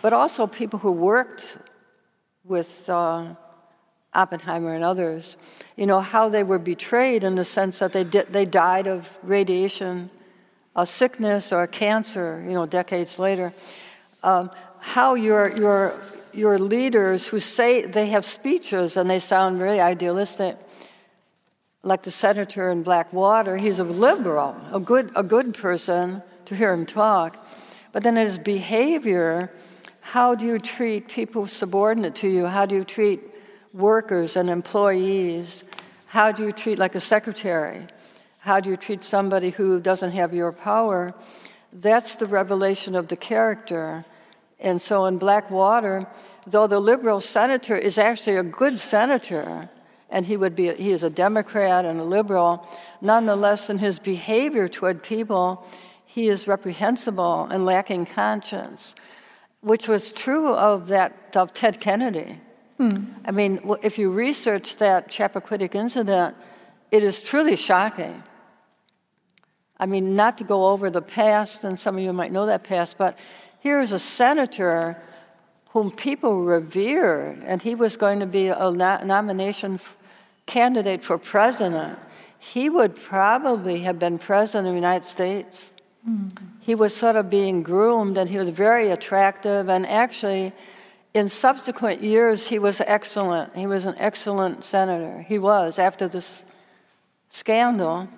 but 0.00 0.14
also 0.14 0.46
people 0.46 0.78
who 0.78 0.92
worked 0.92 1.58
with 2.42 2.88
uh, 2.88 3.34
Oppenheimer 4.14 4.74
and 4.74 4.82
others, 4.82 5.36
you 5.76 5.86
know, 5.86 6.00
how 6.00 6.28
they 6.28 6.42
were 6.42 6.58
betrayed 6.58 7.22
in 7.22 7.34
the 7.34 7.44
sense 7.44 7.78
that 7.78 7.92
they, 7.92 8.04
di- 8.04 8.24
they 8.30 8.44
died 8.44 8.86
of 8.86 9.10
radiation, 9.22 10.10
a 10.74 10.86
sickness, 10.86 11.52
or 11.52 11.62
a 11.62 11.68
cancer, 11.68 12.42
you 12.44 12.52
know, 12.52 12.66
decades 12.66 13.18
later. 13.18 13.52
Um, 14.22 14.50
how 14.80 15.14
your, 15.14 15.54
your, 15.56 16.00
your 16.32 16.58
leaders 16.58 17.26
who 17.26 17.40
say 17.40 17.84
they 17.84 18.08
have 18.08 18.24
speeches 18.24 18.96
and 18.96 19.10
they 19.10 19.18
sound 19.18 19.58
very 19.58 19.80
idealistic, 19.80 20.56
like 21.82 22.02
the 22.02 22.10
senator 22.10 22.70
in 22.70 22.82
Black 22.82 23.12
Water, 23.12 23.56
he's 23.56 23.78
a 23.78 23.84
liberal, 23.84 24.56
a 24.72 24.80
good, 24.80 25.10
a 25.14 25.22
good 25.22 25.54
person 25.54 26.22
to 26.46 26.56
hear 26.56 26.72
him 26.72 26.86
talk. 26.86 27.46
But 27.92 28.02
then 28.02 28.16
his 28.16 28.38
behavior, 28.38 29.52
how 30.00 30.34
do 30.34 30.46
you 30.46 30.58
treat 30.58 31.08
people 31.08 31.46
subordinate 31.46 32.14
to 32.16 32.28
you? 32.28 32.46
How 32.46 32.66
do 32.66 32.74
you 32.74 32.84
treat 32.84 33.20
workers 33.72 34.36
and 34.36 34.50
employees? 34.50 35.64
How 36.06 36.32
do 36.32 36.44
you 36.44 36.52
treat 36.52 36.78
like 36.78 36.94
a 36.94 37.00
secretary? 37.00 37.86
How 38.38 38.60
do 38.60 38.70
you 38.70 38.76
treat 38.76 39.04
somebody 39.04 39.50
who 39.50 39.80
doesn't 39.80 40.12
have 40.12 40.32
your 40.32 40.52
power? 40.52 41.14
That's 41.72 42.16
the 42.16 42.26
revelation 42.26 42.94
of 42.94 43.08
the 43.08 43.16
character. 43.16 44.04
And 44.58 44.80
so 44.80 45.04
in 45.04 45.18
Black 45.18 45.50
Water, 45.50 46.06
though 46.46 46.66
the 46.66 46.80
liberal 46.80 47.20
senator 47.20 47.76
is 47.76 47.98
actually 47.98 48.36
a 48.36 48.42
good 48.42 48.78
senator, 48.78 49.68
and 50.10 50.26
he 50.26 50.36
would 50.36 50.54
be 50.54 50.72
he 50.72 50.92
is 50.92 51.02
a 51.02 51.10
Democrat 51.10 51.84
and 51.84 52.00
a 52.00 52.04
liberal, 52.04 52.66
nonetheless 53.00 53.68
in 53.68 53.78
his 53.78 53.98
behavior 53.98 54.66
toward 54.66 55.02
people, 55.02 55.66
he 56.06 56.28
is 56.28 56.48
reprehensible 56.48 57.44
and 57.44 57.64
lacking 57.64 58.06
conscience, 58.06 58.94
which 59.60 59.86
was 59.86 60.10
true 60.10 60.54
of 60.54 60.88
that 60.88 61.36
of 61.36 61.52
Ted 61.52 61.80
Kennedy. 61.80 62.40
Hmm. 62.78 63.04
I 63.24 63.32
mean, 63.32 63.60
if 63.82 63.98
you 63.98 64.10
research 64.10 64.76
that 64.76 65.08
Chappaquiddick 65.08 65.74
incident, 65.74 66.36
it 66.90 67.02
is 67.02 67.20
truly 67.20 67.56
shocking. 67.56 68.22
I 69.78 69.86
mean, 69.86 70.16
not 70.16 70.38
to 70.38 70.44
go 70.44 70.68
over 70.68 70.90
the 70.90 71.02
past, 71.02 71.64
and 71.64 71.78
some 71.78 71.96
of 71.96 72.02
you 72.02 72.12
might 72.12 72.32
know 72.32 72.46
that 72.46 72.64
past, 72.64 72.96
but 72.96 73.18
here's 73.60 73.92
a 73.92 73.98
senator 73.98 74.96
whom 75.70 75.90
people 75.90 76.44
revered, 76.44 77.42
and 77.44 77.60
he 77.62 77.74
was 77.74 77.96
going 77.96 78.20
to 78.20 78.26
be 78.26 78.48
a 78.48 78.70
nomination 78.70 79.78
candidate 80.46 81.04
for 81.04 81.18
president. 81.18 81.98
He 82.38 82.70
would 82.70 82.96
probably 82.96 83.80
have 83.80 83.98
been 83.98 84.18
president 84.18 84.68
of 84.68 84.72
the 84.72 84.76
United 84.76 85.04
States. 85.04 85.72
Mm-hmm. 86.08 86.46
He 86.60 86.74
was 86.74 86.96
sort 86.96 87.16
of 87.16 87.28
being 87.28 87.62
groomed, 87.62 88.16
and 88.16 88.30
he 88.30 88.38
was 88.38 88.48
very 88.48 88.90
attractive, 88.90 89.68
and 89.68 89.86
actually, 89.86 90.52
in 91.14 91.28
subsequent 91.28 92.02
years, 92.02 92.48
he 92.48 92.58
was 92.58 92.80
excellent. 92.80 93.56
He 93.56 93.66
was 93.66 93.84
an 93.84 93.94
excellent 93.98 94.64
senator. 94.64 95.22
He 95.22 95.38
was, 95.38 95.78
after 95.78 96.06
this 96.08 96.44
scandal 97.30 98.08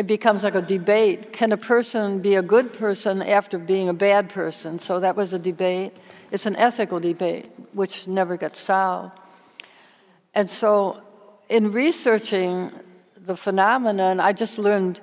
it 0.00 0.06
becomes 0.06 0.42
like 0.42 0.54
a 0.54 0.62
debate. 0.62 1.30
Can 1.30 1.52
a 1.52 1.58
person 1.58 2.20
be 2.20 2.34
a 2.34 2.40
good 2.40 2.72
person 2.72 3.20
after 3.20 3.58
being 3.58 3.90
a 3.90 3.92
bad 3.92 4.30
person? 4.30 4.78
So 4.78 4.98
that 4.98 5.14
was 5.14 5.34
a 5.34 5.38
debate. 5.38 5.92
It's 6.32 6.46
an 6.46 6.56
ethical 6.56 7.00
debate, 7.00 7.50
which 7.74 8.08
never 8.08 8.38
gets 8.38 8.58
solved. 8.58 9.12
And 10.34 10.48
so, 10.48 11.02
in 11.50 11.70
researching 11.72 12.70
the 13.14 13.36
phenomenon, 13.36 14.20
I 14.20 14.32
just 14.32 14.58
learned 14.58 15.00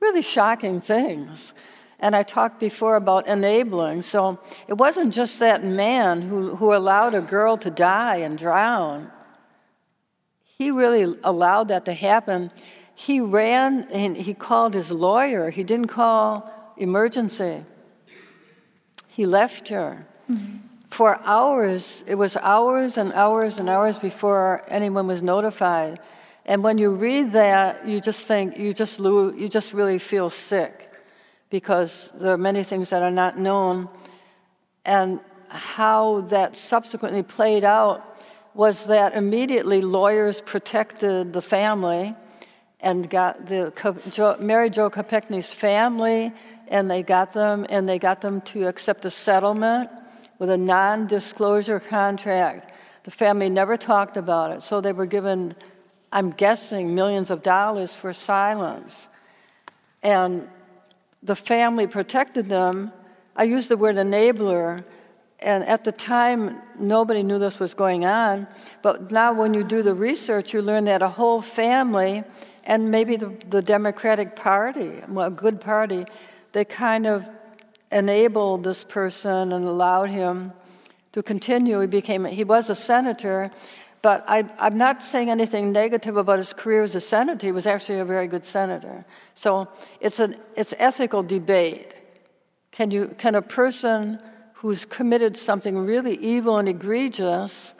really 0.00 0.22
shocking 0.22 0.80
things. 0.80 1.52
And 1.98 2.14
I 2.14 2.22
talked 2.22 2.60
before 2.60 2.96
about 2.96 3.26
enabling. 3.26 4.02
So 4.02 4.38
it 4.68 4.74
wasn't 4.74 5.14
just 5.14 5.38
that 5.40 5.64
man 5.64 6.22
who, 6.22 6.56
who 6.56 6.74
allowed 6.74 7.14
a 7.14 7.22
girl 7.22 7.56
to 7.58 7.70
die 7.70 8.16
and 8.16 8.36
drown. 8.36 9.10
He 10.44 10.70
really 10.70 11.18
allowed 11.22 11.68
that 11.68 11.84
to 11.86 11.92
happen 11.92 12.50
he 12.98 13.20
ran 13.20 13.86
and 13.92 14.16
he 14.16 14.32
called 14.32 14.72
his 14.72 14.90
lawyer. 14.90 15.50
He 15.50 15.62
didn't 15.64 15.88
call 15.88 16.50
emergency. 16.78 17.62
He 19.12 19.26
left 19.26 19.68
her. 19.68 20.06
Mm-hmm. 20.30 20.56
For 20.88 21.20
hours, 21.22 22.02
it 22.06 22.14
was 22.14 22.38
hours 22.38 22.96
and 22.96 23.12
hours 23.12 23.60
and 23.60 23.68
hours 23.68 23.98
before 23.98 24.64
anyone 24.68 25.06
was 25.06 25.22
notified. 25.22 26.00
And 26.46 26.64
when 26.64 26.78
you 26.78 26.90
read 26.90 27.32
that, 27.32 27.86
you 27.86 28.00
just 28.00 28.26
think, 28.26 28.56
you 28.56 28.72
just, 28.72 28.98
lose, 28.98 29.38
you 29.38 29.46
just 29.46 29.74
really 29.74 29.98
feel 29.98 30.30
sick 30.30 30.85
because 31.50 32.10
there 32.14 32.32
are 32.32 32.38
many 32.38 32.64
things 32.64 32.90
that 32.90 33.02
are 33.02 33.10
not 33.10 33.38
known. 33.38 33.88
And 34.84 35.20
how 35.48 36.22
that 36.22 36.56
subsequently 36.56 37.22
played 37.22 37.64
out 37.64 38.04
was 38.54 38.86
that 38.86 39.14
immediately 39.14 39.80
lawyers 39.80 40.40
protected 40.40 41.32
the 41.32 41.42
family 41.42 42.14
and 42.80 43.08
got 43.08 43.46
the 43.46 43.72
Mary 44.40 44.70
Jo 44.70 44.90
Kopechne's 44.90 45.52
family, 45.52 46.32
and 46.68 46.90
they 46.90 47.02
got 47.02 47.32
them, 47.32 47.66
and 47.68 47.88
they 47.88 47.98
got 47.98 48.20
them 48.20 48.40
to 48.42 48.66
accept 48.66 49.04
a 49.04 49.10
settlement 49.10 49.90
with 50.38 50.50
a 50.50 50.56
non-disclosure 50.56 51.80
contract. 51.80 52.72
The 53.04 53.10
family 53.10 53.48
never 53.48 53.76
talked 53.76 54.16
about 54.16 54.52
it, 54.52 54.62
so 54.62 54.80
they 54.80 54.92
were 54.92 55.06
given, 55.06 55.54
I'm 56.12 56.30
guessing, 56.30 56.94
millions 56.94 57.30
of 57.30 57.42
dollars 57.42 57.94
for 57.94 58.12
silence. 58.12 59.08
And 60.02 60.48
the 61.26 61.36
family 61.36 61.86
protected 61.86 62.48
them. 62.48 62.92
I 63.34 63.44
use 63.44 63.68
the 63.68 63.76
word 63.76 63.96
enabler, 63.96 64.84
and 65.40 65.64
at 65.64 65.84
the 65.84 65.92
time, 65.92 66.56
nobody 66.78 67.22
knew 67.22 67.38
this 67.38 67.60
was 67.60 67.74
going 67.74 68.04
on. 68.04 68.46
But 68.80 69.10
now, 69.10 69.32
when 69.34 69.52
you 69.52 69.64
do 69.64 69.82
the 69.82 69.94
research, 69.94 70.54
you 70.54 70.62
learn 70.62 70.84
that 70.84 71.02
a 71.02 71.08
whole 71.08 71.42
family 71.42 72.24
and 72.64 72.90
maybe 72.90 73.16
the, 73.16 73.32
the 73.48 73.62
Democratic 73.62 74.34
Party, 74.34 75.00
a 75.16 75.30
good 75.30 75.60
party, 75.60 76.04
they 76.52 76.64
kind 76.64 77.06
of 77.06 77.28
enabled 77.92 78.64
this 78.64 78.82
person 78.82 79.52
and 79.52 79.64
allowed 79.64 80.10
him 80.10 80.52
to 81.12 81.22
continue. 81.22 81.80
He 81.80 81.86
became 81.86 82.24
he 82.24 82.44
was 82.44 82.68
a 82.68 82.74
senator, 82.74 83.50
but 84.02 84.24
I, 84.28 84.44
I'm 84.58 84.78
not 84.78 85.02
saying 85.02 85.30
anything 85.30 85.72
negative 85.72 86.16
about 86.16 86.38
his 86.38 86.52
career 86.52 86.82
as 86.82 86.94
a 86.94 87.00
senator. 87.00 87.46
He 87.46 87.52
was 87.52 87.66
actually 87.66 87.98
a 87.98 88.04
very 88.04 88.26
good 88.26 88.44
senator. 88.44 89.04
So 89.34 89.68
it's 90.00 90.20
an 90.20 90.36
it's 90.56 90.74
ethical 90.78 91.22
debate. 91.22 91.94
Can 92.70 92.90
you 92.90 93.14
can 93.18 93.34
a 93.34 93.42
person 93.42 94.20
who's 94.54 94.84
committed 94.84 95.36
something 95.36 95.78
really 95.78 96.16
evil 96.16 96.58
and 96.58 96.68
egregious 96.68 97.74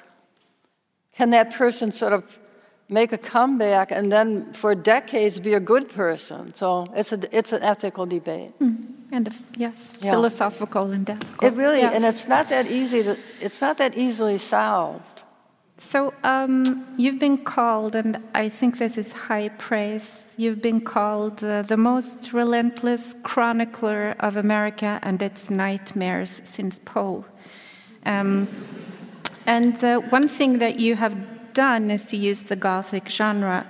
can 1.16 1.30
that 1.30 1.54
person 1.54 1.90
sort 1.90 2.12
of 2.12 2.38
make 2.88 3.12
a 3.12 3.18
comeback 3.18 3.90
and 3.90 4.12
then 4.12 4.52
for 4.52 4.74
decades 4.74 5.40
be 5.40 5.54
a 5.54 5.60
good 5.60 5.88
person. 5.88 6.54
So 6.54 6.86
it's, 6.94 7.12
a, 7.12 7.36
it's 7.36 7.52
an 7.52 7.62
ethical 7.62 8.06
debate. 8.06 8.58
Mm. 8.60 8.76
And 9.12 9.34
yes, 9.56 9.94
yeah. 10.00 10.10
philosophical 10.10 10.90
and 10.90 11.08
ethical. 11.08 11.48
It 11.48 11.54
really, 11.54 11.78
yes. 11.78 11.94
and 11.94 12.04
it's 12.04 12.28
not 12.28 12.48
that 12.50 12.70
easy. 12.70 13.02
To, 13.04 13.16
it's 13.40 13.60
not 13.60 13.78
that 13.78 13.96
easily 13.96 14.38
solved. 14.38 15.15
So 15.78 16.14
um, 16.24 16.86
you've 16.96 17.18
been 17.18 17.36
called, 17.36 17.94
and 17.94 18.16
I 18.34 18.48
think 18.48 18.78
this 18.78 18.96
is 18.96 19.12
high 19.12 19.50
praise. 19.50 20.34
You've 20.38 20.62
been 20.62 20.80
called 20.80 21.44
uh, 21.44 21.62
the 21.62 21.76
most 21.76 22.32
relentless 22.32 23.14
chronicler 23.22 24.16
of 24.18 24.38
America 24.38 24.98
and 25.02 25.20
its 25.20 25.50
nightmares 25.50 26.40
since 26.44 26.78
Poe. 26.78 27.26
Um, 28.06 28.48
and 29.46 29.82
uh, 29.84 29.98
one 30.00 30.28
thing 30.28 30.60
that 30.60 30.80
you 30.80 30.96
have 30.96 31.14
done 31.52 31.90
is 31.90 32.06
to 32.06 32.16
use 32.16 32.44
the 32.44 32.56
Gothic 32.56 33.10
genre. 33.10 33.66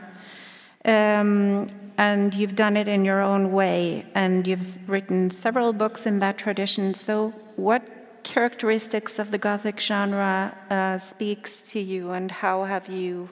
Um, 0.84 1.66
and 1.98 2.32
you've 2.34 2.54
done 2.54 2.76
it 2.76 2.86
in 2.86 3.04
your 3.04 3.20
own 3.20 3.50
way, 3.50 4.06
and 4.14 4.46
you've 4.46 4.88
written 4.88 5.30
several 5.30 5.72
books 5.72 6.06
in 6.06 6.20
that 6.20 6.38
tradition. 6.38 6.94
So, 6.94 7.30
what 7.56 7.82
characteristics 8.26 9.18
of 9.18 9.30
the 9.30 9.38
Gothic 9.38 9.78
genre 9.80 10.56
uh, 10.70 10.98
speaks 10.98 11.62
to 11.72 11.80
you, 11.80 12.10
and 12.10 12.30
how 12.30 12.64
have 12.64 12.88
you 12.88 13.28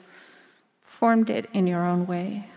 formed 0.79 1.29
it 1.29 1.49
in 1.53 1.67
your 1.67 1.85
own 1.85 2.07
way? 2.07 2.47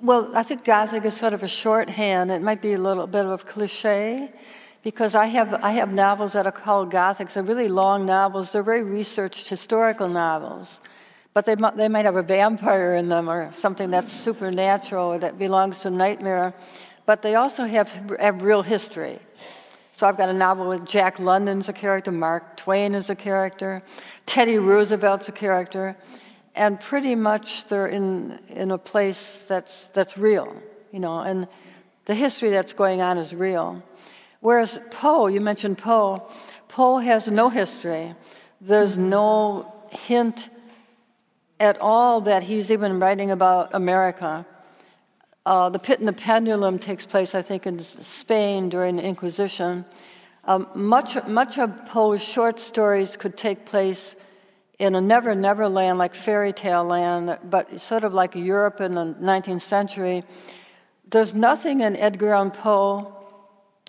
Well, 0.00 0.30
I 0.34 0.42
think 0.42 0.64
Gothic 0.64 1.04
is 1.04 1.14
sort 1.14 1.32
of 1.32 1.42
a 1.42 1.48
shorthand. 1.48 2.30
It 2.30 2.42
might 2.42 2.60
be 2.60 2.72
a 2.72 2.78
little 2.78 3.06
bit 3.06 3.24
of 3.24 3.42
a 3.42 3.44
cliche 3.44 4.30
because 4.82 5.14
I 5.14 5.26
have, 5.26 5.54
I 5.54 5.70
have 5.72 5.92
novels 5.92 6.32
that 6.32 6.46
are 6.46 6.52
called 6.52 6.90
Gothics. 6.90 7.34
They're 7.34 7.42
really 7.42 7.68
long 7.68 8.04
novels, 8.04 8.52
they're 8.52 8.62
very 8.62 8.82
researched 8.82 9.48
historical 9.48 10.08
novels 10.08 10.80
but 11.34 11.44
they, 11.44 11.56
they 11.76 11.88
might 11.88 12.04
have 12.04 12.14
a 12.16 12.22
vampire 12.22 12.94
in 12.94 13.08
them 13.08 13.28
or 13.28 13.52
something 13.52 13.90
that's 13.90 14.12
supernatural 14.12 15.14
or 15.14 15.18
that 15.18 15.36
belongs 15.36 15.80
to 15.80 15.88
a 15.88 15.90
nightmare. 15.90 16.54
But 17.06 17.22
they 17.22 17.34
also 17.34 17.64
have, 17.64 17.90
have 18.20 18.44
real 18.44 18.62
history. 18.62 19.18
So 19.94 20.08
I've 20.08 20.16
got 20.16 20.28
a 20.28 20.32
novel 20.32 20.70
with 20.70 20.84
Jack 20.84 21.20
London's 21.20 21.68
a 21.68 21.72
character, 21.72 22.10
Mark 22.10 22.56
Twain 22.56 22.96
is 22.96 23.10
a 23.10 23.14
character, 23.14 23.80
Teddy 24.26 24.58
Roosevelt's 24.58 25.28
a 25.28 25.32
character, 25.32 25.96
and 26.56 26.80
pretty 26.80 27.14
much 27.14 27.68
they're 27.68 27.86
in, 27.86 28.40
in 28.48 28.72
a 28.72 28.78
place 28.78 29.44
that's, 29.48 29.86
that's 29.90 30.18
real, 30.18 30.52
you 30.90 30.98
know, 30.98 31.20
and 31.20 31.46
the 32.06 32.14
history 32.16 32.50
that's 32.50 32.72
going 32.72 33.02
on 33.02 33.18
is 33.18 33.32
real. 33.32 33.84
Whereas 34.40 34.80
Poe, 34.90 35.28
you 35.28 35.40
mentioned 35.40 35.78
Poe, 35.78 36.28
Poe 36.66 36.98
has 36.98 37.28
no 37.28 37.48
history. 37.48 38.16
There's 38.60 38.98
no 38.98 39.72
hint 39.92 40.48
at 41.60 41.80
all 41.80 42.20
that 42.22 42.42
he's 42.42 42.72
even 42.72 42.98
writing 42.98 43.30
about 43.30 43.72
America. 43.72 44.44
Uh, 45.46 45.68
the 45.68 45.78
Pit 45.78 45.98
and 45.98 46.08
the 46.08 46.12
Pendulum 46.12 46.78
takes 46.78 47.04
place, 47.04 47.34
I 47.34 47.42
think, 47.42 47.66
in 47.66 47.78
Spain 47.78 48.70
during 48.70 48.96
the 48.96 49.02
Inquisition. 49.02 49.84
Um, 50.44 50.68
much, 50.74 51.22
much 51.26 51.58
of 51.58 51.86
Poe's 51.88 52.22
short 52.22 52.58
stories 52.58 53.16
could 53.16 53.36
take 53.36 53.66
place 53.66 54.16
in 54.78 54.94
a 54.94 55.00
never, 55.00 55.34
never 55.34 55.68
land, 55.68 55.98
like 55.98 56.14
fairy 56.14 56.52
tale 56.52 56.84
land, 56.84 57.38
but 57.44 57.78
sort 57.78 58.04
of 58.04 58.14
like 58.14 58.34
Europe 58.34 58.80
in 58.80 58.94
the 58.94 59.14
19th 59.20 59.60
century. 59.60 60.24
There's 61.10 61.34
nothing 61.34 61.82
in 61.82 61.94
Edgar 61.96 62.32
Allan 62.32 62.50
Poe 62.50 63.12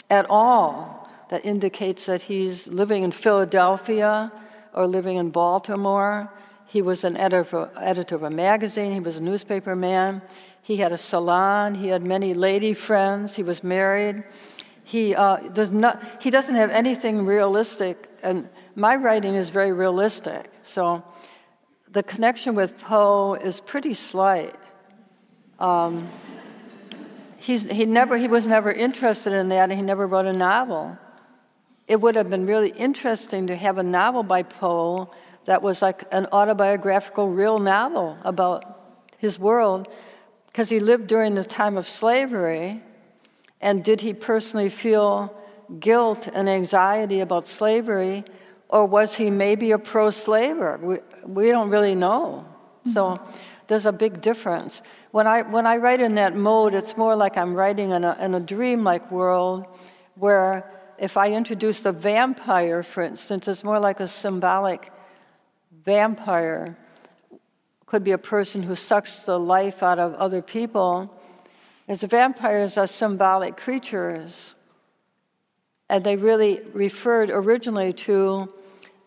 at 0.10 0.26
all 0.30 1.10
that 1.30 1.46
indicates 1.46 2.06
that 2.06 2.24
he's 2.24 2.68
living 2.68 3.04
in 3.04 3.12
Philadelphia 3.12 4.32
or 4.74 4.88
living 4.88 5.16
in 5.16 5.30
Baltimore 5.30 6.30
he 6.76 6.82
was 6.82 7.06
an 7.06 7.16
editor, 7.16 7.70
editor 7.80 8.16
of 8.16 8.24
a 8.24 8.30
magazine, 8.30 8.92
he 8.92 9.00
was 9.00 9.16
a 9.16 9.24
newspaper 9.24 9.78
man. 9.78 10.22
He 10.66 10.78
had 10.78 10.92
a 10.92 10.98
salon, 10.98 11.76
he 11.76 11.90
had 11.90 12.06
many 12.06 12.34
lady 12.34 12.74
friends, 12.74 13.36
he 13.36 13.44
was 13.44 13.64
married. 13.64 14.24
He, 14.84 15.16
uh, 15.16 15.38
does 15.38 15.72
not, 15.72 16.04
he 16.20 16.30
doesn't 16.30 16.56
have 16.56 16.72
anything 16.72 17.26
realistic 17.26 18.10
and 18.24 18.50
my 18.76 18.96
writing 18.96 19.36
is 19.36 19.52
very 19.52 19.72
realistic. 19.72 20.50
So 20.64 21.04
the 21.90 22.04
connection 22.04 22.56
with 22.56 22.82
Poe 22.82 23.36
is 23.36 23.62
pretty 23.62 23.94
slight. 23.94 24.56
Um, 25.60 26.10
he's, 27.38 27.64
he, 27.64 27.86
never, 27.86 28.18
he 28.18 28.28
was 28.28 28.48
never 28.48 28.72
interested 28.72 29.32
in 29.32 29.48
that, 29.50 29.70
and 29.70 29.74
he 29.74 29.82
never 29.82 30.06
wrote 30.06 30.26
a 30.26 30.34
novel. 30.34 30.98
It 31.88 32.02
would 32.02 32.16
have 32.16 32.30
been 32.30 32.46
really 32.46 32.70
interesting 32.70 33.48
to 33.48 33.56
have 33.56 33.78
a 33.78 33.84
novel 33.84 34.24
by 34.24 34.44
Poe 34.44 35.12
that 35.46 35.62
was 35.62 35.82
like 35.82 36.04
an 36.12 36.26
autobiographical, 36.34 37.30
real 37.30 37.60
novel 37.60 38.18
about 38.24 39.06
his 39.20 39.40
world, 39.40 39.88
because 40.56 40.70
he 40.70 40.80
lived 40.80 41.08
during 41.08 41.36
the 41.36 41.44
time 41.44 41.76
of 41.76 41.86
slavery. 41.86 42.82
And 43.60 43.84
did 43.84 44.00
he 44.00 44.14
personally 44.14 44.70
feel 44.70 45.36
guilt 45.82 46.30
and 46.34 46.48
anxiety 46.48 47.20
about 47.20 47.46
slavery, 47.46 48.24
or 48.70 48.86
was 48.86 49.16
he 49.16 49.30
maybe 49.30 49.72
a 49.72 49.78
pro 49.78 50.12
slaver? 50.12 50.80
We, 50.82 51.00
we 51.26 51.50
don't 51.50 51.70
really 51.70 51.94
know. 51.94 52.46
Mm-hmm. 52.48 52.90
So 52.92 53.20
there's 53.68 53.86
a 53.86 53.92
big 53.92 54.22
difference. 54.22 54.82
When 55.12 55.28
I, 55.28 55.42
when 55.42 55.68
I 55.68 55.76
write 55.76 56.00
in 56.00 56.16
that 56.16 56.38
mode, 56.38 56.74
it's 56.74 56.96
more 56.96 57.18
like 57.18 57.36
I'm 57.36 57.54
writing 57.54 57.90
in 57.90 58.06
a, 58.06 58.16
in 58.22 58.34
a 58.34 58.40
dreamlike 58.40 59.12
world 59.12 59.66
where 60.16 60.72
if 60.98 61.18
I 61.18 61.34
introduce 61.34 61.86
a 61.86 61.92
vampire, 61.92 62.82
for 62.82 63.04
instance, 63.04 63.50
it's 63.50 63.66
more 63.66 63.82
like 63.82 64.00
a 64.00 64.08
symbolic 64.08 64.90
vampire. 65.84 66.78
Could 67.86 68.04
be 68.04 68.12
a 68.12 68.18
person 68.18 68.64
who 68.64 68.76
sucks 68.76 69.24
the 69.24 69.40
life 69.40 69.84
out 69.84 70.00
of 70.00 70.14
other 70.16 70.42
people. 70.42 71.14
As 71.88 72.02
vampires 72.04 72.78
are 72.78 72.88
symbolic 72.88 73.58
creatures, 73.58 74.56
and 75.88 76.04
they 76.04 76.18
really 76.18 76.62
referred 76.74 77.30
originally 77.30 77.94
to 77.94 78.52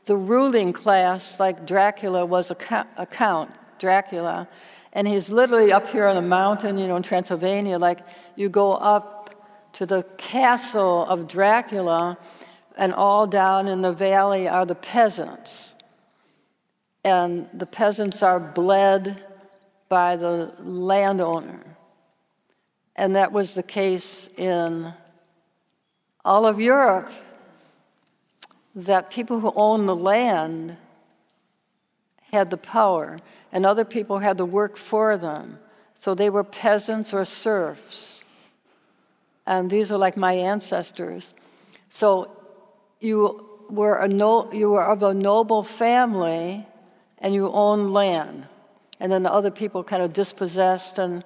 the 0.04 0.16
ruling 0.16 0.72
class, 0.72 1.40
like 1.40 1.66
Dracula 1.66 2.24
was 2.24 2.50
a 2.50 2.54
count, 2.54 3.50
Dracula, 3.78 4.48
and 4.92 5.06
he's 5.08 5.30
literally 5.30 5.72
up 5.72 5.88
here 5.90 6.06
on 6.06 6.16
a 6.16 6.22
mountain, 6.22 6.78
you 6.78 6.86
know, 6.86 6.96
in 6.96 7.02
Transylvania. 7.02 7.78
Like 7.78 7.98
you 8.36 8.48
go 8.48 8.72
up 8.72 9.34
to 9.74 9.86
the 9.86 10.04
castle 10.16 11.04
of 11.06 11.28
Dracula, 11.28 12.16
and 12.76 12.94
all 12.94 13.26
down 13.26 13.66
in 13.66 13.82
the 13.82 13.92
valley 13.92 14.48
are 14.48 14.64
the 14.64 14.76
peasants. 14.76 15.74
And 17.08 17.48
the 17.54 17.64
peasants 17.64 18.22
are 18.22 18.38
bled 18.38 19.24
by 19.88 20.16
the 20.16 20.52
landowner. 20.58 21.64
And 22.96 23.16
that 23.16 23.32
was 23.32 23.54
the 23.54 23.62
case 23.62 24.28
in 24.36 24.92
all 26.22 26.44
of 26.46 26.60
Europe, 26.60 27.10
that 28.74 29.08
people 29.08 29.40
who 29.40 29.54
owned 29.56 29.88
the 29.88 29.96
land 29.96 30.76
had 32.30 32.50
the 32.50 32.58
power, 32.58 33.18
and 33.52 33.64
other 33.64 33.86
people 33.86 34.18
had 34.18 34.36
to 34.36 34.44
work 34.44 34.76
for 34.76 35.16
them. 35.16 35.58
So 35.94 36.14
they 36.14 36.28
were 36.28 36.44
peasants 36.44 37.14
or 37.14 37.24
serfs. 37.24 38.22
And 39.46 39.70
these 39.70 39.90
are 39.90 39.96
like 39.96 40.18
my 40.18 40.34
ancestors. 40.34 41.32
So 41.88 42.36
you 43.00 43.48
were, 43.70 43.96
a 43.96 44.08
no, 44.08 44.52
you 44.52 44.68
were 44.68 44.84
of 44.84 45.02
a 45.02 45.14
noble 45.14 45.62
family 45.62 46.66
and 47.20 47.34
you 47.34 47.50
owned 47.50 47.92
land. 47.92 48.46
And 49.00 49.10
then 49.12 49.22
the 49.22 49.32
other 49.32 49.50
people 49.50 49.84
kind 49.84 50.02
of 50.02 50.12
dispossessed 50.12 50.98
and 50.98 51.24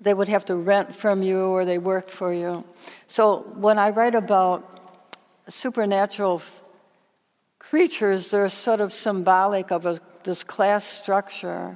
they 0.00 0.14
would 0.14 0.28
have 0.28 0.44
to 0.46 0.54
rent 0.54 0.94
from 0.94 1.22
you 1.22 1.40
or 1.40 1.64
they 1.64 1.78
worked 1.78 2.10
for 2.10 2.32
you. 2.32 2.64
So 3.06 3.40
when 3.56 3.78
I 3.78 3.90
write 3.90 4.14
about 4.14 4.70
supernatural 5.48 6.42
creatures, 7.58 8.30
they're 8.30 8.48
sort 8.48 8.80
of 8.80 8.92
symbolic 8.92 9.70
of 9.70 9.86
a, 9.86 10.00
this 10.24 10.44
class 10.44 10.84
structure 10.84 11.74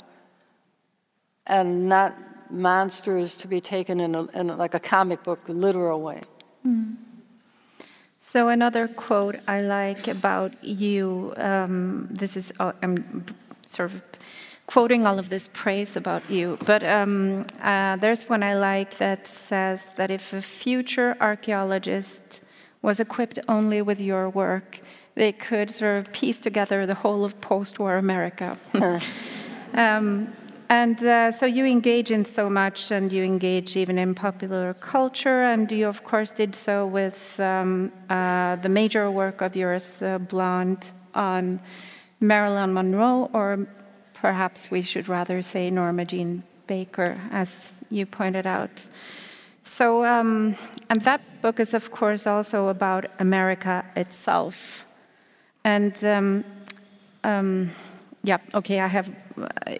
and 1.47 1.89
not 1.89 2.15
monsters 2.51 3.37
to 3.39 3.49
be 3.49 3.61
taken 3.61 4.01
in, 4.01 4.15
a, 4.15 4.25
in 4.27 4.57
like 4.57 4.75
a 4.75 4.81
comic 4.81 5.23
book 5.23 5.41
literal 5.49 6.01
way. 6.01 6.21
Mm. 6.67 6.98
So 8.31 8.49
another 8.51 8.89
quote 8.89 9.37
I 9.49 9.63
like 9.63 10.07
about 10.07 10.53
you. 10.63 11.33
Um, 11.39 12.09
this 12.11 12.37
is 12.37 12.53
uh, 12.61 12.73
I'm 12.83 13.25
sort 13.63 13.91
of 13.91 14.03
quoting 14.67 15.07
all 15.07 15.19
of 15.19 15.31
this 15.31 15.49
praise 15.55 15.97
about 15.97 16.29
you, 16.29 16.59
but 16.67 16.83
um, 16.83 17.47
uh, 17.63 17.97
there's 17.97 18.29
one 18.29 18.43
I 18.43 18.55
like 18.59 18.99
that 18.99 19.27
says 19.27 19.93
that 19.97 20.11
if 20.11 20.35
a 20.35 20.43
future 20.43 21.17
archaeologist 21.23 22.43
was 22.83 23.01
equipped 23.01 23.39
only 23.49 23.81
with 23.81 23.99
your 23.99 24.29
work, 24.29 24.81
they 25.15 25.33
could 25.33 25.71
sort 25.71 25.97
of 25.97 26.13
piece 26.13 26.39
together 26.39 26.85
the 26.85 26.97
whole 26.97 27.25
of 27.25 27.41
post 27.41 27.79
war 27.79 27.97
America. 27.97 28.59
um, 29.73 30.35
and 30.69 31.03
uh, 31.03 31.33
so 31.33 31.47
you 31.47 31.65
engage 31.65 32.11
in 32.11 32.25
so 32.25 32.51
much, 32.51 32.91
and 32.91 33.13
you 33.13 33.25
engage 33.25 33.77
even 33.77 33.99
in 33.99 34.15
popular 34.15 34.75
culture, 34.75 35.43
and 35.43 35.71
you, 35.73 35.89
of 35.89 36.05
course, 36.05 36.31
did 36.31 36.55
so 36.55 36.87
with 36.87 37.41
um, 37.41 37.91
uh, 38.11 38.57
the 38.57 38.69
major 38.69 39.11
work 39.11 39.41
of 39.41 39.57
yours, 39.57 40.03
uh, 40.03 40.19
Blonde, 40.19 40.93
on 41.15 41.61
Marilyn 42.21 42.75
Monroe, 42.75 43.31
or 43.33 43.67
perhaps 44.13 44.71
we 44.71 44.83
should 44.83 45.09
rather 45.09 45.43
say 45.43 45.71
Norma 45.71 46.05
Jean 46.05 46.43
Baker, 46.67 47.19
as 47.31 47.73
you 47.91 48.05
pointed 48.05 48.47
out. 48.47 48.89
So, 49.63 50.05
um, 50.05 50.57
and 50.91 51.03
that 51.03 51.21
book 51.43 51.61
is, 51.61 51.75
of 51.75 51.91
course, 51.91 52.27
also 52.27 52.69
about 52.69 53.07
America 53.19 53.85
itself. 53.97 54.87
And 55.65 56.03
um, 56.05 56.45
um, 57.25 57.71
yeah, 58.23 58.39
okay, 58.55 58.81
I 58.81 58.87
have. 58.87 59.11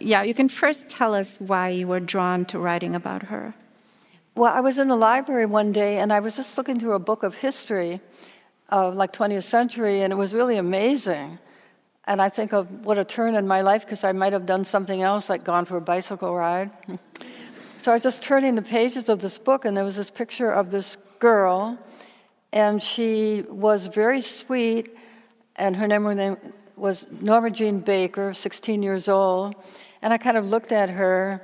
Yeah, 0.01 0.23
you 0.23 0.35
can 0.35 0.49
first 0.49 0.89
tell 0.89 1.15
us 1.15 1.41
why 1.41 1.71
you 1.71 1.87
were 1.87 2.01
drawn 2.01 2.45
to 2.47 2.59
writing 2.59 2.95
about 2.95 3.25
her. 3.25 3.55
Well, 4.35 4.53
I 4.53 4.61
was 4.61 4.79
in 4.79 4.89
the 4.89 4.97
library 4.97 5.47
one 5.47 5.73
day 5.73 5.99
and 5.99 6.13
I 6.13 6.21
was 6.21 6.37
just 6.37 6.57
looking 6.57 6.79
through 6.79 6.93
a 6.93 7.01
book 7.01 7.23
of 7.25 7.37
history, 7.37 8.01
of 8.69 8.95
like 8.95 9.13
20th 9.13 9.43
century, 9.43 10.03
and 10.03 10.13
it 10.13 10.17
was 10.17 10.33
really 10.33 10.57
amazing. 10.57 11.39
And 12.05 12.23
I 12.23 12.29
think 12.29 12.53
of 12.53 12.87
what 12.87 12.99
a 12.99 13.05
turn 13.05 13.35
in 13.35 13.49
my 13.49 13.63
life 13.63 13.85
because 13.85 14.05
I 14.05 14.13
might 14.13 14.33
have 14.33 14.47
done 14.47 14.65
something 14.65 15.03
else, 15.03 15.29
like 15.29 15.45
gone 15.45 15.65
for 15.65 15.77
a 15.77 15.81
bicycle 15.81 16.35
ride. 16.35 16.71
so 17.79 17.93
I 17.93 17.97
was 17.97 18.03
just 18.03 18.23
turning 18.23 18.55
the 18.55 18.63
pages 18.63 19.09
of 19.09 19.19
this 19.19 19.39
book, 19.39 19.65
and 19.65 19.77
there 19.77 19.85
was 19.85 19.97
this 19.97 20.09
picture 20.11 20.51
of 20.51 20.71
this 20.71 20.97
girl, 21.19 21.77
and 22.53 22.83
she 22.83 23.45
was 23.49 23.89
very 23.89 24.21
sweet, 24.21 24.97
and 25.57 25.77
her 25.77 25.87
name 25.87 26.37
was 26.79 27.07
Norma 27.21 27.51
Jean 27.51 27.81
Baker, 27.81 28.33
16 28.33 28.83
years 28.83 29.09
old. 29.09 29.55
And 30.03 30.13
I 30.13 30.19
kind 30.19 30.37
of 30.37 30.49
looked 30.49 30.73
at 30.73 30.91
her, 30.91 31.43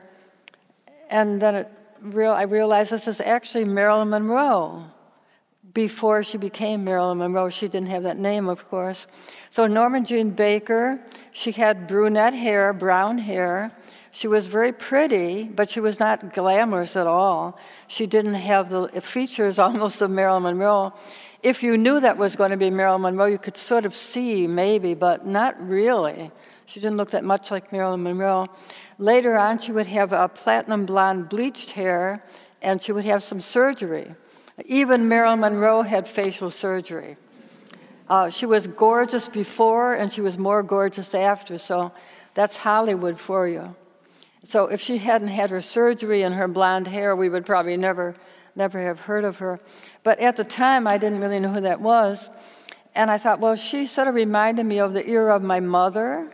and 1.11 1.41
then 1.41 1.55
it 1.57 1.73
real, 2.05 2.33
I 2.33 2.43
realized 2.43 2.93
this 2.93 3.09
is 3.09 3.21
actually 3.21 3.65
Marilyn 3.65 4.11
Monroe. 4.11 4.85
Before 5.73 6.23
she 6.23 6.39
became 6.39 6.85
Marilyn 6.85 7.19
Monroe, 7.19 7.49
she 7.49 7.67
didn't 7.67 7.89
have 7.89 8.05
that 8.05 8.19
name, 8.19 8.49
of 8.49 8.69
course. 8.69 9.07
So 9.51 9.67
Norma 9.67 10.03
Jean 10.03 10.31
Baker, 10.31 11.01
she 11.33 11.51
had 11.51 11.89
brunette 11.89 12.35
hair, 12.35 12.73
brown 12.73 13.19
hair. 13.19 13.77
She 14.13 14.29
was 14.29 14.47
very 14.47 14.73
pretty, 14.73 15.45
but 15.45 15.69
she 15.69 15.81
was 15.81 15.99
not 15.99 16.33
glamorous 16.33 16.95
at 16.95 17.09
all. 17.09 17.59
She 17.89 18.07
didn't 18.07 18.35
have 18.35 18.71
the 18.71 18.89
features 19.01 19.59
almost 19.59 20.01
of 20.01 20.11
Marilyn 20.11 20.45
Monroe. 20.45 20.93
If 21.45 21.63
you 21.63 21.77
knew 21.77 22.01
that 22.01 22.17
was 22.17 22.37
going 22.37 22.53
to 22.53 22.57
be 22.57 22.71
Marilyn 22.71 23.03
Monroe, 23.03 23.27
you 23.27 23.37
could 23.37 23.59
sort 23.59 23.85
of 23.85 23.95
see 23.95 24.47
maybe, 24.47 24.95
but 24.95 25.27
not 25.27 25.55
really. 25.61 26.31
She 26.65 26.81
didn't 26.81 26.97
look 26.97 27.11
that 27.11 27.23
much 27.23 27.51
like 27.51 27.71
Marilyn 27.71 28.03
Monroe. 28.03 28.47
Later 28.97 29.37
on, 29.37 29.59
she 29.59 29.71
would 29.71 29.87
have 29.89 30.15
a 30.15 30.27
platinum 30.27 30.87
blonde 30.87 31.29
bleached 31.29 31.73
hair, 31.73 32.25
and 32.63 32.81
she 32.81 32.93
would 32.93 33.05
have 33.05 33.23
some 33.23 33.41
surgery. 33.41 34.15
Even 34.65 35.07
Marilyn 35.07 35.41
Monroe 35.41 35.83
had 35.83 36.09
facial 36.09 36.51
surgery. 36.51 37.19
Uh, 38.09 38.31
she 38.31 38.47
was 38.47 38.67
gorgeous 38.67 39.29
before 39.29 39.95
and 39.95 40.11
she 40.11 40.23
was 40.23 40.39
more 40.39 40.63
gorgeous 40.63 41.15
after, 41.15 41.59
so 41.59 41.93
that's 42.33 42.57
Hollywood 42.57 43.21
for 43.21 43.47
you. 43.49 43.77
So 44.45 44.69
if 44.69 44.81
she 44.81 44.97
hadn't 44.97 45.29
had 45.29 45.51
her 45.51 45.61
surgery 45.61 46.23
and 46.23 46.35
her 46.35 46.49
blonde 46.49 46.87
hair, 46.87 47.15
we 47.15 47.29
would 47.29 47.45
probably 47.45 47.77
never, 47.77 48.15
never 48.57 48.81
have 48.81 49.01
heard 49.01 49.25
of 49.25 49.39
her. 49.39 49.61
But 50.03 50.21
at 50.21 50.37
the 50.37 50.45
time, 50.45 50.87
I 50.87 50.99
didn't 50.99 51.21
really 51.21 51.41
know 51.41 51.53
who 51.53 51.61
that 51.63 51.81
was. 51.81 52.31
And 52.95 53.11
I 53.11 53.19
thought, 53.19 53.41
well, 53.41 53.57
she 53.57 53.87
sort 53.87 54.09
of 54.09 54.15
reminded 54.15 54.65
me 54.65 54.79
of 54.79 54.93
the 54.93 55.07
era 55.09 55.35
of 55.35 55.43
my 55.43 55.61
mother. 55.61 56.31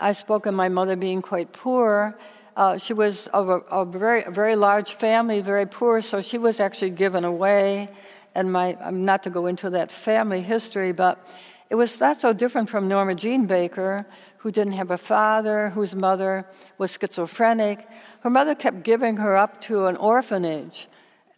I 0.00 0.12
spoke 0.12 0.46
of 0.46 0.54
my 0.54 0.68
mother 0.68 0.96
being 0.96 1.22
quite 1.22 1.52
poor. 1.52 2.18
Uh, 2.56 2.78
she 2.78 2.92
was 2.92 3.26
of 3.28 3.48
a, 3.48 3.58
a 3.70 3.84
very, 3.84 4.22
very 4.22 4.56
large 4.56 4.94
family, 4.94 5.40
very 5.40 5.66
poor, 5.66 6.00
so 6.00 6.22
she 6.22 6.38
was 6.38 6.60
actually 6.60 6.90
given 6.90 7.24
away 7.24 7.90
and 8.34 8.52
my, 8.52 8.76
I'm 8.80 9.04
not 9.04 9.22
to 9.24 9.30
go 9.30 9.46
into 9.46 9.70
that 9.70 9.92
family 9.92 10.42
history, 10.42 10.92
but 10.92 11.26
it 11.70 11.76
was 11.76 12.00
not 12.00 12.18
so 12.18 12.32
different 12.32 12.68
from 12.68 12.88
Norma 12.88 13.14
Jean 13.14 13.46
Baker, 13.46 14.06
who 14.38 14.50
didn't 14.50 14.74
have 14.74 14.90
a 14.90 14.98
father, 14.98 15.70
whose 15.70 15.94
mother 15.94 16.46
was 16.76 16.98
schizophrenic. 17.00 17.86
Her 18.20 18.30
mother 18.30 18.54
kept 18.54 18.82
giving 18.82 19.16
her 19.18 19.36
up 19.36 19.60
to 19.62 19.86
an 19.86 19.96
orphanage, 19.96 20.88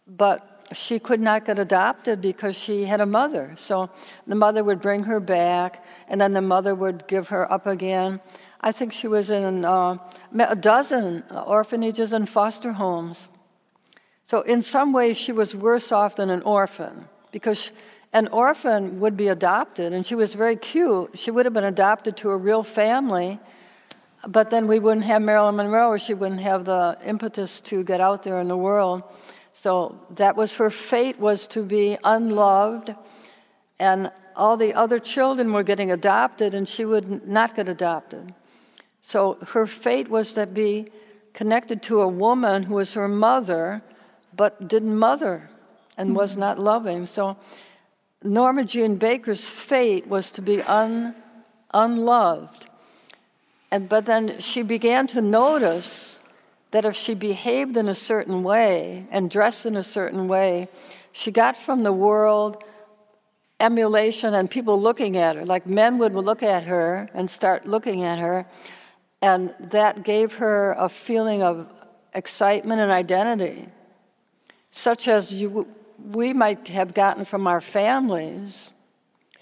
but 0.07 0.57
she 0.73 0.99
could 0.99 1.21
not 1.21 1.45
get 1.45 1.59
adopted 1.59 2.21
because 2.21 2.55
she 2.55 2.85
had 2.85 2.99
a 2.99 3.05
mother. 3.05 3.53
So 3.57 3.89
the 4.25 4.35
mother 4.35 4.63
would 4.63 4.81
bring 4.81 5.03
her 5.03 5.19
back, 5.19 5.83
and 6.07 6.19
then 6.19 6.33
the 6.33 6.41
mother 6.41 6.75
would 6.75 7.07
give 7.07 7.29
her 7.29 7.51
up 7.51 7.67
again. 7.67 8.19
I 8.59 8.71
think 8.71 8.91
she 8.91 9.07
was 9.07 9.29
in 9.29 9.63
uh, 9.63 9.97
a 10.37 10.55
dozen 10.55 11.23
orphanages 11.31 12.11
and 12.13 12.27
foster 12.27 12.73
homes. 12.73 13.29
So, 14.25 14.41
in 14.41 14.61
some 14.61 14.91
ways, 14.91 15.15
she 15.15 15.31
was 15.31 15.55
worse 15.55 15.91
off 15.91 16.17
than 16.17 16.29
an 16.29 16.41
orphan 16.41 17.07
because 17.31 17.71
an 18.11 18.27
orphan 18.27 18.99
would 18.99 19.15
be 19.15 19.29
adopted, 19.29 19.93
and 19.93 20.05
she 20.05 20.15
was 20.15 20.33
very 20.33 20.57
cute. 20.57 21.17
She 21.17 21.31
would 21.31 21.45
have 21.45 21.53
been 21.53 21.63
adopted 21.63 22.17
to 22.17 22.31
a 22.31 22.35
real 22.35 22.63
family, 22.63 23.39
but 24.27 24.49
then 24.49 24.67
we 24.67 24.79
wouldn't 24.79 25.05
have 25.05 25.21
Marilyn 25.21 25.55
Monroe, 25.55 25.87
or 25.87 25.99
she 25.99 26.13
wouldn't 26.13 26.41
have 26.41 26.65
the 26.65 26.97
impetus 27.05 27.61
to 27.61 27.83
get 27.83 28.01
out 28.01 28.23
there 28.23 28.39
in 28.39 28.47
the 28.47 28.57
world. 28.57 29.03
So 29.57 29.99
that 30.11 30.37
was 30.37 30.57
her 30.57 30.69
fate 30.69 31.17
was 31.19 31.47
to 31.47 31.63
be 31.63 31.97
unloved, 32.03 32.93
and 33.79 34.11
all 34.35 34.55
the 34.55 34.75
other 34.75 34.99
children 34.99 35.51
were 35.51 35.63
getting 35.63 35.91
adopted, 35.91 36.53
and 36.53 36.69
she 36.69 36.85
would 36.85 37.27
not 37.27 37.55
get 37.55 37.67
adopted. 37.67 38.35
So 39.01 39.39
her 39.47 39.65
fate 39.65 40.09
was 40.09 40.33
to 40.33 40.45
be 40.45 40.91
connected 41.33 41.81
to 41.89 42.01
a 42.01 42.07
woman 42.07 42.61
who 42.61 42.75
was 42.75 42.93
her 42.93 43.07
mother, 43.07 43.81
but 44.35 44.67
didn't 44.67 44.95
mother 44.95 45.49
and 45.97 46.15
was 46.15 46.33
mm-hmm. 46.33 46.41
not 46.41 46.59
loving. 46.59 47.07
So 47.07 47.35
Norma 48.21 48.63
Jean 48.63 48.97
Baker's 48.97 49.49
fate 49.49 50.05
was 50.05 50.29
to 50.33 50.41
be 50.43 50.61
un, 50.61 51.15
unloved. 51.73 52.67
And, 53.71 53.89
but 53.89 54.05
then 54.05 54.39
she 54.39 54.61
began 54.61 55.07
to 55.07 55.21
notice 55.21 56.16
that 56.71 56.85
if 56.85 56.95
she 56.95 57.13
behaved 57.13 57.77
in 57.77 57.87
a 57.87 57.95
certain 57.95 58.43
way 58.43 59.07
and 59.11 59.29
dressed 59.29 59.65
in 59.65 59.75
a 59.75 59.83
certain 59.83 60.27
way, 60.27 60.67
she 61.11 61.31
got 61.31 61.57
from 61.57 61.83
the 61.83 61.93
world 61.93 62.63
emulation 63.59 64.33
and 64.33 64.49
people 64.49 64.79
looking 64.79 65.17
at 65.17 65.35
her. 65.35 65.45
Like 65.45 65.65
men 65.65 65.97
would 65.97 66.13
look 66.13 66.43
at 66.43 66.63
her 66.63 67.09
and 67.13 67.29
start 67.29 67.65
looking 67.65 68.03
at 68.03 68.19
her, 68.19 68.45
and 69.21 69.53
that 69.59 70.03
gave 70.03 70.35
her 70.35 70.75
a 70.77 70.89
feeling 70.89 71.41
of 71.41 71.67
excitement 72.13 72.81
and 72.81 72.91
identity, 72.91 73.67
such 74.71 75.07
as 75.07 75.33
you, 75.33 75.67
we 76.11 76.33
might 76.33 76.67
have 76.67 76.93
gotten 76.93 77.25
from 77.25 77.47
our 77.47 77.61
families. 77.61 78.73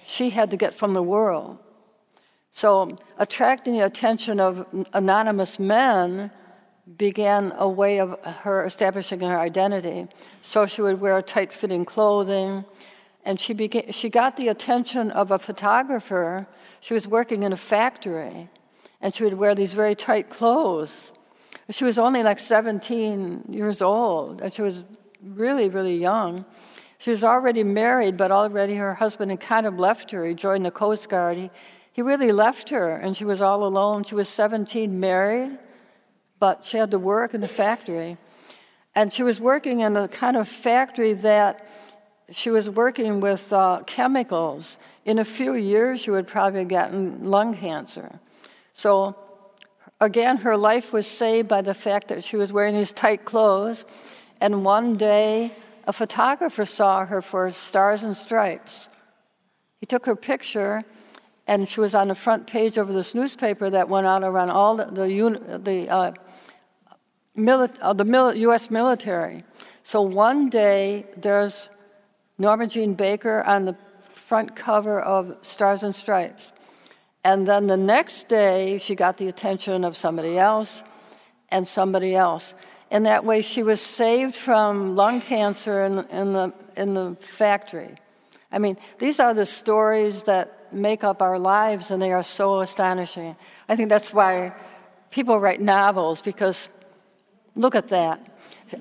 She 0.05 0.29
had 0.29 0.51
to 0.51 0.57
get 0.57 0.73
from 0.73 0.93
the 0.93 1.03
world. 1.03 1.57
So, 2.51 2.95
attracting 3.17 3.73
the 3.73 3.85
attention 3.85 4.39
of 4.39 4.65
anonymous 4.93 5.59
men 5.59 6.31
began 6.97 7.51
a 7.57 7.67
way 7.67 7.99
of 7.99 8.19
her 8.23 8.63
establishing 8.65 9.19
her 9.21 9.39
identity. 9.39 10.07
So 10.41 10.65
she 10.65 10.81
would 10.81 11.01
wear 11.01 11.21
tight 11.21 11.51
fitting 11.51 11.85
clothing, 11.85 12.63
and 13.23 13.39
she, 13.39 13.53
began, 13.53 13.91
she 13.91 14.09
got 14.09 14.37
the 14.37 14.49
attention 14.49 15.09
of 15.11 15.31
a 15.31 15.39
photographer. 15.39 16.47
She 16.79 16.93
was 16.93 17.07
working 17.07 17.43
in 17.43 17.51
a 17.51 17.57
factory, 17.57 18.49
and 19.01 19.13
she 19.13 19.23
would 19.23 19.33
wear 19.33 19.55
these 19.55 19.73
very 19.73 19.95
tight 19.95 20.29
clothes. 20.29 21.11
She 21.71 21.83
was 21.83 21.97
only 21.97 22.21
like 22.21 22.37
17 22.37 23.45
years 23.49 23.81
old, 23.81 24.41
and 24.41 24.53
she 24.53 24.61
was 24.61 24.83
really, 25.23 25.69
really 25.69 25.97
young. 25.97 26.45
She 26.99 27.09
was 27.09 27.23
already 27.23 27.63
married, 27.63 28.15
but 28.15 28.31
already 28.31 28.75
her 28.75 28.93
husband 28.93 29.31
had 29.31 29.39
kind 29.39 29.65
of 29.65 29.79
left 29.79 30.11
her. 30.11 30.23
He 30.23 30.35
joined 30.35 30.65
the 30.65 30.71
Coast 30.71 31.09
Guard. 31.09 31.37
He, 31.37 31.49
he 31.91 32.03
really 32.03 32.31
left 32.31 32.69
her, 32.69 32.95
and 32.95 33.17
she 33.17 33.25
was 33.25 33.41
all 33.41 33.65
alone. 33.65 34.03
She 34.03 34.13
was 34.13 34.29
17, 34.29 34.99
married 34.99 35.57
but 36.39 36.65
she 36.65 36.77
had 36.77 36.91
to 36.91 36.99
work 36.99 37.33
in 37.33 37.41
the 37.41 37.47
factory. 37.47 38.17
And 38.93 39.11
she 39.11 39.23
was 39.23 39.39
working 39.39 39.81
in 39.81 39.97
a 39.97 40.07
kind 40.07 40.37
of 40.37 40.47
factory 40.47 41.13
that 41.13 41.67
she 42.31 42.49
was 42.49 42.69
working 42.69 43.19
with 43.19 43.51
uh, 43.53 43.81
chemicals. 43.85 44.77
In 45.03 45.19
a 45.19 45.25
few 45.25 45.53
years, 45.53 46.01
she 46.01 46.11
would 46.11 46.27
probably 46.27 46.59
have 46.59 46.69
gotten 46.69 47.23
lung 47.23 47.55
cancer. 47.55 48.19
So, 48.73 49.15
again, 50.01 50.37
her 50.37 50.57
life 50.57 50.91
was 50.91 51.07
saved 51.07 51.47
by 51.47 51.61
the 51.61 51.73
fact 51.73 52.07
that 52.07 52.23
she 52.23 52.35
was 52.35 52.51
wearing 52.51 52.75
these 52.75 52.91
tight 52.91 53.25
clothes. 53.25 53.85
And 54.41 54.65
one 54.65 54.95
day, 54.95 55.51
a 55.87 55.93
photographer 55.93 56.65
saw 56.65 57.05
her 57.05 57.21
for 57.21 57.51
Stars 57.51 58.03
and 58.03 58.17
Stripes. 58.17 58.89
He 59.79 59.85
took 59.85 60.05
her 60.07 60.15
picture, 60.15 60.83
and 61.47 61.67
she 61.67 61.79
was 61.79 61.93
on 61.93 62.07
the 62.07 62.15
front 62.15 62.47
page 62.47 62.77
of 62.77 62.91
this 62.91 63.13
newspaper 63.13 63.69
that 63.69 63.87
went 63.87 64.07
out 64.07 64.23
around 64.23 64.49
all 64.49 64.75
the, 64.77 64.85
the, 64.85 65.59
the 65.63 65.89
uh, 65.89 66.11
mili- 67.37 67.77
uh, 67.81 67.93
the 67.93 68.33
U.S. 68.39 68.71
military. 68.71 69.43
So 69.83 70.01
one 70.01 70.49
day 70.49 71.05
there's 71.17 71.69
Norma 72.37 72.67
Jean 72.67 72.93
Baker 72.93 73.43
on 73.43 73.65
the 73.65 73.75
front 74.09 74.55
cover 74.55 74.99
of 74.99 75.37
Stars 75.41 75.83
and 75.83 75.93
Stripes. 75.93 76.51
And 77.23 77.47
then 77.47 77.67
the 77.67 77.77
next 77.77 78.27
day, 78.27 78.77
she 78.77 78.95
got 78.95 79.17
the 79.17 79.27
attention 79.27 79.83
of 79.83 79.95
somebody 79.95 80.37
else 80.37 80.83
and 81.49 81.67
somebody 81.67 82.15
else. 82.15 82.53
In 82.91 83.03
that 83.03 83.25
way, 83.25 83.41
she 83.41 83.63
was 83.63 83.81
saved 83.81 84.35
from 84.35 84.95
lung 84.95 85.21
cancer 85.21 85.85
in, 85.85 85.99
in, 86.09 86.33
the, 86.33 86.53
in 86.77 86.93
the 86.93 87.17
factory. 87.19 87.95
I 88.51 88.59
mean, 88.59 88.77
these 88.99 89.19
are 89.19 89.33
the 89.33 89.45
stories 89.45 90.23
that 90.23 90.71
make 90.71 91.03
up 91.03 91.21
our 91.21 91.39
lives, 91.39 91.91
and 91.91 92.01
they 92.01 92.11
are 92.11 92.23
so 92.23 92.59
astonishing. 92.59 93.35
I 93.67 93.75
think 93.75 93.89
that's 93.89 94.13
why 94.13 94.53
people 95.09 95.39
write 95.39 95.61
novels, 95.61 96.21
because 96.21 96.69
Look 97.55 97.75
at 97.75 97.89
that. 97.89 98.19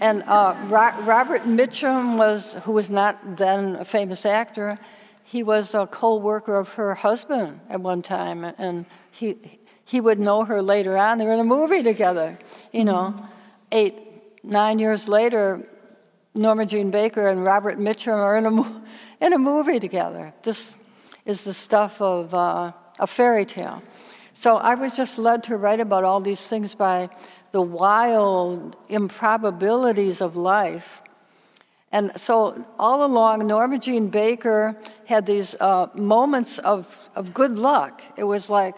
And 0.01 0.23
uh, 0.25 0.57
Robert 0.69 1.43
Mitchum 1.43 2.17
was, 2.17 2.55
who 2.65 2.73
was 2.73 2.91
not 2.91 3.37
then 3.37 3.77
a 3.77 3.85
famous 3.85 4.27
actor, 4.27 4.79
he 5.25 5.43
was 5.43 5.75
a 5.75 5.87
co-worker 5.87 6.57
of 6.57 6.75
her 6.75 6.95
husband 6.95 7.61
at 7.69 7.81
one 7.81 8.03
time, 8.03 8.45
and 8.45 8.87
he 9.11 9.37
he 9.85 10.01
would 10.01 10.19
know 10.19 10.45
her 10.45 10.63
later 10.63 10.97
on. 10.97 11.19
They 11.19 11.25
were 11.25 11.33
in 11.33 11.41
a 11.41 11.45
movie 11.45 11.83
together. 11.83 12.39
You 12.73 12.85
know, 12.85 13.15
mm-hmm. 13.17 13.27
eight 13.73 13.95
nine 14.45 14.79
years 14.79 15.09
later, 15.09 15.67
Norma 16.35 16.67
Jean 16.67 16.91
Baker 16.91 17.27
and 17.27 17.45
Robert 17.45 17.79
Mitchum 17.79 18.17
are 18.17 18.37
in 18.37 18.47
a 18.47 18.83
in 19.21 19.33
a 19.33 19.39
movie 19.39 19.81
together. 19.81 20.33
This 20.43 20.75
is 21.25 21.45
the 21.45 21.55
stuff 21.55 22.01
of 22.01 22.33
uh, 22.33 22.73
a 22.99 23.07
fairy 23.07 23.45
tale. 23.45 23.83
So 24.35 24.57
I 24.57 24.75
was 24.75 24.97
just 24.97 25.19
led 25.19 25.45
to 25.45 25.57
write 25.57 25.81
about 25.81 26.05
all 26.05 26.21
these 26.21 26.47
things 26.47 26.75
by 26.75 27.09
the 27.55 27.63
wild 27.63 28.75
improbabilities 28.89 30.21
of 30.21 30.35
life. 30.35 31.03
And 31.93 32.11
so, 32.19 32.67
all 32.81 33.05
along, 33.05 33.47
Norma 33.47 33.79
Jean 33.79 34.09
Baker 34.09 34.77
had 35.07 35.25
these 35.25 35.55
uh, 35.61 35.87
moments 35.95 36.59
of, 36.59 36.83
of 37.15 37.33
good 37.33 37.57
luck. 37.57 38.03
It 38.17 38.25
was 38.25 38.51
like 38.51 38.75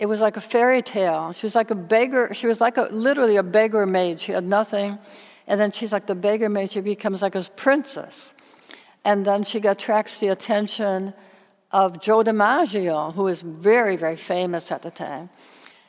it 0.00 0.06
was 0.06 0.20
like 0.20 0.36
a 0.36 0.40
fairy 0.40 0.82
tale. 0.82 1.32
She 1.32 1.46
was 1.46 1.54
like 1.54 1.70
a 1.70 1.76
beggar. 1.76 2.34
She 2.34 2.48
was 2.48 2.60
like 2.60 2.78
a, 2.78 2.88
literally 2.90 3.36
a 3.36 3.44
beggar 3.44 3.86
maid. 3.86 4.20
She 4.20 4.32
had 4.32 4.42
nothing, 4.42 4.98
and 5.46 5.60
then 5.60 5.70
she's 5.70 5.92
like 5.92 6.06
the 6.06 6.16
beggar 6.16 6.48
maid. 6.48 6.72
She 6.72 6.80
becomes 6.80 7.22
like 7.22 7.36
a 7.36 7.44
princess, 7.54 8.34
and 9.04 9.24
then 9.24 9.44
she 9.44 9.58
attracts 9.58 10.18
the 10.18 10.28
attention 10.28 11.14
of 11.70 12.00
Joe 12.00 12.24
DiMaggio, 12.24 13.14
who 13.14 13.22
was 13.30 13.40
very, 13.40 13.94
very 13.94 14.16
famous 14.16 14.72
at 14.72 14.82
the 14.82 14.90
time. 14.90 15.30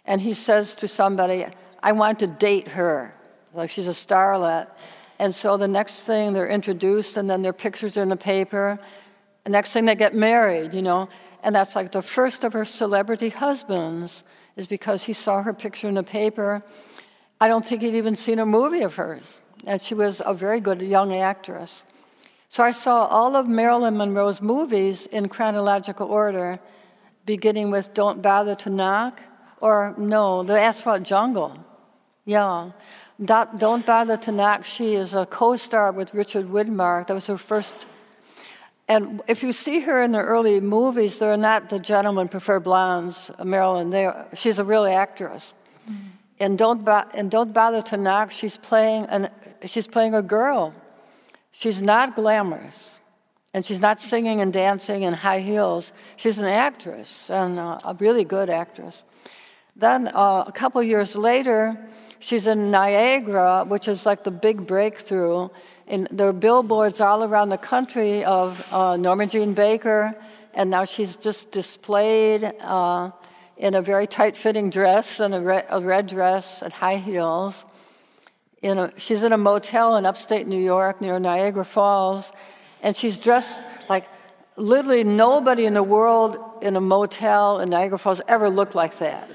And 0.05 0.21
he 0.21 0.35
says 0.35 0.75
to 0.75 0.87
somebody, 0.87 1.47
I 1.83 1.91
want 1.93 2.19
to 2.19 2.27
date 2.27 2.69
her. 2.69 3.13
Like 3.53 3.69
she's 3.69 3.87
a 3.87 3.91
starlet. 3.91 4.67
And 5.19 5.33
so 5.35 5.57
the 5.57 5.67
next 5.67 6.05
thing 6.05 6.33
they're 6.33 6.47
introduced, 6.47 7.17
and 7.17 7.29
then 7.29 7.41
their 7.41 7.53
pictures 7.53 7.97
are 7.97 8.03
in 8.03 8.09
the 8.09 8.15
paper. 8.17 8.79
The 9.43 9.51
next 9.51 9.73
thing 9.73 9.85
they 9.85 9.95
get 9.95 10.13
married, 10.13 10.73
you 10.73 10.81
know. 10.81 11.09
And 11.43 11.53
that's 11.55 11.75
like 11.75 11.91
the 11.91 12.01
first 12.01 12.43
of 12.43 12.53
her 12.53 12.65
celebrity 12.65 13.29
husbands, 13.29 14.23
is 14.55 14.67
because 14.67 15.03
he 15.03 15.13
saw 15.13 15.43
her 15.43 15.53
picture 15.53 15.87
in 15.87 15.95
the 15.95 16.03
paper. 16.03 16.63
I 17.39 17.47
don't 17.47 17.65
think 17.65 17.81
he'd 17.81 17.95
even 17.95 18.15
seen 18.15 18.39
a 18.39 18.45
movie 18.45 18.81
of 18.81 18.95
hers. 18.95 19.41
And 19.65 19.79
she 19.79 19.93
was 19.93 20.21
a 20.25 20.33
very 20.33 20.59
good 20.59 20.81
young 20.81 21.15
actress. 21.15 21.83
So 22.47 22.63
I 22.63 22.71
saw 22.71 23.05
all 23.05 23.35
of 23.35 23.47
Marilyn 23.47 23.97
Monroe's 23.97 24.41
movies 24.41 25.07
in 25.07 25.29
chronological 25.29 26.07
order, 26.07 26.59
beginning 27.25 27.71
with 27.71 27.93
Don't 27.93 28.21
Bother 28.21 28.55
to 28.55 28.69
Knock, 28.69 29.21
or 29.59 29.93
no, 29.97 30.43
The 30.43 30.59
Asphalt 30.59 31.03
Jungle. 31.03 31.63
Yeah. 32.25 32.71
Don't 33.23 33.85
Bother 33.85 34.17
to 34.17 34.31
Knock, 34.31 34.65
she 34.65 34.95
is 34.95 35.13
a 35.13 35.25
co 35.25 35.55
star 35.55 35.91
with 35.91 36.13
Richard 36.13 36.47
Widmark. 36.47 37.07
That 37.07 37.13
was 37.13 37.27
her 37.27 37.37
first. 37.37 37.85
And 38.87 39.21
if 39.27 39.43
you 39.43 39.53
see 39.53 39.79
her 39.81 40.01
in 40.01 40.11
the 40.11 40.19
early 40.19 40.59
movies, 40.59 41.19
they're 41.19 41.37
not 41.37 41.69
the 41.69 41.79
gentlemen 41.79 42.27
prefer 42.27 42.59
blondes, 42.59 43.31
Marilyn. 43.43 43.89
They, 43.89 44.11
she's 44.33 44.59
a 44.59 44.65
real 44.65 44.85
actress. 44.85 45.53
Mm-hmm. 45.89 46.07
And, 46.41 46.57
don't 46.57 46.83
bo- 46.83 47.05
and 47.13 47.29
Don't 47.29 47.53
Bother 47.53 47.83
to 47.83 47.97
Knock, 47.97 48.31
she's 48.31 48.57
playing, 48.57 49.05
an, 49.05 49.29
she's 49.63 49.87
playing 49.87 50.15
a 50.15 50.21
girl. 50.21 50.73
She's 51.51 51.81
not 51.81 52.15
glamorous. 52.15 52.99
And 53.53 53.65
she's 53.65 53.79
not 53.79 53.99
singing 53.99 54.41
and 54.41 54.51
dancing 54.51 55.03
in 55.03 55.13
high 55.13 55.41
heels. 55.41 55.93
She's 56.15 56.39
an 56.39 56.45
actress, 56.45 57.29
and 57.29 57.59
uh, 57.59 57.77
a 57.85 57.93
really 57.99 58.23
good 58.23 58.49
actress. 58.49 59.03
Then 59.75 60.07
uh, 60.07 60.45
a 60.47 60.51
couple 60.51 60.81
years 60.81 61.15
later, 61.15 61.77
she's 62.21 62.47
in 62.47 62.71
Niagara, 62.71 63.65
which 63.67 63.87
is 63.87 64.05
like 64.05 64.23
the 64.23 64.31
big 64.31 64.65
breakthrough, 64.65 65.49
And 65.87 66.07
there 66.11 66.27
are 66.27 66.33
billboards 66.33 67.01
all 67.01 67.23
around 67.23 67.49
the 67.49 67.57
country 67.57 68.23
of 68.23 68.71
uh, 68.71 68.95
Norma 68.95 69.27
Jean 69.27 69.53
Baker, 69.53 70.15
and 70.53 70.69
now 70.69 70.85
she's 70.85 71.17
just 71.17 71.51
displayed 71.51 72.43
uh, 72.61 73.11
in 73.57 73.75
a 73.75 73.81
very 73.81 74.07
tight 74.07 74.37
fitting 74.37 74.69
dress 74.69 75.19
and 75.19 75.35
a, 75.35 75.41
re- 75.41 75.65
a, 75.69 75.81
red 75.81 76.07
dress 76.07 76.61
and 76.61 76.71
high 76.71 76.97
heels. 76.97 77.65
In 78.61 78.77
a, 78.77 78.93
she's 78.97 79.23
in 79.23 79.33
a 79.33 79.37
motel 79.37 79.97
in 79.97 80.05
upstate 80.05 80.47
New 80.47 80.61
York 80.61 81.01
near 81.01 81.19
Niagara 81.19 81.65
Falls, 81.65 82.31
and 82.81 82.95
she's 82.95 83.19
dressed 83.19 83.61
like 83.89 84.07
literally 84.55 85.03
nobody 85.03 85.65
in 85.65 85.73
the 85.73 85.83
world 85.83 86.37
in 86.61 86.75
a 86.75 86.81
motel 86.81 87.59
in 87.59 87.69
Niagara 87.69 87.97
Falls 87.97 88.21
ever 88.27 88.49
looked 88.49 88.75
like 88.75 88.99
that. 88.99 89.27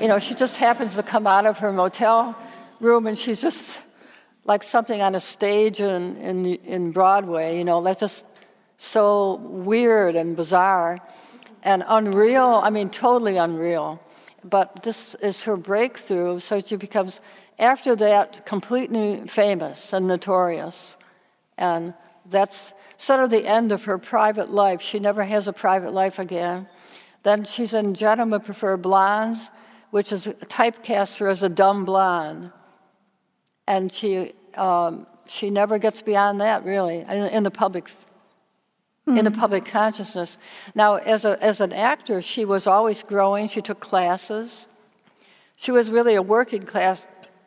You 0.00 0.08
know, 0.08 0.18
she 0.18 0.34
just 0.34 0.58
happens 0.58 0.96
to 0.96 1.02
come 1.02 1.26
out 1.26 1.46
of 1.46 1.58
her 1.58 1.72
motel 1.72 2.36
room 2.80 3.06
and 3.06 3.18
she's 3.18 3.40
just 3.40 3.80
like 4.44 4.62
something 4.62 5.00
on 5.00 5.14
a 5.14 5.20
stage 5.20 5.80
in, 5.80 6.18
in, 6.18 6.46
in 6.46 6.92
Broadway, 6.92 7.56
you 7.56 7.64
know, 7.64 7.82
that's 7.82 8.00
just 8.00 8.26
so 8.76 9.36
weird 9.36 10.14
and 10.14 10.36
bizarre 10.36 11.00
and 11.62 11.82
unreal. 11.88 12.60
I 12.62 12.68
mean, 12.68 12.90
totally 12.90 13.38
unreal. 13.38 13.98
But 14.44 14.82
this 14.82 15.14
is 15.16 15.44
her 15.44 15.56
breakthrough, 15.56 16.40
so 16.40 16.60
she 16.60 16.76
becomes, 16.76 17.20
after 17.58 17.96
that, 17.96 18.44
completely 18.44 19.26
famous 19.26 19.94
and 19.94 20.06
notorious. 20.06 20.98
And 21.56 21.94
that's 22.28 22.74
sort 22.98 23.20
of 23.20 23.30
the 23.30 23.46
end 23.46 23.72
of 23.72 23.84
her 23.84 23.96
private 23.96 24.50
life. 24.50 24.82
She 24.82 24.98
never 24.98 25.24
has 25.24 25.48
a 25.48 25.54
private 25.54 25.94
life 25.94 26.18
again. 26.18 26.68
Then 27.22 27.44
she's 27.44 27.72
in 27.72 27.94
Gentlemen 27.94 28.40
Prefer 28.40 28.76
Blondes, 28.76 29.48
which 29.90 30.12
is 30.12 30.26
typecast 30.26 31.18
her 31.18 31.28
as 31.28 31.42
a 31.42 31.48
dumb 31.48 31.84
blonde. 31.84 32.52
And 33.66 33.92
she, 33.92 34.32
um, 34.56 35.06
she 35.26 35.50
never 35.50 35.78
gets 35.78 36.02
beyond 36.02 36.40
that, 36.40 36.64
really, 36.64 37.00
in, 37.00 37.08
in 37.08 37.42
the 37.42 37.50
public 37.50 37.90
mm. 39.06 39.18
in 39.18 39.24
the 39.24 39.30
hmm. 39.30 39.40
public 39.40 39.64
consciousness. 39.64 40.36
Now, 40.74 40.96
as, 40.96 41.24
a, 41.24 41.42
as 41.42 41.60
an 41.60 41.72
actor, 41.72 42.20
she 42.22 42.44
was 42.44 42.66
always 42.66 43.02
growing. 43.02 43.48
She 43.48 43.62
took 43.62 43.80
classes. 43.80 44.66
She 45.56 45.70
was 45.70 45.90
really 45.90 46.14
a 46.14 46.22
working 46.22 46.62
class. 46.62 47.06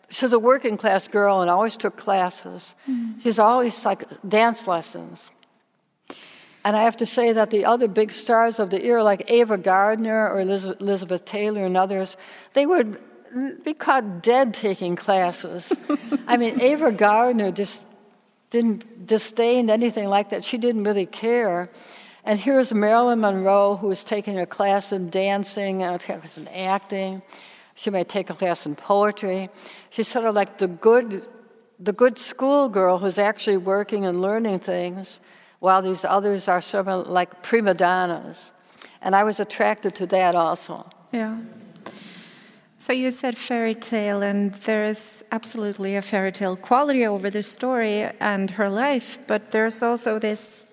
She 0.10 0.26
was 0.26 0.34
a 0.34 0.40
working 0.40 0.78
class 0.78 1.08
girl 1.08 1.42
and 1.42 1.50
always 1.50 1.78
took 1.78 1.96
classes. 1.96 2.76
Mm. 2.90 3.22
She's 3.22 3.40
always 3.40 3.86
like 3.86 4.04
dance 4.28 4.68
lessons. 4.68 5.32
And 6.66 6.76
I 6.76 6.84
have 6.84 6.98
to 6.98 7.06
say 7.06 7.32
that 7.34 7.52
the 7.52 7.66
other 7.66 7.88
big 7.88 8.12
stars 8.12 8.60
of 8.60 8.70
the 8.70 8.84
era, 8.84 9.04
like 9.04 9.30
Ava 9.32 9.58
Gardner 9.58 10.30
or 10.30 10.40
Elizabeth 10.42 11.24
Taylor 11.26 11.64
and 11.64 11.78
others, 11.78 12.18
they 12.54 12.66
would 12.66 13.00
be 13.64 13.74
caught 13.74 14.22
dead 14.22 14.54
taking 14.54 14.96
classes. 14.96 15.72
I 16.28 16.38
mean, 16.38 16.60
Ava 16.60 16.92
Gardner 16.92 17.52
just 17.52 17.88
didn't 18.50 19.08
disdain 19.08 19.70
anything 19.70 20.10
like 20.10 20.30
that. 20.30 20.44
She 20.44 20.58
didn't 20.58 20.84
really 20.84 21.06
care. 21.06 21.70
And 22.26 22.40
here's 22.40 22.74
Marilyn 22.74 23.22
Monroe, 23.22 23.78
who 23.78 23.88
was 23.88 24.04
taking 24.04 24.38
a 24.40 24.46
class 24.46 24.92
in 24.92 25.10
dancing, 25.10 25.84
I 25.84 25.98
think 25.98 26.18
it 26.18 26.22
was 26.22 26.38
in 26.38 26.48
acting. 26.50 27.22
She 27.76 27.90
might 27.90 28.10
take 28.10 28.30
a 28.30 28.34
class 28.34 28.66
in 28.66 28.76
poetry. 28.76 29.50
She's 29.90 30.08
sort 30.08 30.26
of 30.26 30.36
like 30.36 30.58
the 30.58 30.68
good, 30.68 31.26
the 31.80 31.94
good 31.94 32.18
schoolgirl 32.18 32.98
who's 32.98 33.18
actually 33.18 33.58
working 33.58 34.06
and 34.06 34.22
learning 34.22 34.60
things 34.60 35.22
while 35.60 35.82
these 35.82 36.06
others 36.06 36.48
are 36.48 36.62
sort 36.62 36.88
of 36.88 37.08
like 37.08 37.42
prima 37.44 37.74
donnas. 37.74 38.52
And 39.02 39.16
I 39.16 39.24
was 39.24 39.40
attracted 39.40 39.96
to 39.96 40.06
that 40.08 40.36
also. 40.36 40.90
Yeah. 41.12 41.38
So 42.78 42.94
you 42.94 43.12
said 43.12 43.38
fairy 43.38 43.76
tale, 43.76 44.22
and 44.22 44.54
there 44.54 44.86
is 44.86 45.26
absolutely 45.34 45.98
a 45.98 46.02
fairy 46.02 46.32
tale 46.32 46.56
quality 46.56 47.06
over 47.06 47.30
the 47.30 47.44
story 47.44 48.04
and 48.22 48.52
her 48.52 48.70
life, 48.70 49.20
but 49.28 49.52
there's 49.52 49.84
also 49.84 50.18
this 50.18 50.72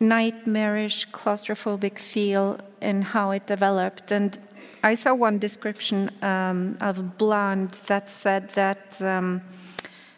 nightmarish, 0.00 1.08
claustrophobic 1.10 1.98
feel 1.98 2.58
in 2.80 3.02
how 3.02 3.32
it 3.32 3.46
developed. 3.46 4.10
And 4.10 4.38
I 4.82 4.94
saw 4.94 5.14
one 5.14 5.38
description 5.38 6.10
um, 6.22 6.78
of 6.80 7.18
Blonde 7.18 7.78
that 7.86 8.08
said 8.08 8.48
that. 8.50 9.00
Um, 9.02 9.42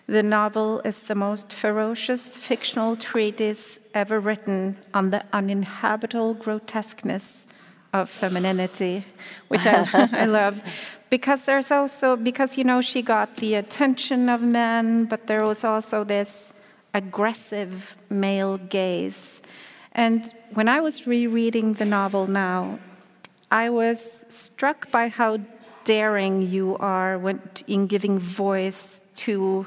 the 0.07 0.23
novel 0.23 0.81
is 0.85 1.03
the 1.03 1.15
most 1.15 1.53
ferocious 1.53 2.37
fictional 2.37 2.97
treatise 2.97 3.81
ever 3.95 4.21
written 4.21 4.77
on 4.93 5.11
the 5.11 5.25
uninhabitable 5.33 6.35
grotesqueness 6.35 7.47
of 7.93 8.11
femininity, 8.11 9.07
which 9.49 9.67
I, 9.67 9.87
I 10.13 10.25
love. 10.27 10.63
Because 11.09 11.45
there's 11.45 11.71
also, 11.71 12.17
because, 12.17 12.59
you 12.59 12.65
know, 12.65 12.83
she 12.83 13.01
got 13.01 13.37
the 13.37 13.55
attention 13.55 14.29
of 14.29 14.43
men, 14.43 15.05
but 15.05 15.27
there 15.27 15.45
was 15.45 15.65
also 15.65 16.05
this 16.05 16.53
aggressive 16.93 17.97
male 18.11 18.59
gaze. 18.59 19.41
And 19.93 20.31
when 20.53 20.69
I 20.69 20.81
was 20.81 21.07
rereading 21.07 21.75
the 21.75 21.85
novel 21.85 22.27
now, 22.27 22.79
I 23.51 23.71
was 23.71 24.27
struck 24.29 24.91
by 24.91 25.09
how 25.09 25.39
daring 25.85 26.43
you 26.43 26.77
are 26.79 27.19
when, 27.19 27.41
in 27.67 27.87
giving 27.87 28.19
voice 28.19 29.03
to 29.15 29.67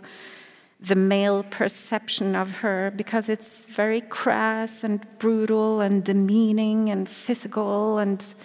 the 0.80 0.96
male 0.96 1.44
perception 1.44 2.36
of 2.36 2.60
her 2.60 2.92
because 2.96 3.30
it's 3.30 3.66
very 3.66 4.02
crass 4.02 4.84
and 4.84 5.06
brutal 5.18 5.82
and 5.82 6.04
demeaning 6.04 6.90
and 6.90 7.10
physical 7.10 7.98
and 7.98 8.36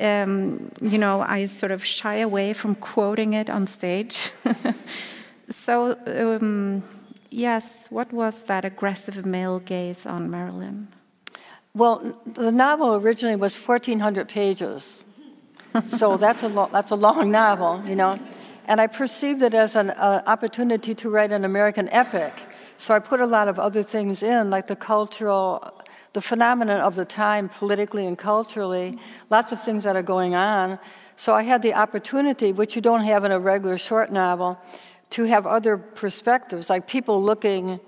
um, 0.00 0.70
you 0.80 0.96
know 0.96 1.20
i 1.20 1.44
sort 1.44 1.72
of 1.72 1.84
shy 1.84 2.16
away 2.16 2.52
from 2.52 2.74
quoting 2.74 3.32
it 3.32 3.50
on 3.50 3.66
stage. 3.66 4.30
So 5.50 5.96
um, 6.06 6.82
yes 7.30 7.88
what 7.90 8.12
was 8.12 8.42
that 8.42 8.66
aggressive 8.66 9.24
male 9.24 9.60
gaze 9.60 10.04
on 10.04 10.30
marilyn? 10.30 10.88
Well 11.74 12.20
the 12.26 12.52
novel 12.52 12.96
originally 12.96 13.36
was 13.36 13.56
1400 13.56 14.28
pages 14.28 15.04
so 15.88 16.16
that's 16.16 16.42
a, 16.42 16.48
lo- 16.48 16.68
that's 16.72 16.90
a 16.90 16.96
long 16.96 17.30
novel 17.30 17.82
you 17.86 17.96
know 17.96 18.18
and 18.68 18.82
I 18.82 18.86
perceived 18.86 19.40
it 19.40 19.54
as 19.54 19.76
an 19.76 19.90
uh, 19.90 20.22
opportunity 20.26 20.94
to 20.96 21.08
write 21.08 21.32
an 21.32 21.46
American 21.46 21.88
epic. 21.88 22.34
So 22.76 22.94
I 22.94 22.98
put 22.98 23.18
a 23.18 23.26
lot 23.26 23.48
of 23.48 23.58
other 23.58 23.82
things 23.82 24.22
in, 24.22 24.50
like 24.50 24.66
the 24.66 24.76
cultural, 24.76 25.72
the 26.12 26.20
phenomenon 26.20 26.80
of 26.80 26.94
the 26.94 27.06
time, 27.06 27.48
politically 27.48 28.06
and 28.06 28.16
culturally, 28.16 28.98
lots 29.30 29.52
of 29.52 29.60
things 29.60 29.84
that 29.84 29.96
are 29.96 30.02
going 30.02 30.34
on. 30.34 30.78
So 31.16 31.32
I 31.32 31.44
had 31.44 31.62
the 31.62 31.72
opportunity, 31.72 32.52
which 32.52 32.76
you 32.76 32.82
don't 32.82 33.04
have 33.04 33.24
in 33.24 33.32
a 33.32 33.40
regular 33.40 33.78
short 33.78 34.12
novel, 34.12 34.60
to 35.10 35.24
have 35.24 35.46
other 35.46 35.78
perspectives, 35.78 36.68
like 36.68 36.86
people 36.86 37.22
looking, 37.22 37.80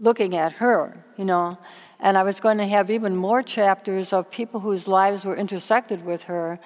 looking 0.00 0.36
at 0.36 0.54
her, 0.54 1.04
you 1.16 1.24
know. 1.24 1.56
And 2.00 2.18
I 2.18 2.24
was 2.24 2.40
going 2.40 2.58
to 2.58 2.66
have 2.66 2.90
even 2.90 3.14
more 3.14 3.44
chapters 3.44 4.12
of 4.12 4.32
people 4.32 4.58
whose 4.60 4.88
lives 4.88 5.24
were 5.24 5.36
intersected 5.36 6.04
with 6.04 6.24
her, 6.24 6.58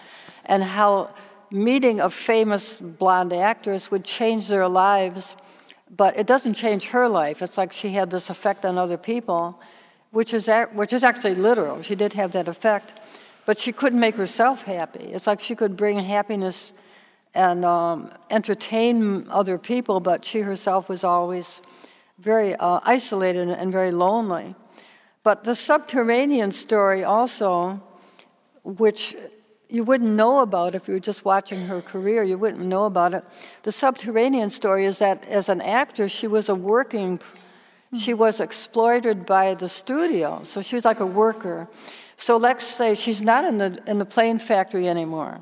and 0.46 0.62
how 0.62 1.14
meeting 1.50 2.00
a 2.00 2.08
famous 2.08 2.78
blonde 2.78 3.32
actress 3.32 3.90
would 3.90 4.04
change 4.04 4.48
their 4.48 4.68
lives, 4.68 5.36
but 5.94 6.16
it 6.16 6.26
doesn't 6.26 6.54
change 6.54 6.86
her 6.86 7.08
life. 7.08 7.42
It's 7.42 7.58
like 7.58 7.72
she 7.72 7.90
had 7.90 8.10
this 8.10 8.30
effect 8.30 8.64
on 8.64 8.78
other 8.78 8.96
people, 8.96 9.60
which 10.10 10.32
is, 10.32 10.48
which 10.72 10.92
is 10.92 11.04
actually 11.04 11.34
literal. 11.34 11.82
She 11.82 11.94
did 11.94 12.14
have 12.14 12.32
that 12.32 12.48
effect, 12.48 12.92
but 13.44 13.58
she 13.58 13.72
couldn't 13.72 14.00
make 14.00 14.14
herself 14.14 14.62
happy. 14.62 15.04
It's 15.04 15.26
like 15.26 15.40
she 15.40 15.54
could 15.54 15.76
bring 15.76 15.98
happiness 15.98 16.72
and 17.34 17.64
um, 17.64 18.10
entertain 18.30 19.26
other 19.28 19.58
people, 19.58 20.00
but 20.00 20.24
she 20.24 20.40
herself 20.40 20.88
was 20.88 21.04
always 21.04 21.60
very 22.18 22.54
uh, 22.56 22.80
isolated 22.84 23.48
and 23.48 23.72
very 23.72 23.90
lonely. 23.90 24.54
But 25.22 25.44
the 25.44 25.54
subterranean 25.54 26.52
story 26.52 27.04
also, 27.04 27.82
which 28.64 29.16
you 29.72 29.84
wouldn't 29.84 30.10
know 30.10 30.40
about 30.40 30.74
if 30.74 30.86
you 30.86 30.92
were 30.92 31.00
just 31.00 31.24
watching 31.24 31.66
her 31.66 31.80
career. 31.80 32.22
You 32.22 32.36
wouldn't 32.36 32.62
know 32.62 32.84
about 32.84 33.14
it. 33.14 33.24
The 33.62 33.72
subterranean 33.72 34.50
story 34.50 34.84
is 34.84 34.98
that 34.98 35.26
as 35.28 35.48
an 35.48 35.62
actor, 35.62 36.10
she 36.10 36.26
was 36.26 36.50
a 36.50 36.54
working, 36.54 37.20
she 37.96 38.12
was 38.12 38.38
exploited 38.38 39.24
by 39.24 39.54
the 39.54 39.70
studio. 39.70 40.42
So 40.42 40.60
she 40.60 40.74
was 40.74 40.84
like 40.84 41.00
a 41.00 41.06
worker. 41.06 41.68
So 42.18 42.36
let's 42.36 42.66
say 42.66 42.94
she's 42.94 43.22
not 43.22 43.46
in 43.46 43.56
the, 43.56 43.82
in 43.86 43.98
the 43.98 44.04
plane 44.04 44.38
factory 44.38 44.90
anymore, 44.90 45.40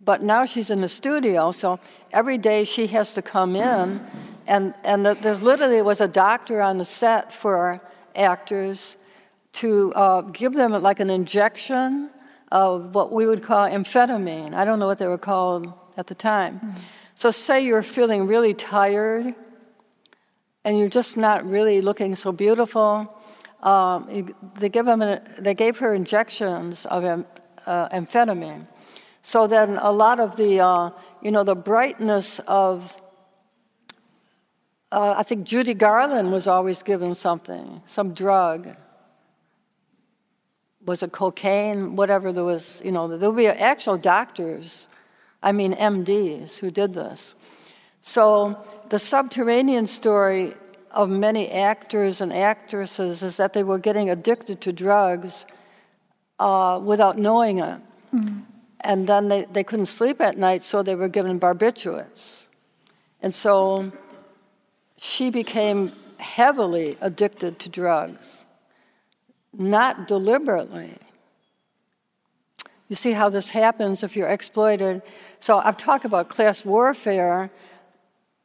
but 0.00 0.22
now 0.22 0.44
she's 0.46 0.70
in 0.70 0.80
the 0.80 0.88
studio. 0.88 1.50
So 1.50 1.80
every 2.12 2.38
day 2.38 2.62
she 2.62 2.86
has 2.88 3.12
to 3.14 3.22
come 3.22 3.56
in, 3.56 4.06
and, 4.46 4.72
and 4.84 5.04
there's 5.04 5.42
literally 5.42 5.82
was 5.82 6.00
a 6.00 6.06
doctor 6.06 6.62
on 6.62 6.78
the 6.78 6.84
set 6.84 7.32
for 7.32 7.80
actors 8.14 8.96
to 9.54 9.92
uh, 9.94 10.20
give 10.20 10.54
them 10.54 10.70
like 10.80 11.00
an 11.00 11.10
injection 11.10 12.08
of 12.52 12.94
what 12.94 13.10
we 13.12 13.26
would 13.26 13.42
call 13.42 13.68
amphetamine. 13.68 14.54
I 14.54 14.64
don't 14.64 14.78
know 14.78 14.86
what 14.86 14.98
they 14.98 15.08
were 15.08 15.18
called 15.18 15.72
at 15.96 16.06
the 16.06 16.14
time. 16.14 16.60
Mm-hmm. 16.60 16.80
So, 17.16 17.30
say 17.32 17.64
you're 17.64 17.82
feeling 17.82 18.26
really 18.26 18.54
tired 18.54 19.34
and 20.64 20.78
you're 20.78 20.88
just 20.88 21.16
not 21.16 21.44
really 21.44 21.80
looking 21.80 22.14
so 22.14 22.30
beautiful. 22.30 23.18
Um, 23.62 24.08
you, 24.10 24.34
they, 24.58 24.68
give 24.68 24.86
them 24.86 25.02
a, 25.02 25.22
they 25.38 25.54
gave 25.54 25.78
her 25.78 25.94
injections 25.94 26.86
of 26.86 27.04
uh, 27.04 27.88
amphetamine. 27.88 28.66
So 29.22 29.46
then 29.46 29.78
a 29.80 29.92
lot 29.92 30.18
of 30.18 30.36
the, 30.36 30.60
uh, 30.60 30.90
you 31.20 31.30
know, 31.30 31.44
the 31.44 31.54
brightness 31.54 32.40
of, 32.40 33.00
uh, 34.90 35.14
I 35.16 35.22
think 35.22 35.44
Judy 35.44 35.74
Garland 35.74 36.32
was 36.32 36.48
always 36.48 36.82
given 36.82 37.14
something, 37.14 37.82
some 37.86 38.14
drug. 38.14 38.76
Was 40.84 41.02
it 41.02 41.12
cocaine? 41.12 41.96
Whatever 41.96 42.32
there 42.32 42.44
was, 42.44 42.82
you 42.84 42.92
know, 42.92 43.16
there 43.16 43.30
would 43.30 43.36
be 43.36 43.46
actual 43.46 43.96
doctors, 43.96 44.88
I 45.42 45.52
mean 45.52 45.74
MDs, 45.74 46.58
who 46.58 46.70
did 46.70 46.94
this. 46.94 47.34
So 48.00 48.58
the 48.88 48.98
subterranean 48.98 49.86
story 49.86 50.54
of 50.90 51.08
many 51.08 51.50
actors 51.50 52.20
and 52.20 52.32
actresses 52.32 53.22
is 53.22 53.36
that 53.36 53.52
they 53.52 53.62
were 53.62 53.78
getting 53.78 54.10
addicted 54.10 54.60
to 54.62 54.72
drugs 54.72 55.46
uh, 56.38 56.80
without 56.82 57.16
knowing 57.16 57.58
it. 57.58 57.80
Mm-hmm. 58.14 58.40
And 58.80 59.06
then 59.06 59.28
they, 59.28 59.44
they 59.44 59.64
couldn't 59.64 59.86
sleep 59.86 60.20
at 60.20 60.36
night, 60.36 60.62
so 60.62 60.82
they 60.82 60.96
were 60.96 61.08
given 61.08 61.38
barbiturates. 61.38 62.46
And 63.22 63.32
so 63.32 63.92
she 64.96 65.30
became 65.30 65.92
heavily 66.18 66.96
addicted 67.00 67.58
to 67.60 67.68
drugs, 67.68 68.44
not 69.56 70.08
deliberately. 70.08 70.96
You 72.88 72.96
see 72.96 73.12
how 73.12 73.28
this 73.28 73.50
happens 73.50 74.02
if 74.02 74.16
you're 74.16 74.28
exploited. 74.28 75.02
So 75.40 75.58
I've 75.58 75.76
talked 75.76 76.04
about 76.04 76.28
class 76.28 76.64
warfare. 76.64 77.50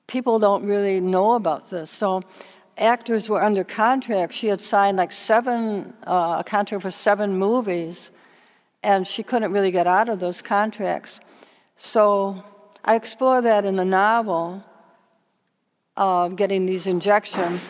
People 0.07 0.39
don't 0.39 0.65
really 0.65 1.01
know 1.01 1.33
about 1.33 1.69
this. 1.69 1.91
So 1.91 2.23
actors 2.77 3.27
were 3.27 3.41
under 3.41 3.63
contract. 3.63 4.33
She 4.33 4.47
had 4.47 4.61
signed 4.61 4.97
like 4.97 5.11
seven, 5.11 5.93
uh, 6.05 6.37
a 6.39 6.43
contract 6.45 6.83
for 6.83 6.91
seven 6.91 7.37
movies, 7.37 8.09
and 8.83 9.05
she 9.05 9.23
couldn't 9.23 9.51
really 9.51 9.71
get 9.71 9.85
out 9.85 10.07
of 10.07 10.19
those 10.19 10.41
contracts. 10.41 11.19
So 11.75 12.43
I 12.85 12.95
explore 12.95 13.41
that 13.41 13.65
in 13.65 13.75
the 13.75 13.85
novel, 13.85 14.63
uh, 15.97 16.29
getting 16.29 16.65
these 16.65 16.87
injections. 16.87 17.67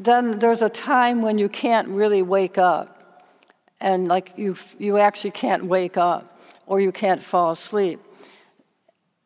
Then 0.00 0.38
there's 0.38 0.62
a 0.62 0.70
time 0.70 1.20
when 1.20 1.36
you 1.36 1.50
can't 1.50 1.86
really 1.88 2.22
wake 2.22 2.56
up, 2.56 3.36
and 3.80 4.08
like 4.08 4.32
you, 4.38 4.56
you 4.78 4.96
actually 4.96 5.32
can't 5.32 5.64
wake 5.66 5.98
up, 5.98 6.40
or 6.66 6.80
you 6.80 6.90
can't 6.90 7.22
fall 7.22 7.50
asleep. 7.50 8.00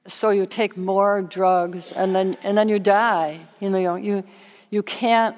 So 0.09 0.31
you 0.31 0.47
take 0.47 0.77
more 0.77 1.23
drugs, 1.23 1.93
and 1.93 2.13
then 2.13 2.37
and 2.43 2.59
then 2.59 2.69
you 2.69 2.81
die. 2.81 3.39
You 3.61 3.71
know, 3.71 3.95
you 3.95 4.25
you 4.71 4.83
can't 4.83 5.37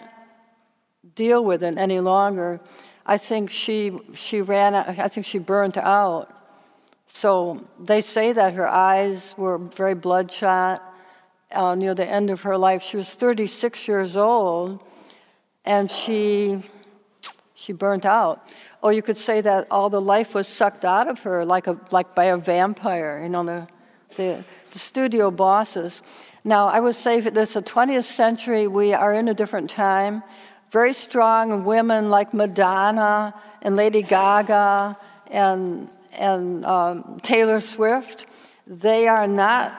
deal 1.15 1.45
with 1.45 1.63
it 1.63 1.77
any 1.77 2.01
longer. 2.01 2.59
I 3.05 3.19
think 3.19 3.51
she, 3.51 3.93
she 4.15 4.41
ran, 4.41 4.75
out, 4.75 4.89
I 4.89 5.09
think 5.09 5.27
she 5.27 5.39
burnt 5.39 5.77
out. 5.77 6.33
So 7.07 7.63
they 7.79 8.01
say 8.01 8.33
that 8.33 8.55
her 8.55 8.67
eyes 8.67 9.35
were 9.37 9.59
very 9.59 9.95
bloodshot 9.95 10.83
uh, 11.53 11.75
near 11.75 11.95
the 11.95 12.09
end 12.09 12.31
of 12.31 12.41
her 12.41 12.57
life. 12.57 12.83
She 12.83 12.97
was 12.97 13.15
36 13.15 13.87
years 13.87 14.17
old 14.17 14.83
and 15.67 15.91
she, 15.91 16.63
she 17.55 17.73
burnt 17.73 18.07
out. 18.07 18.49
Or 18.83 18.93
you 18.93 19.03
could 19.03 19.17
say 19.17 19.41
that 19.41 19.67
all 19.71 19.91
the 19.91 20.01
life 20.01 20.35
was 20.35 20.47
sucked 20.47 20.85
out 20.85 21.09
of 21.09 21.21
her 21.21 21.45
like, 21.45 21.67
a, 21.67 21.79
like 21.91 22.15
by 22.15 22.27
a 22.27 22.37
vampire, 22.37 23.21
you 23.23 23.29
know, 23.29 23.45
the, 23.45 23.69
the, 24.17 24.45
the 24.71 24.79
studio 24.79 25.31
bosses. 25.31 26.03
Now, 26.45 26.69
I 26.69 26.79
would 26.79 26.95
say 26.95 27.21
this, 27.21 27.55
the 27.55 27.63
20th 27.63 28.05
century, 28.05 28.69
we 28.69 28.93
are 28.93 29.13
in 29.13 29.27
a 29.27 29.35
different 29.35 29.69
time. 29.69 30.23
Very 30.71 30.93
strong 30.93 31.65
women 31.65 32.11
like 32.11 32.33
Madonna 32.33 33.35
and 33.63 33.75
Lady 33.75 34.03
Gaga 34.03 34.97
and, 35.31 35.89
and 36.13 36.65
um, 36.65 37.19
Taylor 37.23 37.59
Swift, 37.59 38.27
they 38.67 39.09
are 39.09 39.27
not 39.27 39.75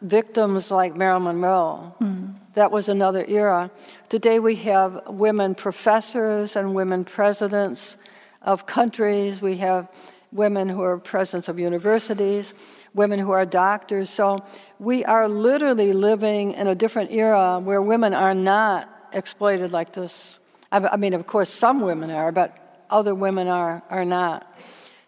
victims 0.00 0.70
like 0.70 0.94
Marilyn 0.94 1.40
Monroe. 1.40 1.94
Mm. 2.00 2.34
That 2.54 2.70
was 2.72 2.88
another 2.88 3.24
era. 3.26 3.70
Today 4.08 4.38
we 4.38 4.54
have 4.56 5.02
women 5.08 5.56
professors 5.56 6.54
and 6.54 6.76
women 6.76 7.04
presidents 7.04 7.96
of 8.40 8.64
countries. 8.64 9.42
We 9.42 9.56
have 9.56 9.88
women 10.30 10.68
who 10.68 10.80
are 10.82 10.96
presidents 10.98 11.48
of 11.48 11.58
universities, 11.58 12.54
women 12.94 13.18
who 13.18 13.32
are 13.32 13.44
doctors. 13.44 14.08
So 14.08 14.44
we 14.78 15.04
are 15.04 15.26
literally 15.26 15.92
living 15.92 16.52
in 16.52 16.68
a 16.68 16.74
different 16.76 17.10
era 17.10 17.58
where 17.58 17.82
women 17.82 18.14
are 18.14 18.32
not 18.32 18.88
exploited 19.12 19.72
like 19.72 19.92
this. 19.92 20.38
I 20.70 20.96
mean, 20.96 21.12
of 21.12 21.26
course, 21.26 21.50
some 21.50 21.80
women 21.80 22.12
are, 22.12 22.30
but 22.30 22.86
other 22.88 23.12
women 23.12 23.48
are, 23.48 23.82
are 23.90 24.04
not. 24.04 24.56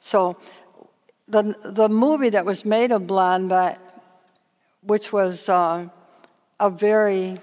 So 0.00 0.36
the, 1.28 1.54
the 1.62 1.88
movie 1.88 2.30
that 2.30 2.44
was 2.44 2.64
made 2.64 2.90
of 2.90 3.06
Blonde, 3.06 3.78
which 4.82 5.12
was 5.12 5.48
uh, 5.48 5.88
a 6.58 6.70
very 6.70 7.38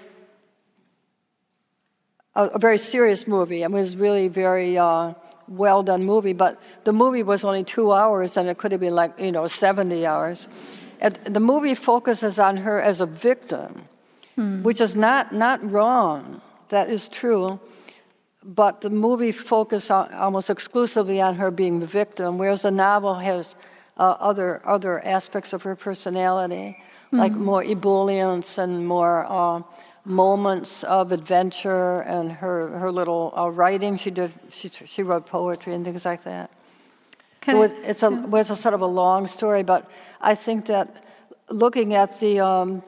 a, 2.36 2.44
a, 2.54 2.58
very 2.58 2.78
serious 2.78 3.26
movie. 3.26 3.62
It 3.62 3.70
was 3.70 3.96
really 3.96 4.28
very 4.28 4.78
uh, 4.78 5.14
well 5.48 5.82
done 5.82 6.04
movie, 6.04 6.32
but 6.32 6.60
the 6.84 6.92
movie 6.92 7.22
was 7.22 7.44
only 7.44 7.64
two 7.64 7.92
hours, 7.92 8.36
and 8.36 8.48
it 8.48 8.58
could 8.58 8.72
have 8.72 8.80
been 8.80 8.94
like 8.94 9.18
you 9.18 9.32
know 9.32 9.46
70 9.46 10.06
hours. 10.06 10.48
And 11.00 11.14
the 11.24 11.40
movie 11.40 11.74
focuses 11.74 12.38
on 12.38 12.58
her 12.58 12.80
as 12.80 13.00
a 13.00 13.06
victim, 13.06 13.84
mm. 14.38 14.62
which 14.62 14.80
is 14.80 14.96
not, 14.96 15.32
not 15.32 15.58
wrong. 15.70 16.40
That 16.68 16.88
is 16.88 17.08
true. 17.08 17.60
But 18.42 18.80
the 18.80 18.90
movie 18.90 19.32
focuses 19.32 19.90
almost 19.90 20.50
exclusively 20.50 21.20
on 21.20 21.36
her 21.36 21.50
being 21.50 21.80
the 21.80 21.86
victim, 21.86 22.38
whereas 22.38 22.62
the 22.62 22.70
novel 22.70 23.14
has 23.16 23.56
uh, 23.98 24.16
other, 24.20 24.62
other 24.64 25.04
aspects 25.04 25.52
of 25.52 25.64
her 25.64 25.74
personality, 25.74 26.76
mm. 27.12 27.18
like 27.18 27.32
more 27.32 27.62
ebullience 27.62 28.56
and 28.56 28.86
more 28.86 29.26
uh, 29.28 29.62
moments 30.06 30.84
of 30.84 31.12
adventure 31.12 32.00
and 32.02 32.30
her, 32.32 32.78
her 32.78 32.90
little 32.90 33.34
uh, 33.36 33.48
writing. 33.48 33.96
She, 33.96 34.10
did, 34.10 34.32
she, 34.50 34.68
she 34.68 35.02
wrote 35.02 35.26
poetry 35.26 35.74
and 35.74 35.84
things 35.84 36.04
like 36.04 36.22
that. 36.24 36.50
It 37.48 37.54
was, 37.54 37.72
it's 37.84 38.02
a, 38.02 38.10
yeah. 38.10 38.26
was 38.26 38.50
a 38.50 38.56
sort 38.56 38.74
of 38.74 38.80
a 38.80 38.86
long 38.86 39.26
story, 39.26 39.62
but 39.62 39.88
I 40.20 40.34
think 40.34 40.66
that 40.66 41.04
looking 41.48 41.94
at 41.94 42.18
the, 42.18 42.40
um, 42.40 42.82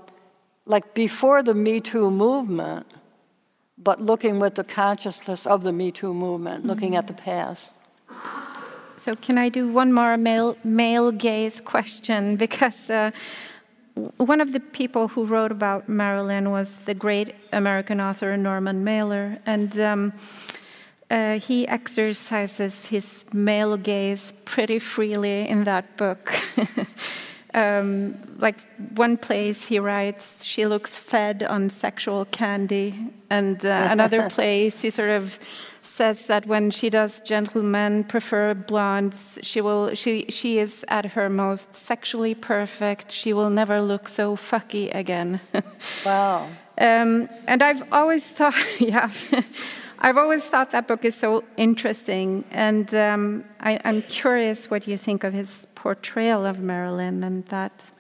like 0.66 0.95
before 0.95 1.43
the 1.43 1.55
Me 1.55 1.81
Too 1.81 2.11
movement, 2.11 2.87
but 3.77 4.01
looking 4.01 4.41
with 4.41 4.57
the 4.57 4.64
consciousness 4.64 5.47
of 5.47 5.62
the 5.62 5.73
Me 5.73 5.93
Too 5.93 6.12
movement, 6.12 6.61
mm-hmm. 6.61 6.71
looking 6.71 6.97
at 6.97 7.07
the 7.07 7.14
past. 7.14 7.75
So, 8.97 9.14
can 9.14 9.39
I 9.39 9.49
do 9.49 9.73
one 9.73 9.93
more 9.93 10.16
male, 10.16 10.57
male 10.64 11.12
gaze 11.12 11.61
question? 11.61 12.37
Because 12.45 12.91
uh, 12.91 13.12
one 14.16 14.40
of 14.40 14.53
the 14.53 14.61
people 14.61 15.09
who 15.09 15.24
wrote 15.24 15.53
about 15.53 15.88
Marilyn 15.88 16.51
was 16.51 16.78
the 16.80 16.94
great 16.94 17.34
American 17.53 18.01
author 18.01 18.36
Norman 18.36 18.84
Mailer. 18.84 19.38
And 19.46 19.78
um, 19.78 20.12
uh, 21.11 21.38
he 21.38 21.66
exercises 21.66 22.86
his 22.88 23.24
male 23.32 23.76
gaze 23.76 24.32
pretty 24.44 24.78
freely 24.78 25.49
in 25.49 25.64
that 25.64 25.96
book. 25.96 26.32
um, 27.59 28.15
like 28.39 28.59
one 28.95 29.17
place 29.17 29.67
he 29.67 29.79
writes, 29.79 30.45
she 30.45 30.67
looks 30.67 30.99
fed 30.99 31.43
on 31.43 31.71
sexual 31.71 32.25
candy, 32.27 32.95
and 33.31 33.65
uh, 33.65 33.89
another 33.91 34.29
place 34.31 34.83
he 34.83 34.91
sort 34.91 35.11
of 35.11 35.39
says 35.83 36.27
that 36.27 36.47
when 36.47 36.71
she 36.71 36.89
does 36.91 37.21
gentlemen 37.21 38.05
prefer 38.05 38.55
blondes, 38.55 39.39
she 39.43 39.61
will 39.61 39.95
she 39.95 40.13
she 40.29 40.59
is 40.59 40.85
at 40.89 41.05
her 41.15 41.29
most 41.29 41.75
sexually 41.75 42.35
perfect. 42.35 43.11
She 43.11 43.33
will 43.33 43.51
never 43.51 43.83
look 43.83 44.09
so 44.09 44.37
fucky 44.37 44.95
again. 44.95 45.41
wow. 46.07 46.47
Um, 46.81 47.29
and 47.49 47.61
I've 47.63 47.83
always 47.93 48.25
thought, 48.31 48.55
yeah. 48.81 49.11
I've 50.01 50.17
always 50.17 50.45
thought 50.45 50.71
that 50.71 50.87
book 50.87 51.05
is 51.05 51.17
so 51.17 51.43
interesting, 51.57 52.45
and 52.53 52.95
um, 52.95 53.45
I, 53.59 53.73
am 53.83 54.03
curious 54.03 54.71
what 54.71 54.87
you 54.87 54.97
think 54.97 55.25
of 55.25 55.33
his 55.33 55.67
portrayal 55.79 56.45
of 56.45 56.59
Marilyn 56.61 57.22
and 57.22 57.45
that. 57.47 57.93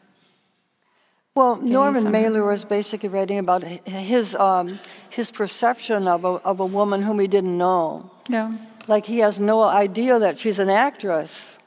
Well, 1.34 1.56
Norman 1.56 2.10
Mailer 2.10 2.44
was 2.44 2.64
basically 2.64 3.08
writing 3.08 3.38
about 3.38 3.62
his 3.62 4.34
um, 4.34 4.80
his 5.08 5.30
perception 5.30 6.08
of 6.08 6.24
a, 6.24 6.32
of 6.50 6.58
a 6.58 6.66
woman 6.66 7.02
whom 7.02 7.20
he 7.20 7.28
didn't 7.28 7.56
know. 7.56 8.10
Yeah. 8.28 8.56
Like 8.88 9.06
he 9.06 9.18
has 9.20 9.38
no 9.38 9.62
idea 9.62 10.18
that 10.18 10.38
she's 10.38 10.58
an 10.58 10.70
actress. 10.70 11.58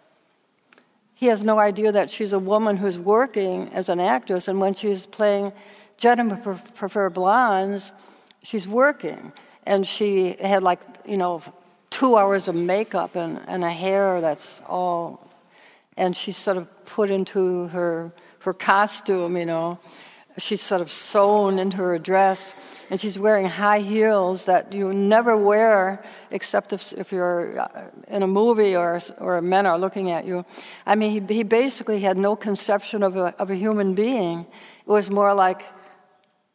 He 1.16 1.28
has 1.28 1.43
no 1.43 1.59
idea 1.59 1.91
that 1.91 2.09
she's 2.09 2.34
a 2.34 2.39
woman 2.39 2.78
who's 2.78 2.99
working 2.99 3.70
as 3.74 3.88
an 3.88 3.99
actress, 3.99 4.47
and 4.49 4.59
when 4.59 4.74
she's 4.74 5.05
playing 5.05 5.53
Gentlemen 5.97 6.41
Prefer 6.76 7.09
Blondes, 7.09 7.91
she's 8.43 8.68
working 8.68 9.32
and 9.66 9.86
she 9.88 10.36
had 10.41 10.64
like 10.64 10.82
you 11.05 11.18
know 11.18 11.41
two 11.89 12.18
hours 12.18 12.47
of 12.47 12.55
makeup 12.55 13.16
and, 13.16 13.39
and 13.47 13.64
a 13.64 13.70
hair 13.70 14.20
that's 14.22 14.62
all 14.68 15.30
and 15.98 16.16
she's 16.16 16.38
sort 16.38 16.58
of 16.58 16.86
put 16.86 17.12
into 17.12 17.68
her 17.68 18.12
her 18.39 18.54
costume 18.54 19.38
you 19.38 19.46
know 19.46 19.80
she's 20.38 20.62
sort 20.62 20.82
of 20.82 20.89
sewn 20.89 21.60
into 21.60 21.78
her 21.78 22.00
dress 22.00 22.56
and 22.89 23.00
she's 23.00 23.20
wearing 23.20 23.46
high 23.46 23.80
heels 23.80 24.46
that 24.46 24.74
you 24.74 24.94
never 24.94 25.36
wear 25.36 26.04
except 26.32 26.74
if, 26.74 26.94
if 26.94 27.12
you're 27.12 27.60
uh, 27.60 27.68
in 28.08 28.24
a 28.24 28.28
movie 28.28 28.76
or, 28.76 29.00
or 29.18 29.42
men 29.42 29.66
are 29.66 29.78
looking 29.78 30.10
at 30.12 30.26
you 30.26 30.46
i 30.86 30.96
mean 30.96 31.28
he, 31.28 31.36
he 31.36 31.44
basically 31.44 32.00
had 32.00 32.18
no 32.18 32.36
conception 32.36 33.04
of 33.04 33.16
a, 33.18 33.36
of 33.38 33.50
a 33.50 33.56
human 33.56 33.94
being 33.94 34.39
it 34.39 34.89
was 34.89 35.10
more 35.10 35.34
like 35.34 35.64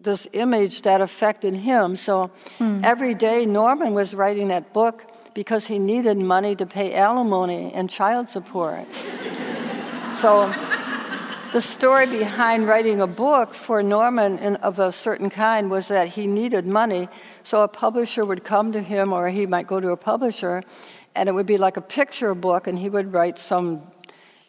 this 0.00 0.28
image 0.32 0.82
that 0.82 1.00
affected 1.00 1.54
him. 1.54 1.96
So 1.96 2.30
mm. 2.58 2.82
every 2.82 3.14
day, 3.14 3.46
Norman 3.46 3.94
was 3.94 4.14
writing 4.14 4.48
that 4.48 4.72
book 4.72 5.04
because 5.36 5.66
he 5.66 5.78
needed 5.78 6.16
money 6.16 6.56
to 6.56 6.64
pay 6.64 6.94
alimony 6.94 7.70
and 7.74 7.90
child 7.90 8.26
support. 8.26 8.90
so 10.14 10.50
the 11.52 11.60
story 11.60 12.06
behind 12.06 12.66
writing 12.66 13.02
a 13.02 13.06
book 13.06 13.52
for 13.52 13.82
Norman 13.82 14.38
in, 14.38 14.56
of 14.56 14.78
a 14.78 14.90
certain 14.90 15.28
kind 15.28 15.70
was 15.70 15.88
that 15.88 16.08
he 16.08 16.26
needed 16.26 16.66
money. 16.66 17.06
So 17.42 17.60
a 17.60 17.68
publisher 17.68 18.24
would 18.24 18.44
come 18.44 18.72
to 18.72 18.80
him, 18.80 19.12
or 19.12 19.28
he 19.28 19.44
might 19.44 19.66
go 19.66 19.78
to 19.78 19.90
a 19.90 19.96
publisher, 19.96 20.62
and 21.14 21.28
it 21.28 21.32
would 21.32 21.46
be 21.46 21.58
like 21.58 21.76
a 21.76 21.82
picture 21.82 22.34
book, 22.34 22.66
and 22.66 22.78
he 22.78 22.88
would 22.88 23.12
write 23.12 23.38
some 23.38 23.82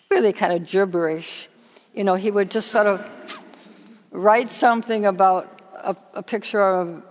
really 0.09 0.31
kind 0.31 0.53
of 0.53 0.65
gibberish. 0.65 1.49
You 1.93 2.05
know, 2.05 2.15
he 2.15 2.31
would 2.31 2.49
just 2.49 2.71
sort 2.71 2.87
of 2.87 3.05
write 4.11 4.49
something 4.49 5.05
about 5.05 5.61
a, 5.83 5.97
a 6.13 6.23
picture 6.23 6.63
of, 6.63 7.03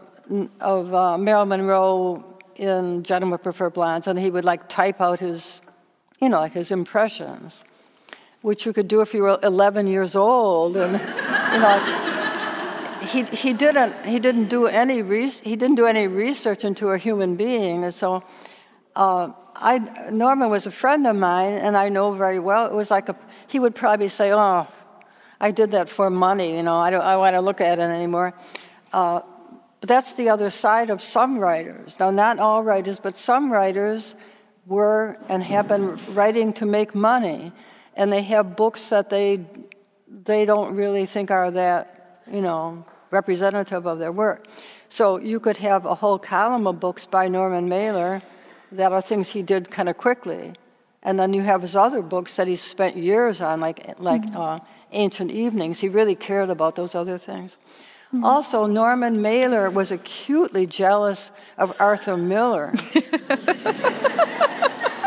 of 0.60 0.94
uh, 0.94 1.18
Marilyn 1.18 1.50
Monroe 1.50 2.35
in 2.58 3.02
Gentlemen 3.02 3.38
Prefer 3.38 3.70
Blondes, 3.70 4.06
and 4.06 4.18
he 4.18 4.30
would 4.30 4.44
like 4.44 4.68
type 4.68 5.00
out 5.00 5.20
his, 5.20 5.60
you 6.20 6.28
know, 6.28 6.42
his 6.42 6.70
impressions, 6.70 7.64
which 8.42 8.66
you 8.66 8.72
could 8.72 8.88
do 8.88 9.00
if 9.00 9.14
you 9.14 9.22
were 9.22 9.38
11 9.42 9.86
years 9.86 10.16
old, 10.16 10.76
and 10.76 10.92
you 10.92 11.60
know. 11.60 12.02
He, 13.12 13.22
he 13.22 13.52
didn't 13.52 13.94
he 14.04 14.18
didn't 14.18 14.48
do 14.48 14.66
any 14.66 15.00
re- 15.00 15.30
he 15.30 15.54
didn't 15.54 15.76
do 15.76 15.86
any 15.86 16.08
research 16.08 16.64
into 16.64 16.88
a 16.88 16.98
human 16.98 17.36
being, 17.36 17.84
and 17.84 17.94
so 17.94 18.24
uh, 18.96 19.30
I 19.54 19.78
Norman 20.10 20.50
was 20.50 20.66
a 20.66 20.72
friend 20.72 21.06
of 21.06 21.14
mine, 21.14 21.52
and 21.52 21.76
I 21.76 21.88
know 21.88 22.10
very 22.12 22.40
well. 22.40 22.66
It 22.66 22.72
was 22.72 22.90
like 22.90 23.08
a 23.08 23.14
he 23.46 23.60
would 23.60 23.76
probably 23.76 24.08
say, 24.08 24.32
"Oh, 24.32 24.66
I 25.40 25.50
did 25.50 25.72
that 25.72 25.88
for 25.88 26.08
money, 26.10 26.56
you 26.56 26.62
know, 26.62 26.76
I 26.76 26.90
don't 26.90 27.02
I 27.02 27.16
want 27.16 27.34
to 27.34 27.40
look 27.40 27.60
at 27.60 27.78
it 27.78 27.82
anymore. 27.82 28.34
Uh, 28.92 29.20
but 29.80 29.88
that's 29.88 30.14
the 30.14 30.28
other 30.28 30.50
side 30.50 30.90
of 30.90 31.02
some 31.02 31.38
writers. 31.38 31.98
Now, 32.00 32.10
not 32.10 32.38
all 32.38 32.62
writers, 32.62 32.98
but 32.98 33.16
some 33.16 33.52
writers 33.52 34.14
were 34.66 35.16
and 35.28 35.42
have 35.42 35.68
been 35.68 35.96
writing 36.14 36.52
to 36.54 36.66
make 36.66 36.94
money, 36.94 37.52
and 37.94 38.12
they 38.12 38.22
have 38.22 38.56
books 38.56 38.88
that 38.88 39.10
they 39.10 39.44
they 40.24 40.44
don't 40.44 40.74
really 40.74 41.06
think 41.06 41.30
are 41.30 41.50
that, 41.50 42.22
you 42.30 42.40
know, 42.40 42.84
representative 43.10 43.86
of 43.86 43.98
their 43.98 44.12
work. 44.12 44.46
So 44.88 45.18
you 45.18 45.40
could 45.40 45.56
have 45.58 45.84
a 45.84 45.94
whole 45.94 46.18
column 46.18 46.66
of 46.66 46.80
books 46.80 47.06
by 47.06 47.28
Norman 47.28 47.68
Mailer 47.68 48.22
that 48.72 48.92
are 48.92 49.00
things 49.00 49.30
he 49.30 49.42
did 49.42 49.70
kind 49.70 49.88
of 49.88 49.96
quickly. 49.96 50.52
And 51.02 51.18
then 51.18 51.32
you 51.32 51.42
have 51.42 51.62
his 51.62 51.76
other 51.76 52.02
books 52.02 52.36
that 52.36 52.48
he 52.48 52.56
spent 52.56 52.96
years 52.96 53.40
on, 53.40 53.60
like, 53.60 53.98
like 53.98 54.22
mm-hmm. 54.22 54.36
uh, 54.36 54.58
Ancient 54.92 55.30
Evenings. 55.30 55.80
He 55.80 55.88
really 55.88 56.16
cared 56.16 56.50
about 56.50 56.74
those 56.74 56.94
other 56.94 57.18
things. 57.18 57.58
Mm-hmm. 58.08 58.24
Also, 58.24 58.66
Norman 58.66 59.20
Mailer 59.20 59.68
was 59.68 59.90
acutely 59.90 60.66
jealous 60.66 61.32
of 61.58 61.74
Arthur 61.80 62.16
Miller. 62.16 62.72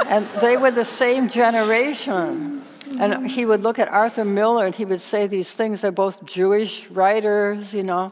and 0.09 0.27
they 0.41 0.57
were 0.57 0.71
the 0.71 0.83
same 0.83 1.29
generation. 1.29 2.61
And 2.99 3.29
he 3.29 3.45
would 3.45 3.63
look 3.63 3.79
at 3.79 3.87
Arthur 3.87 4.25
Miller 4.25 4.65
and 4.65 4.75
he 4.75 4.83
would 4.83 4.99
say 4.99 5.27
these 5.27 5.55
things. 5.55 5.81
They're 5.81 5.91
both 5.91 6.25
Jewish 6.25 6.87
writers, 6.87 7.73
you 7.73 7.83
know. 7.83 8.11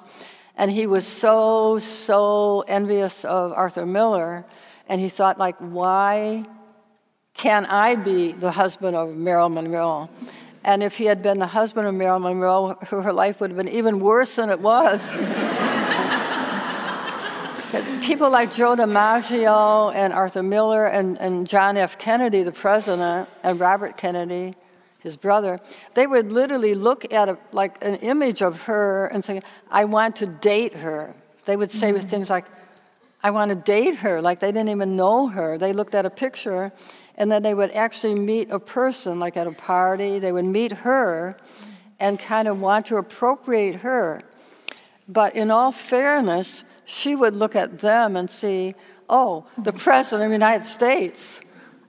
And 0.55 0.71
he 0.71 0.87
was 0.87 1.05
so, 1.05 1.79
so 1.79 2.61
envious 2.67 3.25
of 3.25 3.51
Arthur 3.51 3.85
Miller. 3.85 4.45
And 4.87 5.01
he 5.01 5.09
thought, 5.09 5.37
like, 5.37 5.57
why 5.57 6.45
can 7.33 7.65
I 7.65 7.95
be 7.95 8.31
the 8.31 8.51
husband 8.51 8.95
of 8.95 9.15
Marilyn 9.15 9.53
Monroe? 9.55 10.09
And 10.67 10.83
if 10.83 10.97
he 10.97 11.05
had 11.05 11.23
been 11.23 11.39
the 11.39 11.47
husband 11.47 11.87
of 11.87 11.95
Marilyn 11.95 12.23
Monroe, 12.23 12.77
her 12.89 13.13
life 13.13 13.39
would 13.39 13.51
have 13.51 13.57
been 13.57 13.69
even 13.69 14.01
worse 14.01 14.35
than 14.35 14.51
it 14.51 14.59
was. 14.59 15.17
Because 17.67 18.05
people 18.05 18.29
like 18.29 18.53
Joe 18.53 18.77
DiMaggio 18.77 19.93
and 19.93 20.13
Arthur 20.13 20.41
Miller 20.41 20.85
and, 20.85 21.17
and 21.19 21.45
John 21.45 21.75
F. 21.75 21.97
Kennedy, 21.97 22.41
the 22.43 22.53
president, 22.53 23.27
and 23.43 23.59
Robert 23.59 23.97
Kennedy, 23.97 24.55
his 24.99 25.17
brother, 25.17 25.59
they 25.93 26.07
would 26.07 26.31
literally 26.31 26.73
look 26.73 27.11
at 27.11 27.27
a, 27.27 27.37
like 27.51 27.83
an 27.83 27.95
image 27.95 28.41
of 28.41 28.61
her 28.63 29.07
and 29.07 29.23
say, 29.23 29.41
I 29.69 29.83
want 29.83 30.15
to 30.17 30.27
date 30.27 30.75
her. 30.75 31.13
They 31.43 31.57
would 31.57 31.69
say 31.69 31.91
mm-hmm. 31.91 32.07
things 32.07 32.29
like, 32.29 32.45
I 33.21 33.31
want 33.31 33.49
to 33.49 33.55
date 33.55 33.95
her, 33.95 34.21
like 34.21 34.39
they 34.39 34.53
didn't 34.53 34.69
even 34.69 34.95
know 34.95 35.27
her. 35.27 35.57
They 35.57 35.73
looked 35.73 35.93
at 35.93 36.05
a 36.05 36.09
picture 36.09 36.71
and 37.17 37.31
then 37.31 37.41
they 37.41 37.53
would 37.53 37.71
actually 37.71 38.15
meet 38.15 38.51
a 38.51 38.59
person, 38.59 39.19
like 39.19 39.35
at 39.37 39.47
a 39.47 39.51
party, 39.51 40.19
they 40.19 40.31
would 40.31 40.45
meet 40.45 40.71
her 40.71 41.35
and 41.99 42.19
kind 42.19 42.47
of 42.47 42.61
want 42.61 42.85
to 42.87 42.97
appropriate 42.97 43.77
her. 43.77 44.21
But 45.09 45.35
in 45.35 45.49
all 45.49 45.71
fairness, 45.71 46.63
she 46.85 47.15
would 47.15 47.33
look 47.33 47.55
at 47.55 47.79
them 47.79 48.15
and 48.15 48.29
see, 48.29 48.75
oh, 49.09 49.45
the 49.57 49.73
president 49.73 50.25
of 50.25 50.29
the 50.29 50.35
United 50.35 50.65
States, 50.65 51.41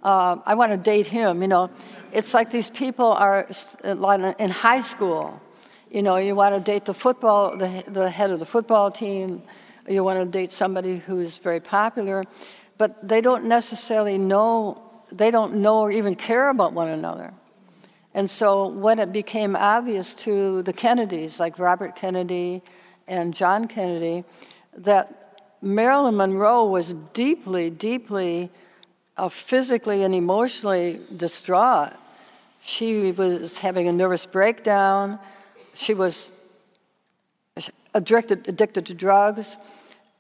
uh, 0.03 0.37
I 0.47 0.55
want 0.55 0.73
to 0.73 0.79
date 0.79 1.07
him, 1.07 1.43
you 1.43 1.49
know. 1.49 1.71
It's 2.13 2.33
like 2.33 2.51
these 2.51 2.71
people 2.71 3.13
are 3.13 3.47
in 3.85 4.51
high 4.51 4.81
school. 4.81 5.43
You 5.91 6.03
know, 6.03 6.17
you 6.17 6.35
want 6.35 6.55
to 6.55 6.61
date 6.61 6.87
the 6.87 6.95
football, 6.95 7.57
the, 7.57 7.85
the 7.87 8.09
head 8.09 8.31
of 8.31 8.39
the 8.39 8.47
football 8.47 8.91
team, 8.91 9.43
you 9.87 10.05
want 10.05 10.19
to 10.21 10.27
date 10.27 10.53
somebody 10.53 10.99
who's 10.99 11.37
very 11.37 11.61
popular, 11.61 12.25
but 12.77 13.07
they 13.07 13.21
don't 13.21 13.45
necessarily 13.45 14.19
know 14.19 14.88
they 15.11 15.31
don't 15.31 15.57
know 15.57 15.81
or 15.81 15.91
even 15.91 16.15
care 16.15 16.49
about 16.49 16.73
one 16.73 16.89
another. 16.89 17.33
And 18.15 18.29
so 18.29 18.69
when 18.69 18.99
it 18.99 19.13
became 19.13 19.55
obvious 19.55 20.15
to 20.17 20.63
the 20.63 20.73
Kennedys, 20.73 21.39
like 21.39 21.59
Robert 21.59 21.95
Kennedy 21.95 22.63
and 23.07 23.35
John 23.35 23.69
Kennedy, 23.69 24.25
that 24.77 25.59
Marilyn 25.61 26.17
Monroe 26.17 26.65
was 26.65 26.95
deeply, 27.13 27.71
deeply 27.71 28.51
uh, 29.17 29.29
physically 29.29 30.03
and 30.03 30.15
emotionally 30.15 31.01
distraught. 31.17 31.93
She 32.61 33.13
was 33.13 33.59
having 33.59 33.89
a 33.89 33.93
nervous 33.93 34.27
breakdown. 34.27 35.19
She 35.75 35.95
was 35.95 36.31
addicted, 37.95 38.49
addicted 38.49 38.87
to 38.87 38.95
drugs. 38.95 39.57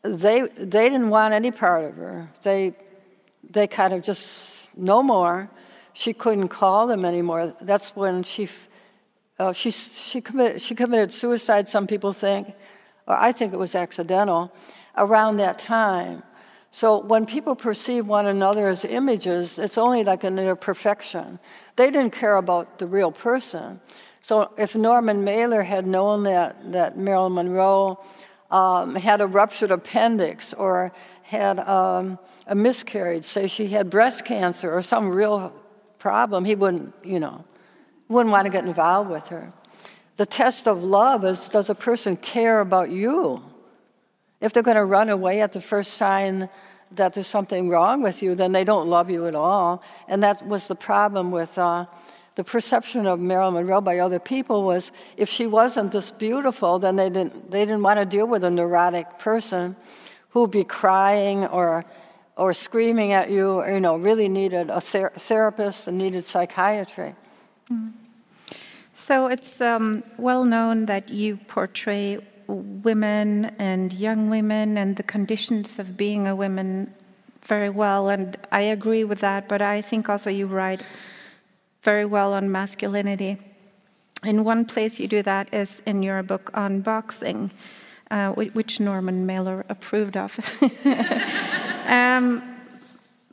They, 0.03 0.43
they 0.43 0.89
didn't 0.89 1.11
want 1.11 1.35
any 1.35 1.51
part 1.51 1.85
of 1.85 1.97
her. 1.97 2.29
They, 2.43 2.75
they 3.49 3.67
kind 3.67 3.93
of 3.93 4.03
just 4.03 4.58
no 4.79 5.03
more. 5.03 5.51
She 5.93 6.13
couldn't 6.13 6.49
call 6.49 6.87
them 6.87 7.05
anymore. 7.05 7.55
That's 7.61 7.97
when 7.97 8.23
she, 8.23 8.49
uh, 9.39 9.53
she, 9.53 9.71
she, 9.71 10.21
committed, 10.21 10.61
she 10.61 10.75
committed 10.75 11.13
suicide, 11.13 11.69
some 11.69 11.87
people 11.87 12.13
think, 12.13 12.55
or 13.07 13.17
I 13.17 13.33
think 13.33 13.53
it 13.53 13.59
was 13.59 13.75
accidental, 13.75 14.53
around 14.97 15.39
that 15.39 15.59
time. 15.59 16.23
So 16.71 17.01
when 17.01 17.27
people 17.27 17.57
perceive 17.57 18.07
one 18.07 18.27
another 18.27 18.69
as 18.69 18.85
images, 18.85 19.59
it's 19.59 19.79
only 19.79 20.05
like 20.05 20.23
a 20.23 20.31
near 20.31 20.55
perfection. 20.55 21.39
They 21.77 21.91
didn't 21.91 22.13
care 22.13 22.37
about 22.37 22.79
the 22.79 22.87
real 22.87 23.11
person. 23.11 23.81
So 24.21 24.53
if 24.59 24.77
Norman 24.77 25.25
Mailer 25.25 25.63
had 25.63 25.87
known 25.87 26.25
that, 26.25 26.73
that 26.73 26.99
Marilyn 26.99 27.35
Monroe 27.35 28.05
um, 28.51 28.95
had 28.95 29.21
a 29.21 29.27
ruptured 29.27 29.71
appendix 29.71 30.53
or 30.55 30.93
had 31.29 31.61
um, 31.61 32.19
a 32.47 32.55
miscarriage, 32.55 33.23
say 33.23 33.47
she 33.47 33.69
had 33.69 33.91
breast 33.91 34.25
cancer 34.25 34.73
or 34.73 34.81
some 34.81 35.11
real 35.11 35.53
problem, 35.99 36.47
he 36.47 36.55
wouldn't, 36.55 36.95
you 37.05 37.21
know, 37.21 37.45
wouldn't 38.09 38.33
want 38.33 38.47
to 38.47 38.51
get 38.51 38.65
involved 38.65 39.11
with 39.11 39.29
her. 39.29 39.53
The 40.17 40.25
test 40.25 40.67
of 40.67 40.83
love 40.83 41.27
is 41.27 41.51
does 41.51 41.69
a 41.69 41.75
person 41.75 42.17
care 42.17 42.61
about 42.61 42.89
you? 42.89 43.43
If 44.41 44.55
they're 44.55 44.63
going 44.63 44.79
to 44.79 44.87
run 44.87 45.11
away 45.11 45.43
at 45.43 45.53
the 45.53 45.61
first 45.61 45.95
sign 45.95 46.49
that 46.93 47.13
there's 47.13 47.27
something 47.27 47.69
wrong 47.69 48.03
with 48.03 48.23
you, 48.23 48.35
then 48.35 48.53
they 48.53 48.65
don't 48.65 48.89
love 48.89 49.11
you 49.11 49.27
at 49.27 49.35
all. 49.35 49.83
And 50.09 50.23
that 50.23 50.47
was 50.47 50.67
the 50.67 50.77
problem 50.77 51.31
with 51.31 51.59
uh, 51.59 51.85
the 52.37 52.45
perception 52.45 53.07
of 53.07 53.21
Marilyn 53.21 53.53
Monroe 53.53 53.83
by 53.83 53.99
other 53.99 54.19
people 54.19 54.65
was 54.65 54.93
if 55.19 55.29
she 55.29 55.47
wasn't 55.47 55.93
this 55.93 56.11
beautiful, 56.11 56.79
then 56.79 56.97
they 56.97 57.11
didn't, 57.11 57.51
they 57.51 57.67
didn't 57.67 57.83
want 57.83 58.01
to 58.01 58.07
deal 58.07 58.27
with 58.27 58.45
a 58.45 58.51
neurotic 58.51 59.19
person 59.19 59.77
who 60.39 60.43
would 60.43 60.53
be 60.53 60.63
crying 60.63 61.45
or, 61.47 61.85
or 62.37 62.53
screaming 62.53 63.11
at 63.11 63.29
you, 63.29 63.59
or, 63.59 63.73
you 63.73 63.81
know, 63.81 63.97
really 63.97 64.29
needed 64.29 64.71
a 64.71 64.81
ther- 64.81 65.11
therapist 65.17 65.89
and 65.89 65.99
needed 65.99 66.25
psychiatry. 66.25 67.17
Mm. 67.69 67.91
So 68.93 69.27
it's 69.27 69.61
um, 69.61 70.05
well 70.17 70.45
known 70.45 70.87
that 70.87 71.11
you 71.11 71.39
portray 71.49 72.19
women 72.47 73.47
and 73.59 73.93
young 73.93 74.31
women 74.31 74.79
and 74.79 74.95
the 74.95 75.03
conditions 75.03 75.81
of 75.81 75.97
being 75.97 76.29
a 76.29 76.37
woman 76.37 76.95
very 77.43 77.71
well, 77.71 78.09
and 78.09 78.37
I 78.53 78.61
agree 78.61 79.03
with 79.03 79.19
that, 79.19 79.49
but 79.49 79.61
I 79.61 79.83
think 79.83 80.09
also 80.09 80.31
you 80.31 80.47
write 80.47 80.87
very 81.83 82.05
well 82.05 82.33
on 82.33 82.53
masculinity. 82.53 83.39
In 84.23 84.45
one 84.45 84.67
place 84.67 85.01
you 85.01 85.09
do 85.09 85.21
that 85.23 85.53
is 85.53 85.83
in 85.85 86.05
your 86.05 86.23
book 86.23 86.51
on 86.55 86.81
boxing 86.83 87.51
uh, 88.11 88.33
which 88.33 88.81
Norman 88.81 89.27
Mailer 89.27 89.65
approved 89.69 90.17
of. 90.17 90.39
um, 91.87 92.43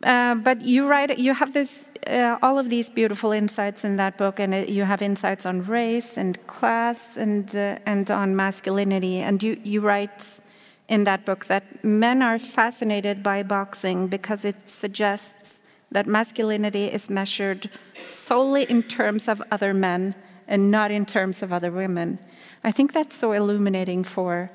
uh, 0.04 0.36
but 0.36 0.62
you 0.62 0.88
write, 0.88 1.18
you 1.18 1.34
have 1.34 1.54
this, 1.54 1.90
uh, 2.08 2.38
all 2.42 2.60
of 2.60 2.70
these 2.70 2.90
beautiful 2.90 3.32
insights 3.32 3.84
in 3.84 3.98
that 3.98 4.18
book, 4.18 4.40
and 4.40 4.54
it, 4.54 4.70
you 4.70 4.84
have 4.84 5.02
insights 5.02 5.46
on 5.46 5.66
race 5.66 6.18
and 6.18 6.46
class 6.48 7.18
and 7.18 7.56
uh, 7.56 7.80
and 7.86 8.12
on 8.12 8.36
masculinity. 8.36 9.18
And 9.18 9.42
you 9.42 9.60
you 9.64 9.82
write 9.82 10.40
in 10.88 11.06
that 11.06 11.26
book 11.26 11.46
that 11.46 11.84
men 11.84 12.22
are 12.22 12.38
fascinated 12.38 13.24
by 13.24 13.42
boxing 13.42 14.08
because 14.08 14.46
it 14.46 14.70
suggests 14.70 15.64
that 15.92 16.06
masculinity 16.06 16.86
is 16.86 17.10
measured 17.10 17.70
solely 18.06 18.64
in 18.64 18.84
terms 18.84 19.28
of 19.28 19.42
other 19.52 19.74
men 19.74 20.14
and 20.48 20.70
not 20.70 20.92
in 20.92 21.06
terms 21.06 21.42
of 21.42 21.52
other 21.52 21.72
women. 21.72 22.20
I 22.64 22.72
think 22.72 22.94
that's 22.94 23.16
so 23.16 23.32
illuminating 23.32 24.04
for 24.04 24.52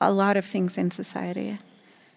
a 0.00 0.12
lot 0.12 0.36
of 0.36 0.44
things 0.44 0.78
in 0.78 0.90
society. 0.90 1.58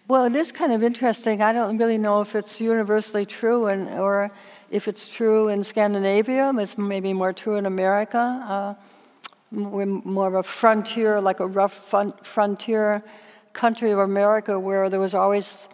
Well, 0.08 0.24
it 0.24 0.36
is 0.36 0.52
kind 0.52 0.72
of 0.72 0.82
interesting. 0.82 1.40
I 1.42 1.52
don't 1.52 1.78
really 1.78 1.98
know 1.98 2.20
if 2.20 2.34
it's 2.34 2.60
universally 2.60 3.24
true 3.24 3.66
and, 3.66 3.88
or 3.88 4.30
if 4.70 4.88
it's 4.88 5.06
true 5.06 5.48
in 5.48 5.62
Scandinavia. 5.62 6.52
It's 6.58 6.76
maybe 6.76 7.12
more 7.12 7.32
true 7.32 7.56
in 7.56 7.66
America. 7.66 8.18
Uh, 8.46 8.74
we're 9.52 9.86
more 9.86 10.28
of 10.28 10.34
a 10.34 10.42
frontier, 10.42 11.20
like 11.20 11.40
a 11.40 11.46
rough 11.46 11.94
frontier 12.22 13.02
country 13.52 13.90
of 13.90 13.98
America 13.98 14.58
where 14.58 14.88
there 14.88 15.00
was 15.00 15.14
always 15.14 15.68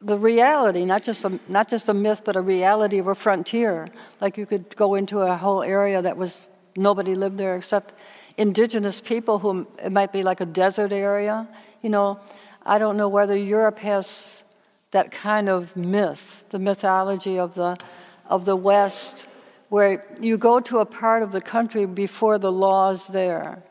the 0.00 0.16
reality, 0.16 0.84
not 0.84 1.02
just 1.02 1.24
a, 1.24 1.38
not 1.48 1.68
just 1.68 1.88
a 1.88 1.94
myth, 1.94 2.22
but 2.24 2.36
a 2.36 2.40
reality 2.40 2.98
of 2.98 3.08
a 3.08 3.14
frontier. 3.14 3.88
Like 4.20 4.36
you 4.36 4.46
could 4.46 4.74
go 4.76 4.94
into 4.94 5.20
a 5.20 5.36
whole 5.36 5.62
area 5.62 6.00
that 6.02 6.16
was 6.16 6.48
nobody 6.76 7.14
lived 7.14 7.38
there 7.38 7.56
except 7.56 7.94
indigenous 8.36 9.00
people 9.00 9.38
who 9.38 9.66
it 9.82 9.90
might 9.90 10.12
be 10.12 10.22
like 10.22 10.40
a 10.40 10.46
desert 10.46 10.92
area. 10.92 11.48
You 11.82 11.90
know, 11.90 12.20
I 12.64 12.78
don't 12.78 12.96
know 12.96 13.08
whether 13.08 13.36
Europe 13.36 13.78
has 13.78 14.42
that 14.90 15.10
kind 15.10 15.48
of 15.48 15.76
myth, 15.76 16.44
the 16.50 16.58
mythology 16.58 17.38
of 17.38 17.54
the, 17.54 17.76
of 18.26 18.44
the 18.44 18.56
West, 18.56 19.24
where 19.68 20.04
you 20.20 20.36
go 20.38 20.60
to 20.60 20.78
a 20.78 20.86
part 20.86 21.22
of 21.22 21.32
the 21.32 21.40
country 21.40 21.86
before 21.86 22.38
the 22.38 22.52
law's 22.52 23.08
there. 23.08 23.62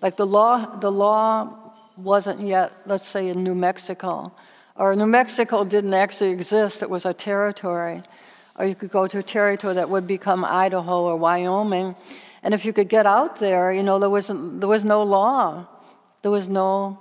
Like 0.00 0.16
the 0.16 0.26
law, 0.26 0.76
the 0.76 0.90
law 0.90 1.72
wasn't 1.96 2.40
yet, 2.40 2.72
let's 2.86 3.06
say, 3.06 3.28
in 3.28 3.44
New 3.44 3.54
Mexico. 3.54 4.32
Or 4.76 4.96
New 4.96 5.06
Mexico 5.06 5.64
didn't 5.64 5.94
actually 5.94 6.30
exist, 6.30 6.82
it 6.82 6.90
was 6.90 7.04
a 7.04 7.12
territory. 7.12 8.02
Or 8.58 8.66
you 8.66 8.74
could 8.74 8.90
go 8.90 9.06
to 9.06 9.18
a 9.18 9.22
territory 9.22 9.74
that 9.74 9.88
would 9.88 10.06
become 10.06 10.44
Idaho 10.44 11.04
or 11.04 11.16
Wyoming. 11.16 11.94
And 12.42 12.54
if 12.54 12.64
you 12.64 12.72
could 12.72 12.88
get 12.88 13.06
out 13.06 13.38
there, 13.38 13.72
you 13.72 13.82
know, 13.82 13.98
there, 13.98 14.10
wasn't, 14.10 14.60
there 14.60 14.68
was 14.68 14.84
no 14.84 15.02
law. 15.02 15.66
There 16.22 16.30
was 16.30 16.48
no 16.48 16.98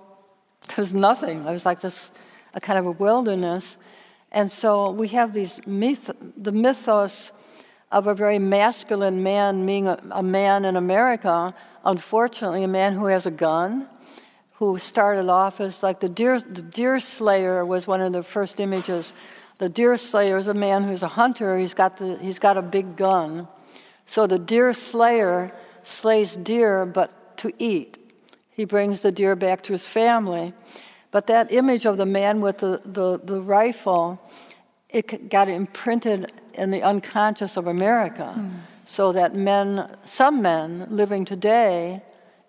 there 0.68 0.84
was 0.84 0.94
nothing. 0.94 1.40
It 1.40 1.52
was 1.52 1.66
like 1.66 1.82
this, 1.82 2.12
a 2.54 2.62
kind 2.62 2.80
of 2.80 2.86
a 2.86 2.92
wilderness. 2.92 3.78
And 4.32 4.50
so 4.50 4.92
we 4.92 5.10
have 5.10 5.34
these 5.34 5.66
myth, 5.68 6.12
the 6.38 6.52
mythos 6.52 7.32
of 7.92 8.08
a 8.08 8.16
very 8.16 8.40
masculine 8.40 9.22
man 9.22 9.66
being 9.66 9.88
a, 9.88 10.02
a 10.12 10.24
man 10.24 10.64
in 10.64 10.78
America, 10.78 11.54
unfortunately, 11.84 12.64
a 12.64 12.68
man 12.68 12.94
who 12.94 13.08
has 13.08 13.26
a 13.26 13.32
gun, 13.32 13.88
who 14.54 14.78
started 14.78 15.28
off 15.28 15.60
as 15.60 15.84
like 15.84 16.00
the 16.00 16.08
deer, 16.08 16.40
the 16.40 16.62
deer 16.62 17.00
slayer 17.00 17.66
was 17.66 17.86
one 17.88 18.00
of 18.00 18.14
the 18.14 18.24
first 18.24 18.60
images. 18.60 19.14
The 19.58 19.68
deer 19.68 19.98
slayer 19.98 20.38
is 20.38 20.48
a 20.48 20.54
man 20.54 20.84
who's 20.84 21.04
a 21.04 21.10
hunter, 21.10 21.58
he's 21.58 21.74
got, 21.74 21.98
the, 21.98 22.18
he's 22.20 22.40
got 22.40 22.58
a 22.58 22.62
big 22.62 22.96
gun. 22.96 23.48
So 24.12 24.28
the 24.28 24.40
deer 24.40 24.74
slayer 24.74 25.54
slays 25.84 26.36
deer, 26.36 26.86
but 26.86 27.38
to 27.38 27.54
eat. 27.58 27.96
He 28.50 28.66
brings 28.66 29.04
the 29.04 29.12
deer 29.14 29.38
back 29.38 29.64
to 29.64 29.72
his 29.72 29.88
family. 29.88 30.52
But 31.12 31.28
that 31.28 31.50
image 31.50 31.86
of 31.86 31.96
the 31.96 32.06
man 32.06 32.42
with 32.42 32.58
the, 32.58 32.82
the, 32.84 33.22
the 33.24 33.40
rifle, 33.40 34.22
it 34.90 35.30
got 35.30 35.48
imprinted 35.48 36.30
in 36.54 36.72
the 36.72 36.84
unconscious 36.84 37.56
of 37.56 37.68
America. 37.68 38.36
Mm. 38.38 38.52
So 38.86 39.14
that 39.14 39.34
men, 39.34 39.96
some 40.04 40.42
men 40.42 40.88
living 40.90 41.24
today 41.24 42.04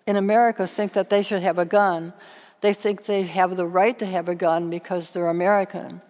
in 0.05 0.17
America, 0.17 0.67
think 0.67 0.91
that 0.91 1.09
they 1.09 1.21
should 1.21 1.43
have 1.43 1.59
a 1.59 1.65
gun. 1.65 2.11
They 2.59 2.73
think 2.73 3.05
they 3.05 3.23
have 3.23 3.55
the 3.55 3.65
right 3.65 3.97
to 3.99 4.05
have 4.05 4.27
a 4.27 4.35
gun 4.35 4.69
because 4.69 5.13
they're 5.13 5.29
American. 5.29 6.01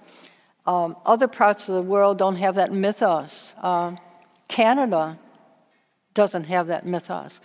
Um, 0.65 0.95
other 1.05 1.27
parts 1.27 1.69
of 1.69 1.75
the 1.75 1.83
world 1.83 2.17
don't 2.17 2.37
have 2.37 2.55
that 2.55 2.71
mythos. 2.71 3.53
Uh, 3.61 3.97
Canada 4.47 5.19
doesn't 6.13 6.45
have 6.45 6.67
that 6.67 6.85
mythos. 6.85 7.41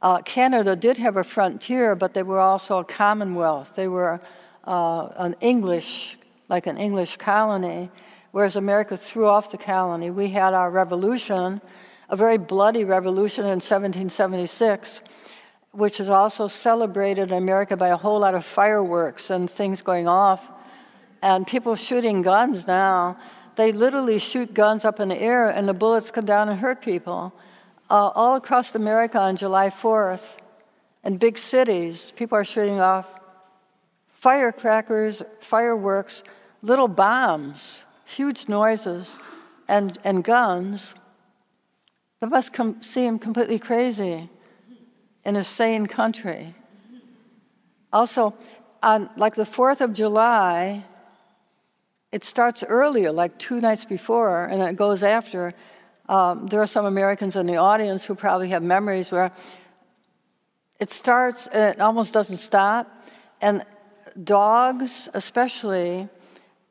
Uh, 0.00 0.22
Canada 0.22 0.76
did 0.76 0.96
have 0.98 1.16
a 1.16 1.24
frontier, 1.24 1.96
but 1.96 2.14
they 2.14 2.22
were 2.22 2.38
also 2.38 2.78
a 2.78 2.84
commonwealth. 2.84 3.74
They 3.74 3.88
were 3.88 4.20
uh, 4.64 5.08
an 5.16 5.34
English, 5.40 6.16
like 6.48 6.66
an 6.66 6.76
English 6.76 7.16
colony, 7.16 7.90
whereas 8.30 8.54
America 8.54 8.96
threw 8.96 9.26
off 9.26 9.50
the 9.50 9.58
colony. 9.58 10.10
We 10.10 10.28
had 10.28 10.54
our 10.54 10.70
revolution, 10.70 11.60
a 12.08 12.16
very 12.16 12.38
bloody 12.38 12.84
revolution 12.84 13.44
in 13.44 13.60
1776, 13.60 15.00
which 15.72 15.98
is 15.98 16.08
also 16.08 16.46
celebrated 16.46 17.32
in 17.32 17.36
America 17.36 17.76
by 17.76 17.88
a 17.88 17.96
whole 17.96 18.20
lot 18.20 18.34
of 18.34 18.44
fireworks 18.44 19.30
and 19.30 19.50
things 19.50 19.82
going 19.82 20.06
off. 20.06 20.50
And 21.22 21.44
people 21.44 21.74
shooting 21.74 22.22
guns 22.22 22.68
now, 22.68 23.18
they 23.56 23.72
literally 23.72 24.20
shoot 24.20 24.54
guns 24.54 24.84
up 24.84 25.00
in 25.00 25.08
the 25.08 25.20
air 25.20 25.48
and 25.48 25.68
the 25.68 25.74
bullets 25.74 26.12
come 26.12 26.24
down 26.24 26.48
and 26.48 26.60
hurt 26.60 26.80
people 26.80 27.32
uh, 27.90 28.10
all 28.14 28.36
across 28.36 28.74
America 28.74 29.18
on 29.18 29.36
July 29.36 29.70
4th, 29.70 30.36
in 31.04 31.16
big 31.16 31.38
cities, 31.38 32.12
people 32.16 32.36
are 32.36 32.44
shooting 32.44 32.80
off 32.80 33.08
firecrackers, 34.08 35.22
fireworks, 35.40 36.22
little 36.60 36.88
bombs, 36.88 37.84
huge 38.04 38.48
noises, 38.48 39.18
and, 39.68 39.98
and 40.04 40.24
guns. 40.24 40.94
That 42.20 42.30
must 42.30 42.52
com- 42.52 42.82
seem 42.82 43.18
completely 43.18 43.58
crazy 43.58 44.28
in 45.24 45.36
a 45.36 45.44
sane 45.44 45.86
country. 45.86 46.54
Also, 47.92 48.34
on 48.82 49.08
like 49.16 49.34
the 49.34 49.44
4th 49.44 49.80
of 49.80 49.92
July, 49.92 50.84
it 52.10 52.24
starts 52.24 52.64
earlier, 52.64 53.12
like 53.12 53.38
two 53.38 53.60
nights 53.60 53.84
before, 53.84 54.44
and 54.44 54.62
it 54.62 54.76
goes 54.76 55.02
after. 55.02 55.54
Um, 56.08 56.46
there 56.46 56.62
are 56.62 56.66
some 56.66 56.86
Americans 56.86 57.36
in 57.36 57.46
the 57.46 57.56
audience 57.56 58.04
who 58.04 58.14
probably 58.14 58.48
have 58.48 58.62
memories 58.62 59.10
where 59.10 59.30
it 60.80 60.90
starts 60.90 61.46
and 61.48 61.74
it 61.74 61.80
almost 61.80 62.14
doesn't 62.14 62.38
stop. 62.38 62.90
And 63.40 63.64
dogs, 64.22 65.08
especially, 65.12 66.08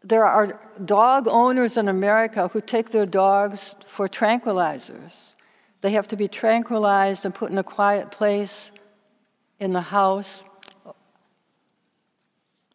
there 0.04 0.26
are 0.26 0.60
dog 0.84 1.28
owners 1.28 1.78
in 1.78 1.88
America 1.88 2.48
who 2.48 2.62
take 2.62 2.90
their 2.90 3.06
dogs 3.06 3.76
for 3.86 4.08
tranquilizers. 4.08 5.36
They 5.82 5.92
have 5.92 6.08
to 6.08 6.16
be 6.16 6.28
tranquilized 6.28 7.26
and 7.26 7.34
put 7.34 7.52
in 7.52 7.58
a 7.58 7.64
quiet 7.64 8.10
place 8.10 8.72
in 9.60 9.74
the 9.74 9.82
house. 9.82 10.44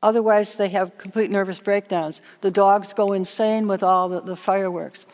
Otherwise, 0.03 0.57
they 0.57 0.69
have 0.69 0.99
complete 0.99 1.31
nervous 1.31 1.59
breakdowns. 1.59 2.21
The 2.41 2.51
dogs 2.51 2.93
go 2.93 3.13
insane 3.13 3.67
with 3.67 3.83
all 3.83 4.09
the, 4.09 4.21
the 4.21 4.37
fireworks. 4.37 5.07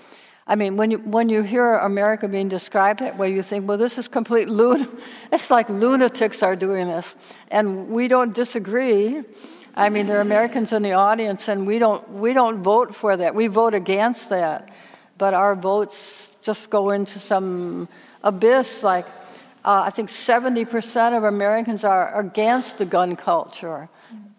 I 0.51 0.55
mean, 0.55 0.79
when 0.79 0.91
you, 0.91 0.99
when 0.99 1.29
you 1.29 1.43
hear 1.43 1.75
America 1.75 2.27
being 2.27 2.49
described 2.49 3.01
that 3.01 3.19
way, 3.19 3.31
you 3.31 3.43
think, 3.43 3.69
well, 3.69 3.77
this 3.77 3.99
is 3.99 4.09
complete 4.09 4.49
lun. 4.49 4.89
It's 5.33 5.51
like 5.51 5.69
lunatics 5.69 6.43
are 6.43 6.57
doing 6.57 6.89
this. 6.89 7.15
And 7.51 7.91
we 7.91 8.09
don't 8.09 8.35
disagree. 8.35 9.23
I 9.77 9.91
mean, 9.91 10.07
there 10.07 10.17
are 10.17 10.23
Americans 10.23 10.73
in 10.73 10.83
the 10.83 10.93
audience, 10.93 11.49
and 11.49 11.67
we 11.67 11.79
don't, 11.79 12.09
we 12.15 12.33
don't 12.33 12.63
vote 12.63 12.95
for 12.95 13.15
that. 13.15 13.35
We 13.35 13.47
vote 13.47 13.75
against 13.75 14.31
that. 14.31 14.71
But 15.19 15.35
our 15.35 15.55
votes 15.55 16.39
just 16.43 16.71
go 16.71 16.91
into 16.91 17.19
some 17.19 17.87
abyss. 18.25 18.83
Like, 18.83 19.05
uh, 19.67 19.83
I 19.85 19.91
think 19.91 20.09
70% 20.09 21.15
of 21.15 21.25
Americans 21.25 21.85
are 21.85 22.19
against 22.19 22.79
the 22.79 22.87
gun 22.87 23.17
culture, 23.17 23.91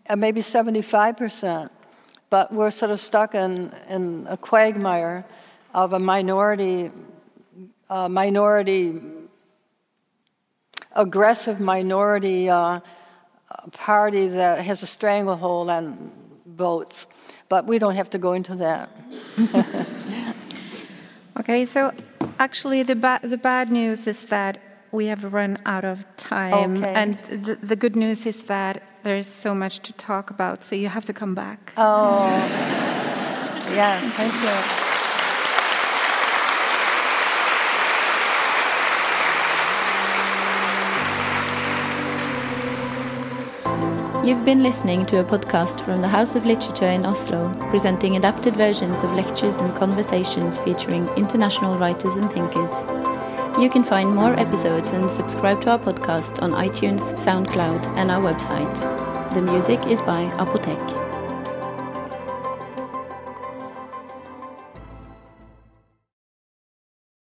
and 0.08 0.20
maybe 0.20 0.42
75%. 0.42 1.70
But 2.32 2.52
we're 2.52 2.72
sort 2.72 2.90
of 2.90 3.00
stuck 3.00 3.36
in, 3.36 3.72
in 3.88 4.26
a 4.28 4.38
quagmire 4.38 5.24
of 5.74 5.94
a 5.94 6.00
minority, 6.00 6.92
uh, 7.90 8.10
minority, 8.10 9.02
aggressive 10.94 11.60
minority 11.60 12.50
uh, 12.50 12.80
party 13.72 14.28
that 14.28 14.60
has 14.64 14.84
a 14.84 14.88
stranglehold 14.88 15.70
on 15.70 16.12
votes. 16.46 17.08
But 17.48 17.66
we 17.66 17.80
don't 17.80 17.96
have 17.96 18.10
to 18.12 18.18
go 18.18 18.34
into 18.34 18.56
that. 18.56 18.90
okay, 21.40 21.66
so 21.66 21.92
actually, 22.38 22.84
the, 22.84 22.96
ba- 22.96 23.20
the 23.24 23.38
bad 23.38 23.72
news 23.72 24.06
is 24.08 24.26
that 24.26 24.60
we 24.92 25.08
have 25.08 25.34
run 25.34 25.58
out 25.66 25.86
of 25.86 26.06
time. 26.18 26.78
Okay. 26.78 26.94
And 26.94 27.18
the, 27.24 27.56
the 27.56 27.76
good 27.76 27.96
news 27.96 28.26
is 28.26 28.44
that 28.46 28.84
there's 29.04 29.28
so 29.28 29.56
much 29.56 29.80
to 29.80 29.94
talk 29.94 30.30
about, 30.30 30.64
so 30.64 30.76
you 30.76 30.90
have 30.90 31.06
to 31.06 31.14
come 31.14 31.34
back. 31.34 31.74
Oh, 31.78 32.28
yes, 33.72 34.14
thank 34.16 34.34
you. 34.34 34.89
You've 44.30 44.46
been 44.46 44.62
listening 44.62 45.06
to 45.06 45.22
a 45.22 45.24
podcast 45.24 45.84
from 45.84 46.02
the 46.02 46.08
House 46.08 46.36
of 46.36 46.46
Literature 46.46 46.90
in 46.90 47.04
Oslo, 47.04 47.52
presenting 47.72 48.16
adapted 48.16 48.56
versions 48.56 49.02
of 49.02 49.12
lectures 49.14 49.60
and 49.60 49.74
conversations 49.74 50.60
featuring 50.60 51.08
international 51.18 51.80
writers 51.80 52.16
and 52.16 52.32
thinkers. 52.32 52.76
You 53.60 53.72
can 53.72 53.84
find 53.84 54.16
more 54.16 54.40
episodes 54.40 54.90
and 54.90 55.10
subscribe 55.10 55.64
to 55.64 55.72
our 55.72 55.80
podcast 55.80 56.44
on 56.44 56.52
iTunes, 56.52 57.02
SoundCloud, 57.18 57.98
and 57.98 58.12
our 58.12 58.22
website. 58.22 59.34
The 59.34 59.42
music 59.42 59.88
is 59.88 60.00
by 60.00 60.26
Apotek. 60.38 61.09